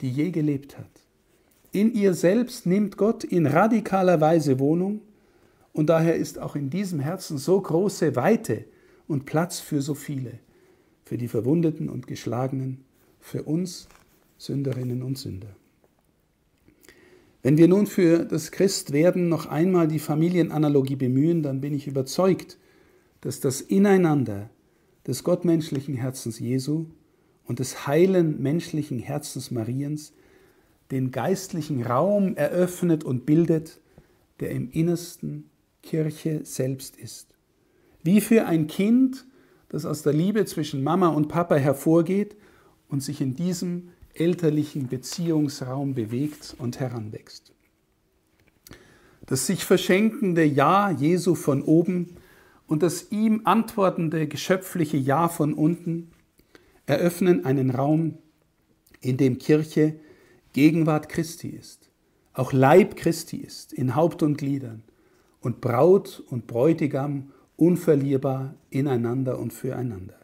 die 0.01 0.09
je 0.09 0.31
gelebt 0.31 0.77
hat. 0.77 0.89
In 1.71 1.93
ihr 1.93 2.13
selbst 2.13 2.65
nimmt 2.65 2.97
Gott 2.97 3.23
in 3.23 3.45
radikaler 3.45 4.19
Weise 4.19 4.59
Wohnung 4.59 5.01
und 5.73 5.87
daher 5.87 6.15
ist 6.15 6.37
auch 6.37 6.55
in 6.55 6.69
diesem 6.69 6.99
Herzen 6.99 7.37
so 7.37 7.59
große 7.59 8.15
Weite 8.15 8.65
und 9.07 9.25
Platz 9.25 9.59
für 9.59 9.81
so 9.81 9.93
viele, 9.93 10.33
für 11.05 11.17
die 11.17 11.27
Verwundeten 11.27 11.89
und 11.89 12.07
Geschlagenen, 12.07 12.83
für 13.19 13.43
uns 13.43 13.87
Sünderinnen 14.37 15.01
und 15.01 15.17
Sünder. 15.17 15.55
Wenn 17.43 17.57
wir 17.57 17.67
nun 17.67 17.87
für 17.87 18.25
das 18.25 18.51
Christwerden 18.51 19.29
noch 19.29 19.47
einmal 19.47 19.87
die 19.87 19.99
Familienanalogie 19.99 20.95
bemühen, 20.95 21.41
dann 21.41 21.61
bin 21.61 21.73
ich 21.73 21.87
überzeugt, 21.87 22.57
dass 23.21 23.39
das 23.39 23.61
Ineinander 23.61 24.49
des 25.07 25.23
gottmenschlichen 25.23 25.95
Herzens 25.95 26.39
Jesu 26.39 26.87
und 27.45 27.59
des 27.59 27.87
heilen 27.87 28.41
menschlichen 28.41 28.99
Herzens 28.99 29.51
Mariens 29.51 30.13
den 30.91 31.11
geistlichen 31.11 31.83
Raum 31.83 32.35
eröffnet 32.35 33.03
und 33.03 33.25
bildet, 33.25 33.79
der 34.39 34.51
im 34.51 34.69
Innersten 34.71 35.49
Kirche 35.81 36.41
selbst 36.43 36.97
ist. 36.97 37.33
Wie 38.03 38.21
für 38.21 38.45
ein 38.45 38.67
Kind, 38.67 39.25
das 39.69 39.85
aus 39.85 40.01
der 40.01 40.13
Liebe 40.13 40.45
zwischen 40.45 40.83
Mama 40.83 41.07
und 41.07 41.27
Papa 41.27 41.55
hervorgeht 41.55 42.35
und 42.89 43.01
sich 43.01 43.21
in 43.21 43.35
diesem 43.35 43.89
elterlichen 44.13 44.87
Beziehungsraum 44.87 45.93
bewegt 45.93 46.55
und 46.57 46.79
heranwächst. 46.79 47.53
Das 49.25 49.47
sich 49.47 49.63
verschenkende 49.63 50.43
Ja 50.43 50.91
Jesu 50.91 51.35
von 51.35 51.61
oben 51.61 52.17
und 52.71 52.83
das 52.83 53.11
ihm 53.11 53.41
antwortende 53.43 54.27
geschöpfliche 54.27 54.95
Ja 54.95 55.27
von 55.27 55.53
unten 55.53 56.09
eröffnen 56.85 57.43
einen 57.43 57.69
Raum, 57.69 58.17
in 59.01 59.17
dem 59.17 59.39
Kirche 59.39 59.99
Gegenwart 60.53 61.09
Christi 61.09 61.49
ist, 61.49 61.89
auch 62.31 62.53
Leib 62.53 62.95
Christi 62.95 63.35
ist, 63.35 63.73
in 63.73 63.93
Haupt 63.95 64.23
und 64.23 64.37
Gliedern 64.37 64.83
und 65.41 65.59
Braut 65.59 66.23
und 66.29 66.47
Bräutigam 66.47 67.33
unverlierbar 67.57 68.55
ineinander 68.69 69.37
und 69.37 69.51
füreinander. 69.51 70.15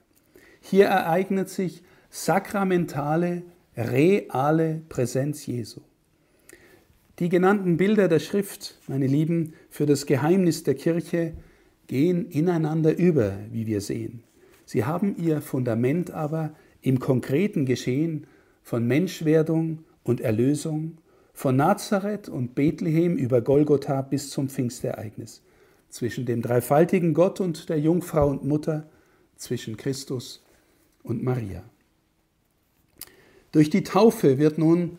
Hier 0.61 0.86
ereignet 0.86 1.49
sich 1.49 1.84
sakramentale 2.10 3.44
reale 3.76 4.84
Präsenz 4.88 5.45
Jesu. 5.45 5.82
Die 7.19 7.28
genannten 7.28 7.76
Bilder 7.76 8.07
der 8.07 8.19
Schrift, 8.19 8.80
meine 8.88 9.07
Lieben, 9.07 9.53
für 9.69 9.86
das 9.86 10.06
Geheimnis 10.06 10.64
der 10.64 10.76
Kirche 10.76 11.34
gehen 11.88 12.30
ineinander 12.30 12.97
über, 12.97 13.38
wie 13.51 13.65
wir 13.65 13.81
sehen. 13.81 14.23
Sie 14.65 14.85
haben 14.85 15.15
ihr 15.18 15.41
Fundament 15.41 16.11
aber 16.11 16.53
im 16.81 16.99
konkreten 16.99 17.65
Geschehen 17.65 18.27
von 18.61 18.85
Menschwerdung 18.85 19.80
und 20.03 20.22
Erlösung, 20.22 20.97
von 21.34 21.55
Nazareth 21.55 22.30
und 22.30 22.55
Bethlehem 22.55 23.15
über 23.15 23.41
Golgotha 23.41 24.01
bis 24.01 24.30
zum 24.30 24.49
Pfingstereignis, 24.49 25.41
zwischen 25.89 26.26
dem 26.26 26.41
dreifaltigen 26.41 27.14
Gott 27.14 27.39
und 27.39 27.69
der 27.69 27.80
Jungfrau 27.80 28.30
und 28.30 28.43
Mutter, 28.43 28.89
zwischen 29.35 29.77
Christus 29.77 30.43
und 31.03 31.23
Maria. 31.23 31.64
Durch 33.51 33.69
die 33.69 33.84
Taufe 33.84 34.38
wird 34.38 34.57
nun 34.57 34.97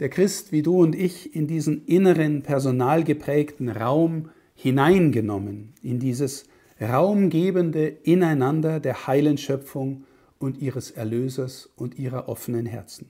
der 0.00 0.08
Christ 0.08 0.50
wie 0.50 0.62
du 0.62 0.80
und 0.82 0.94
ich 0.94 1.34
in 1.34 1.46
diesen 1.46 1.86
inneren, 1.86 2.42
personalgeprägten 2.42 3.68
Raum 3.68 4.30
hineingenommen, 4.56 5.74
in 5.82 6.00
dieses 6.00 6.46
raumgebende 6.80 7.86
Ineinander 7.86 8.80
der 8.80 9.06
heilen 9.06 9.38
Schöpfung 9.38 10.04
und 10.38 10.58
ihres 10.58 10.90
Erlösers 10.90 11.70
und 11.76 11.98
ihrer 11.98 12.28
offenen 12.28 12.66
Herzen. 12.66 13.06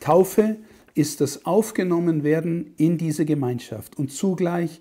Taufe 0.00 0.56
ist 0.94 1.20
das 1.20 1.44
Aufgenommenwerden 1.44 2.74
in 2.76 2.96
diese 2.96 3.24
Gemeinschaft 3.24 3.98
und 3.98 4.12
zugleich 4.12 4.80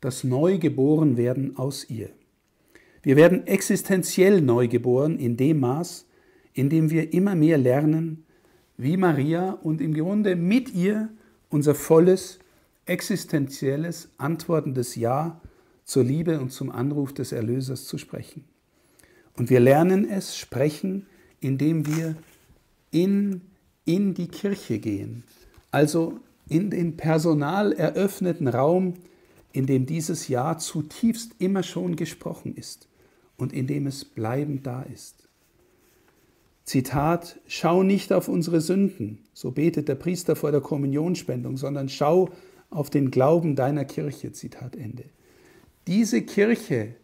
das 0.00 0.24
Neugeborenwerden 0.24 1.56
aus 1.56 1.88
ihr. 1.88 2.10
Wir 3.02 3.16
werden 3.16 3.46
existenziell 3.46 4.40
neugeboren 4.40 5.18
in 5.18 5.36
dem 5.36 5.60
Maß, 5.60 6.06
in 6.54 6.68
dem 6.68 6.90
wir 6.90 7.12
immer 7.12 7.34
mehr 7.34 7.58
lernen, 7.58 8.24
wie 8.76 8.96
Maria 8.96 9.52
und 9.52 9.80
im 9.80 9.94
Grunde 9.94 10.36
mit 10.36 10.74
ihr 10.74 11.08
unser 11.48 11.74
volles, 11.74 12.38
existenzielles, 12.86 14.10
antwortendes 14.18 14.96
Ja 14.96 15.40
zur 15.84 16.04
Liebe 16.04 16.40
und 16.40 16.50
zum 16.50 16.70
Anruf 16.70 17.12
des 17.12 17.32
Erlösers 17.32 17.86
zu 17.86 17.98
sprechen. 17.98 18.44
Und 19.36 19.50
wir 19.50 19.60
lernen 19.60 20.08
es 20.08 20.36
sprechen, 20.36 21.06
indem 21.40 21.86
wir 21.86 22.16
in, 22.90 23.42
in 23.84 24.14
die 24.14 24.28
Kirche 24.28 24.78
gehen, 24.78 25.24
also 25.70 26.20
in 26.48 26.70
den 26.70 26.96
personal 26.96 27.72
eröffneten 27.72 28.48
Raum, 28.48 28.94
in 29.52 29.66
dem 29.66 29.86
dieses 29.86 30.28
Ja 30.28 30.58
zutiefst 30.58 31.32
immer 31.38 31.62
schon 31.62 31.96
gesprochen 31.96 32.54
ist 32.54 32.88
und 33.36 33.52
in 33.52 33.66
dem 33.66 33.86
es 33.86 34.04
bleibend 34.04 34.66
da 34.66 34.82
ist. 34.82 35.28
Zitat, 36.64 37.40
schau 37.46 37.82
nicht 37.82 38.12
auf 38.12 38.28
unsere 38.28 38.60
Sünden, 38.60 39.18
so 39.34 39.50
betet 39.50 39.88
der 39.88 39.96
Priester 39.96 40.36
vor 40.36 40.52
der 40.52 40.60
Kommunionspendung, 40.60 41.56
sondern 41.56 41.88
schau 41.88 42.30
auf 42.72 42.90
den 42.90 43.10
Glauben 43.10 43.56
deiner 43.56 43.84
Kirche. 43.84 44.32
Zitat 44.32 44.76
Ende. 44.76 45.04
Diese 45.86 46.22
Kirche, 46.22 46.94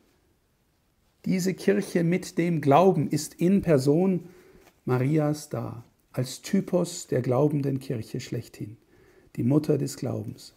diese 1.24 1.54
Kirche 1.54 2.04
mit 2.04 2.38
dem 2.38 2.60
Glauben 2.60 3.08
ist 3.08 3.34
in 3.34 3.62
Person 3.62 4.28
Marias 4.84 5.48
da, 5.48 5.84
als 6.12 6.42
Typos 6.42 7.06
der 7.06 7.22
glaubenden 7.22 7.80
Kirche 7.80 8.20
schlechthin, 8.20 8.76
die 9.36 9.42
Mutter 9.42 9.78
des 9.78 9.96
Glaubens. 9.96 10.54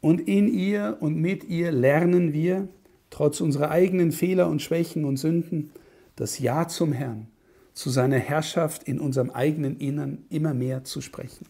Und 0.00 0.20
in 0.20 0.48
ihr 0.48 0.96
und 1.00 1.16
mit 1.16 1.44
ihr 1.44 1.72
lernen 1.72 2.32
wir, 2.32 2.68
trotz 3.10 3.40
unserer 3.40 3.70
eigenen 3.70 4.12
Fehler 4.12 4.48
und 4.48 4.62
Schwächen 4.62 5.04
und 5.04 5.16
Sünden, 5.16 5.70
das 6.16 6.38
Ja 6.38 6.68
zum 6.68 6.92
Herrn 6.92 7.28
zu 7.76 7.90
seiner 7.90 8.18
Herrschaft 8.18 8.84
in 8.84 8.98
unserem 8.98 9.30
eigenen 9.30 9.78
Innern 9.78 10.24
immer 10.30 10.54
mehr 10.54 10.84
zu 10.84 11.02
sprechen. 11.02 11.46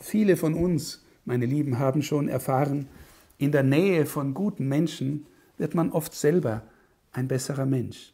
Viele 0.00 0.36
von 0.36 0.54
uns, 0.54 1.05
meine 1.26 1.46
Lieben, 1.46 1.78
haben 1.78 2.02
schon 2.02 2.28
erfahren, 2.28 2.88
in 3.38 3.52
der 3.52 3.62
Nähe 3.62 4.06
von 4.06 4.32
guten 4.32 4.66
Menschen 4.68 5.26
wird 5.58 5.74
man 5.74 5.90
oft 5.90 6.14
selber 6.14 6.62
ein 7.12 7.28
besserer 7.28 7.66
Mensch. 7.66 8.12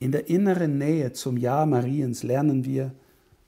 In 0.00 0.12
der 0.12 0.28
inneren 0.28 0.78
Nähe 0.78 1.12
zum 1.12 1.36
Ja 1.36 1.66
Mariens 1.66 2.22
lernen 2.22 2.64
wir, 2.64 2.92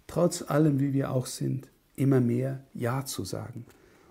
trotz 0.06 0.42
allem, 0.42 0.78
wie 0.78 0.92
wir 0.92 1.10
auch 1.10 1.26
sind, 1.26 1.68
immer 1.96 2.20
mehr 2.20 2.60
Ja 2.74 3.04
zu 3.04 3.24
sagen 3.24 3.64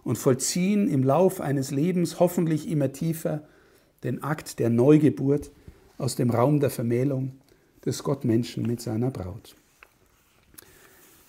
und 0.03 0.18
vollziehen 0.18 0.88
im 0.88 1.03
Lauf 1.03 1.41
eines 1.41 1.72
Lebens 1.72 2.20
hoffentlich 2.20 2.70
immer 2.70 2.91
tiefer 2.91 3.44
den 4.03 4.24
Akt 4.24 4.60
der 4.60 4.70
Neugeburt 4.70 5.52
aus 5.98 6.16
dem 6.16 6.32
Raum 6.32 6.60
der 6.60 6.72
Vermählung 6.72 7.34
des 7.86 8.03
Gottmenschen 8.03 8.66
mit 8.66 8.82
seiner 8.82 9.12
Braut. 9.12 9.56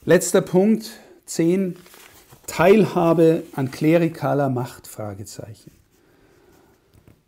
Letzter 0.04 0.40
Punkt 0.40 0.90
10. 1.26 1.76
Teilhabe 2.46 3.44
an 3.54 3.70
klerikaler 3.70 4.48
Macht? 4.48 4.88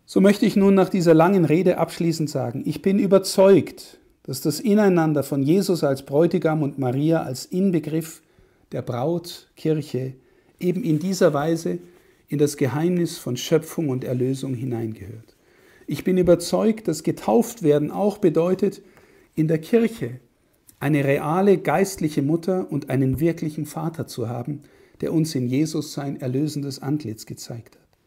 So 0.07 0.21
möchte 0.21 0.47
ich 0.47 0.57
nun 0.57 0.75
nach 0.75 0.89
dieser 0.89 1.15
langen 1.15 1.45
Rede 1.45 1.79
abschließend 1.79 2.29
sagen, 2.29 2.63
ich 2.67 2.83
bin 2.83 2.99
überzeugt, 2.99 3.99
dass 4.25 4.41
das 4.41 4.61
Ineinander 4.61 5.23
von 5.23 5.43
Jesus 5.43 5.85
als 5.85 6.05
Bräutigam 6.05 6.63
und 6.63 6.79
Maria 6.79 7.23
als 7.23 7.47
Inbegriff 7.47 8.23
der 8.73 8.83
Braut 8.83 9.49
Kirche 9.57 10.15
eben 10.59 10.83
in 10.83 10.99
dieser 10.99 11.35
Weise 11.35 11.79
in 12.29 12.39
das 12.39 12.57
Geheimnis 12.57 13.19
von 13.19 13.37
Schöpfung 13.37 13.91
und 13.91 14.03
Erlösung 14.03 14.55
hineingehört. 14.55 15.37
Ich 15.87 16.05
bin 16.05 16.17
überzeugt, 16.17 16.89
dass 16.89 17.03
getauft 17.03 17.63
werden 17.63 17.91
auch 17.91 18.19
bedeutet, 18.19 18.83
in 19.35 19.49
der 19.49 19.59
Kirche 19.59 20.21
eine 20.81 21.05
reale 21.05 21.59
geistliche 21.59 22.23
Mutter 22.23 22.67
und 22.71 22.91
einen 22.91 23.21
wirklichen 23.21 23.67
Vater 23.67 24.07
zu 24.07 24.29
haben, 24.29 24.63
der 25.01 25.13
uns 25.13 25.35
in 25.35 25.47
Jesus 25.47 25.93
sein 25.93 26.21
erlösendes 26.21 26.81
Antlitz 26.81 27.27
gezeigt 27.27 27.77
hat. 27.77 27.99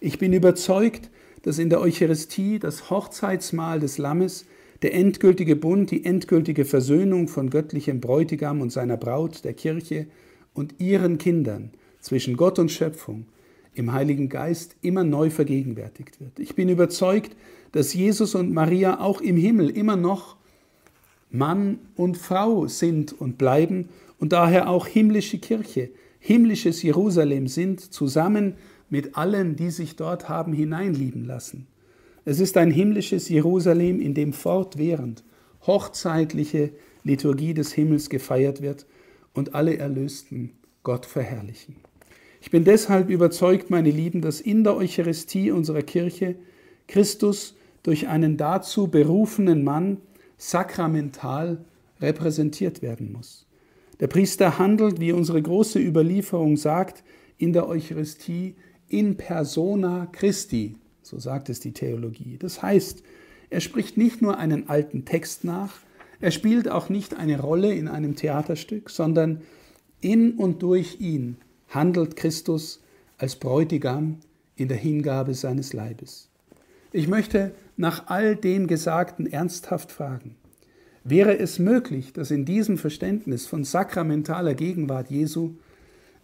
Ich 0.00 0.18
bin 0.18 0.32
überzeugt, 0.32 1.10
dass 1.42 1.58
in 1.58 1.70
der 1.70 1.80
Eucharistie 1.80 2.58
das 2.58 2.90
Hochzeitsmahl 2.90 3.80
des 3.80 3.98
Lammes, 3.98 4.46
der 4.82 4.94
endgültige 4.94 5.56
Bund, 5.56 5.90
die 5.90 6.04
endgültige 6.04 6.64
Versöhnung 6.64 7.28
von 7.28 7.50
göttlichem 7.50 8.00
Bräutigam 8.00 8.60
und 8.60 8.70
seiner 8.70 8.96
Braut, 8.96 9.44
der 9.44 9.54
Kirche 9.54 10.06
und 10.54 10.74
ihren 10.78 11.18
Kindern 11.18 11.70
zwischen 12.00 12.36
Gott 12.36 12.58
und 12.58 12.70
Schöpfung 12.70 13.26
im 13.74 13.92
Heiligen 13.92 14.28
Geist 14.28 14.76
immer 14.80 15.04
neu 15.04 15.30
vergegenwärtigt 15.30 16.20
wird. 16.20 16.38
Ich 16.38 16.54
bin 16.54 16.68
überzeugt, 16.68 17.36
dass 17.72 17.94
Jesus 17.94 18.34
und 18.34 18.52
Maria 18.52 19.00
auch 19.00 19.20
im 19.20 19.36
Himmel 19.36 19.70
immer 19.70 19.96
noch 19.96 20.36
Mann 21.30 21.78
und 21.94 22.16
Frau 22.16 22.66
sind 22.66 23.12
und 23.12 23.38
bleiben 23.38 23.88
und 24.18 24.32
daher 24.32 24.68
auch 24.70 24.86
himmlische 24.86 25.38
Kirche, 25.38 25.90
himmlisches 26.26 26.82
Jerusalem 26.82 27.46
sind, 27.46 27.80
zusammen 27.80 28.54
mit 28.90 29.16
allen, 29.16 29.54
die 29.54 29.70
sich 29.70 29.94
dort 29.94 30.28
haben 30.28 30.52
hineinlieben 30.52 31.24
lassen. 31.24 31.68
Es 32.24 32.40
ist 32.40 32.56
ein 32.56 32.72
himmlisches 32.72 33.28
Jerusalem, 33.28 34.00
in 34.00 34.12
dem 34.12 34.32
fortwährend 34.32 35.22
hochzeitliche 35.68 36.72
Liturgie 37.04 37.54
des 37.54 37.72
Himmels 37.72 38.10
gefeiert 38.10 38.60
wird 38.60 38.86
und 39.34 39.54
alle 39.54 39.76
Erlösten 39.76 40.50
Gott 40.82 41.06
verherrlichen. 41.06 41.76
Ich 42.40 42.50
bin 42.50 42.64
deshalb 42.64 43.08
überzeugt, 43.08 43.70
meine 43.70 43.92
Lieben, 43.92 44.20
dass 44.20 44.40
in 44.40 44.64
der 44.64 44.74
Eucharistie 44.74 45.52
unserer 45.52 45.82
Kirche 45.82 46.34
Christus 46.88 47.54
durch 47.84 48.08
einen 48.08 48.36
dazu 48.36 48.88
berufenen 48.88 49.62
Mann 49.62 49.98
sakramental 50.38 51.64
repräsentiert 52.00 52.82
werden 52.82 53.12
muss. 53.12 53.46
Der 54.00 54.08
Priester 54.08 54.58
handelt, 54.58 55.00
wie 55.00 55.12
unsere 55.12 55.40
große 55.40 55.78
Überlieferung 55.78 56.56
sagt, 56.56 57.02
in 57.38 57.52
der 57.52 57.68
Eucharistie 57.68 58.56
in 58.88 59.16
persona 59.16 60.06
Christi, 60.12 60.76
so 61.02 61.18
sagt 61.18 61.48
es 61.48 61.60
die 61.60 61.72
Theologie. 61.72 62.36
Das 62.38 62.62
heißt, 62.62 63.02
er 63.50 63.60
spricht 63.60 63.96
nicht 63.96 64.22
nur 64.22 64.38
einen 64.38 64.68
alten 64.68 65.04
Text 65.04 65.44
nach, 65.44 65.74
er 66.20 66.30
spielt 66.30 66.68
auch 66.68 66.88
nicht 66.88 67.14
eine 67.14 67.40
Rolle 67.40 67.74
in 67.74 67.88
einem 67.88 68.16
Theaterstück, 68.16 68.90
sondern 68.90 69.42
in 70.00 70.32
und 70.32 70.62
durch 70.62 71.00
ihn 71.00 71.36
handelt 71.68 72.16
Christus 72.16 72.82
als 73.18 73.36
Bräutigam 73.36 74.18
in 74.56 74.68
der 74.68 74.76
Hingabe 74.76 75.34
seines 75.34 75.72
Leibes. 75.72 76.30
Ich 76.92 77.08
möchte 77.08 77.54
nach 77.76 78.06
all 78.06 78.36
dem 78.36 78.66
Gesagten 78.66 79.26
ernsthaft 79.26 79.92
fragen, 79.92 80.36
wäre 81.08 81.38
es 81.38 81.58
möglich, 81.58 82.12
dass 82.12 82.30
in 82.30 82.44
diesem 82.44 82.78
Verständnis 82.78 83.46
von 83.46 83.64
sakramentaler 83.64 84.54
Gegenwart 84.54 85.10
Jesu 85.10 85.54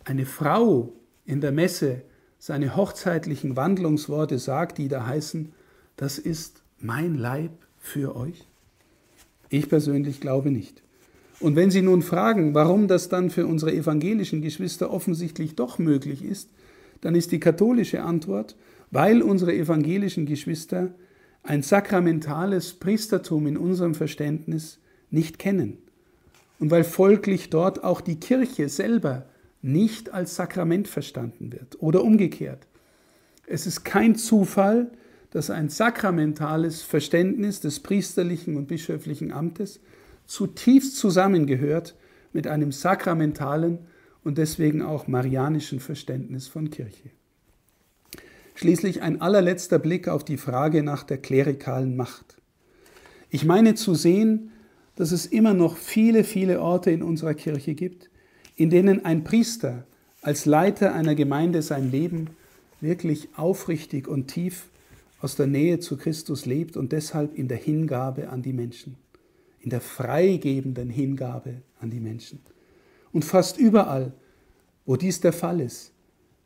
eine 0.04 0.26
Frau 0.26 0.92
in 1.24 1.40
der 1.40 1.52
Messe 1.52 2.02
seine 2.38 2.74
hochzeitlichen 2.74 3.54
Wandlungsworte 3.56 4.38
sagt, 4.38 4.78
die 4.78 4.88
da 4.88 5.06
heißen, 5.06 5.52
das 5.96 6.18
ist 6.18 6.62
mein 6.80 7.14
Leib 7.14 7.52
für 7.78 8.16
euch? 8.16 8.48
Ich 9.48 9.68
persönlich 9.68 10.20
glaube 10.20 10.50
nicht. 10.50 10.82
Und 11.38 11.54
wenn 11.56 11.70
Sie 11.70 11.82
nun 11.82 12.02
fragen, 12.02 12.54
warum 12.54 12.88
das 12.88 13.08
dann 13.08 13.30
für 13.30 13.46
unsere 13.46 13.72
evangelischen 13.72 14.42
Geschwister 14.42 14.90
offensichtlich 14.90 15.54
doch 15.54 15.78
möglich 15.78 16.24
ist, 16.24 16.50
dann 17.00 17.14
ist 17.14 17.32
die 17.32 17.40
katholische 17.40 18.02
Antwort, 18.02 18.56
weil 18.90 19.22
unsere 19.22 19.54
evangelischen 19.54 20.26
Geschwister 20.26 20.94
ein 21.42 21.62
sakramentales 21.62 22.74
Priestertum 22.74 23.46
in 23.46 23.56
unserem 23.56 23.94
Verständnis 23.94 24.78
nicht 25.10 25.38
kennen 25.38 25.78
und 26.58 26.70
weil 26.70 26.84
folglich 26.84 27.50
dort 27.50 27.82
auch 27.82 28.00
die 28.00 28.20
Kirche 28.20 28.68
selber 28.68 29.26
nicht 29.60 30.12
als 30.12 30.36
Sakrament 30.36 30.88
verstanden 30.88 31.52
wird 31.52 31.80
oder 31.80 32.02
umgekehrt. 32.02 32.66
Es 33.46 33.66
ist 33.66 33.84
kein 33.84 34.16
Zufall, 34.16 34.90
dass 35.30 35.50
ein 35.50 35.68
sakramentales 35.68 36.82
Verständnis 36.82 37.60
des 37.60 37.80
priesterlichen 37.80 38.56
und 38.56 38.66
bischöflichen 38.68 39.32
Amtes 39.32 39.80
zutiefst 40.26 40.96
zusammengehört 40.96 41.96
mit 42.32 42.46
einem 42.46 42.70
sakramentalen 42.70 43.78
und 44.24 44.38
deswegen 44.38 44.82
auch 44.82 45.08
marianischen 45.08 45.80
Verständnis 45.80 46.48
von 46.48 46.70
Kirche. 46.70 47.10
Schließlich 48.54 49.02
ein 49.02 49.20
allerletzter 49.20 49.78
Blick 49.78 50.08
auf 50.08 50.24
die 50.24 50.36
Frage 50.36 50.82
nach 50.82 51.02
der 51.02 51.18
klerikalen 51.18 51.96
Macht. 51.96 52.36
Ich 53.30 53.44
meine 53.44 53.74
zu 53.74 53.94
sehen, 53.94 54.50
dass 54.96 55.10
es 55.12 55.26
immer 55.26 55.54
noch 55.54 55.76
viele, 55.76 56.22
viele 56.22 56.60
Orte 56.60 56.90
in 56.90 57.02
unserer 57.02 57.34
Kirche 57.34 57.74
gibt, 57.74 58.10
in 58.56 58.68
denen 58.68 59.04
ein 59.04 59.24
Priester 59.24 59.86
als 60.20 60.44
Leiter 60.44 60.94
einer 60.94 61.14
Gemeinde 61.14 61.62
sein 61.62 61.90
Leben 61.90 62.28
wirklich 62.80 63.30
aufrichtig 63.36 64.06
und 64.06 64.26
tief 64.26 64.68
aus 65.20 65.36
der 65.36 65.46
Nähe 65.46 65.78
zu 65.78 65.96
Christus 65.96 66.46
lebt 66.46 66.76
und 66.76 66.92
deshalb 66.92 67.34
in 67.36 67.48
der 67.48 67.56
Hingabe 67.56 68.28
an 68.28 68.42
die 68.42 68.52
Menschen 68.52 68.96
in 69.62 69.70
der 69.70 69.80
freigebenden 69.80 70.90
Hingabe 70.90 71.62
an 71.80 71.90
die 71.90 72.00
Menschen. 72.00 72.40
Und 73.12 73.24
fast 73.24 73.58
überall, 73.58 74.12
wo 74.84 74.96
dies 74.96 75.20
der 75.20 75.32
Fall 75.32 75.60
ist, 75.60 75.92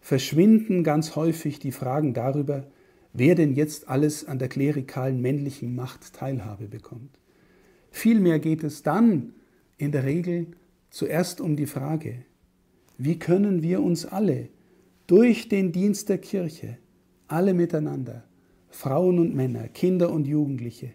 verschwinden 0.07 0.85
ganz 0.85 1.17
häufig 1.17 1.59
die 1.59 1.73
Fragen 1.73 2.15
darüber, 2.15 2.69
wer 3.13 3.35
denn 3.35 3.57
jetzt 3.57 3.89
alles 3.89 4.25
an 4.25 4.39
der 4.39 4.47
klerikalen 4.47 5.21
männlichen 5.21 5.75
Macht 5.75 6.13
Teilhabe 6.13 6.69
bekommt. 6.69 7.19
Vielmehr 7.91 8.39
geht 8.39 8.63
es 8.63 8.85
dann 8.85 9.33
in 9.79 9.91
der 9.91 10.05
Regel 10.05 10.47
zuerst 10.91 11.41
um 11.41 11.57
die 11.57 11.67
Frage, 11.67 12.25
wie 12.97 13.19
können 13.19 13.65
wir 13.65 13.83
uns 13.83 14.07
alle 14.07 14.49
durch 15.09 15.49
den 15.49 15.73
Dienst 15.73 16.09
der 16.09 16.19
Kirche, 16.19 16.79
alle 17.27 17.53
miteinander, 17.53 18.23
Frauen 18.69 19.19
und 19.19 19.35
Männer, 19.35 19.67
Kinder 19.67 20.13
und 20.13 20.29
Jugendliche, 20.29 20.93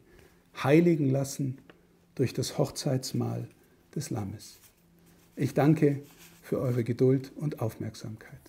heiligen 0.64 1.10
lassen 1.10 1.58
durch 2.16 2.34
das 2.34 2.58
Hochzeitsmahl 2.58 3.50
des 3.94 4.10
Lammes. 4.10 4.62
Ich 5.36 5.54
danke 5.54 6.00
für 6.42 6.60
eure 6.60 6.86
Geduld 6.86 7.34
und 7.36 7.60
Aufmerksamkeit. 7.60 8.40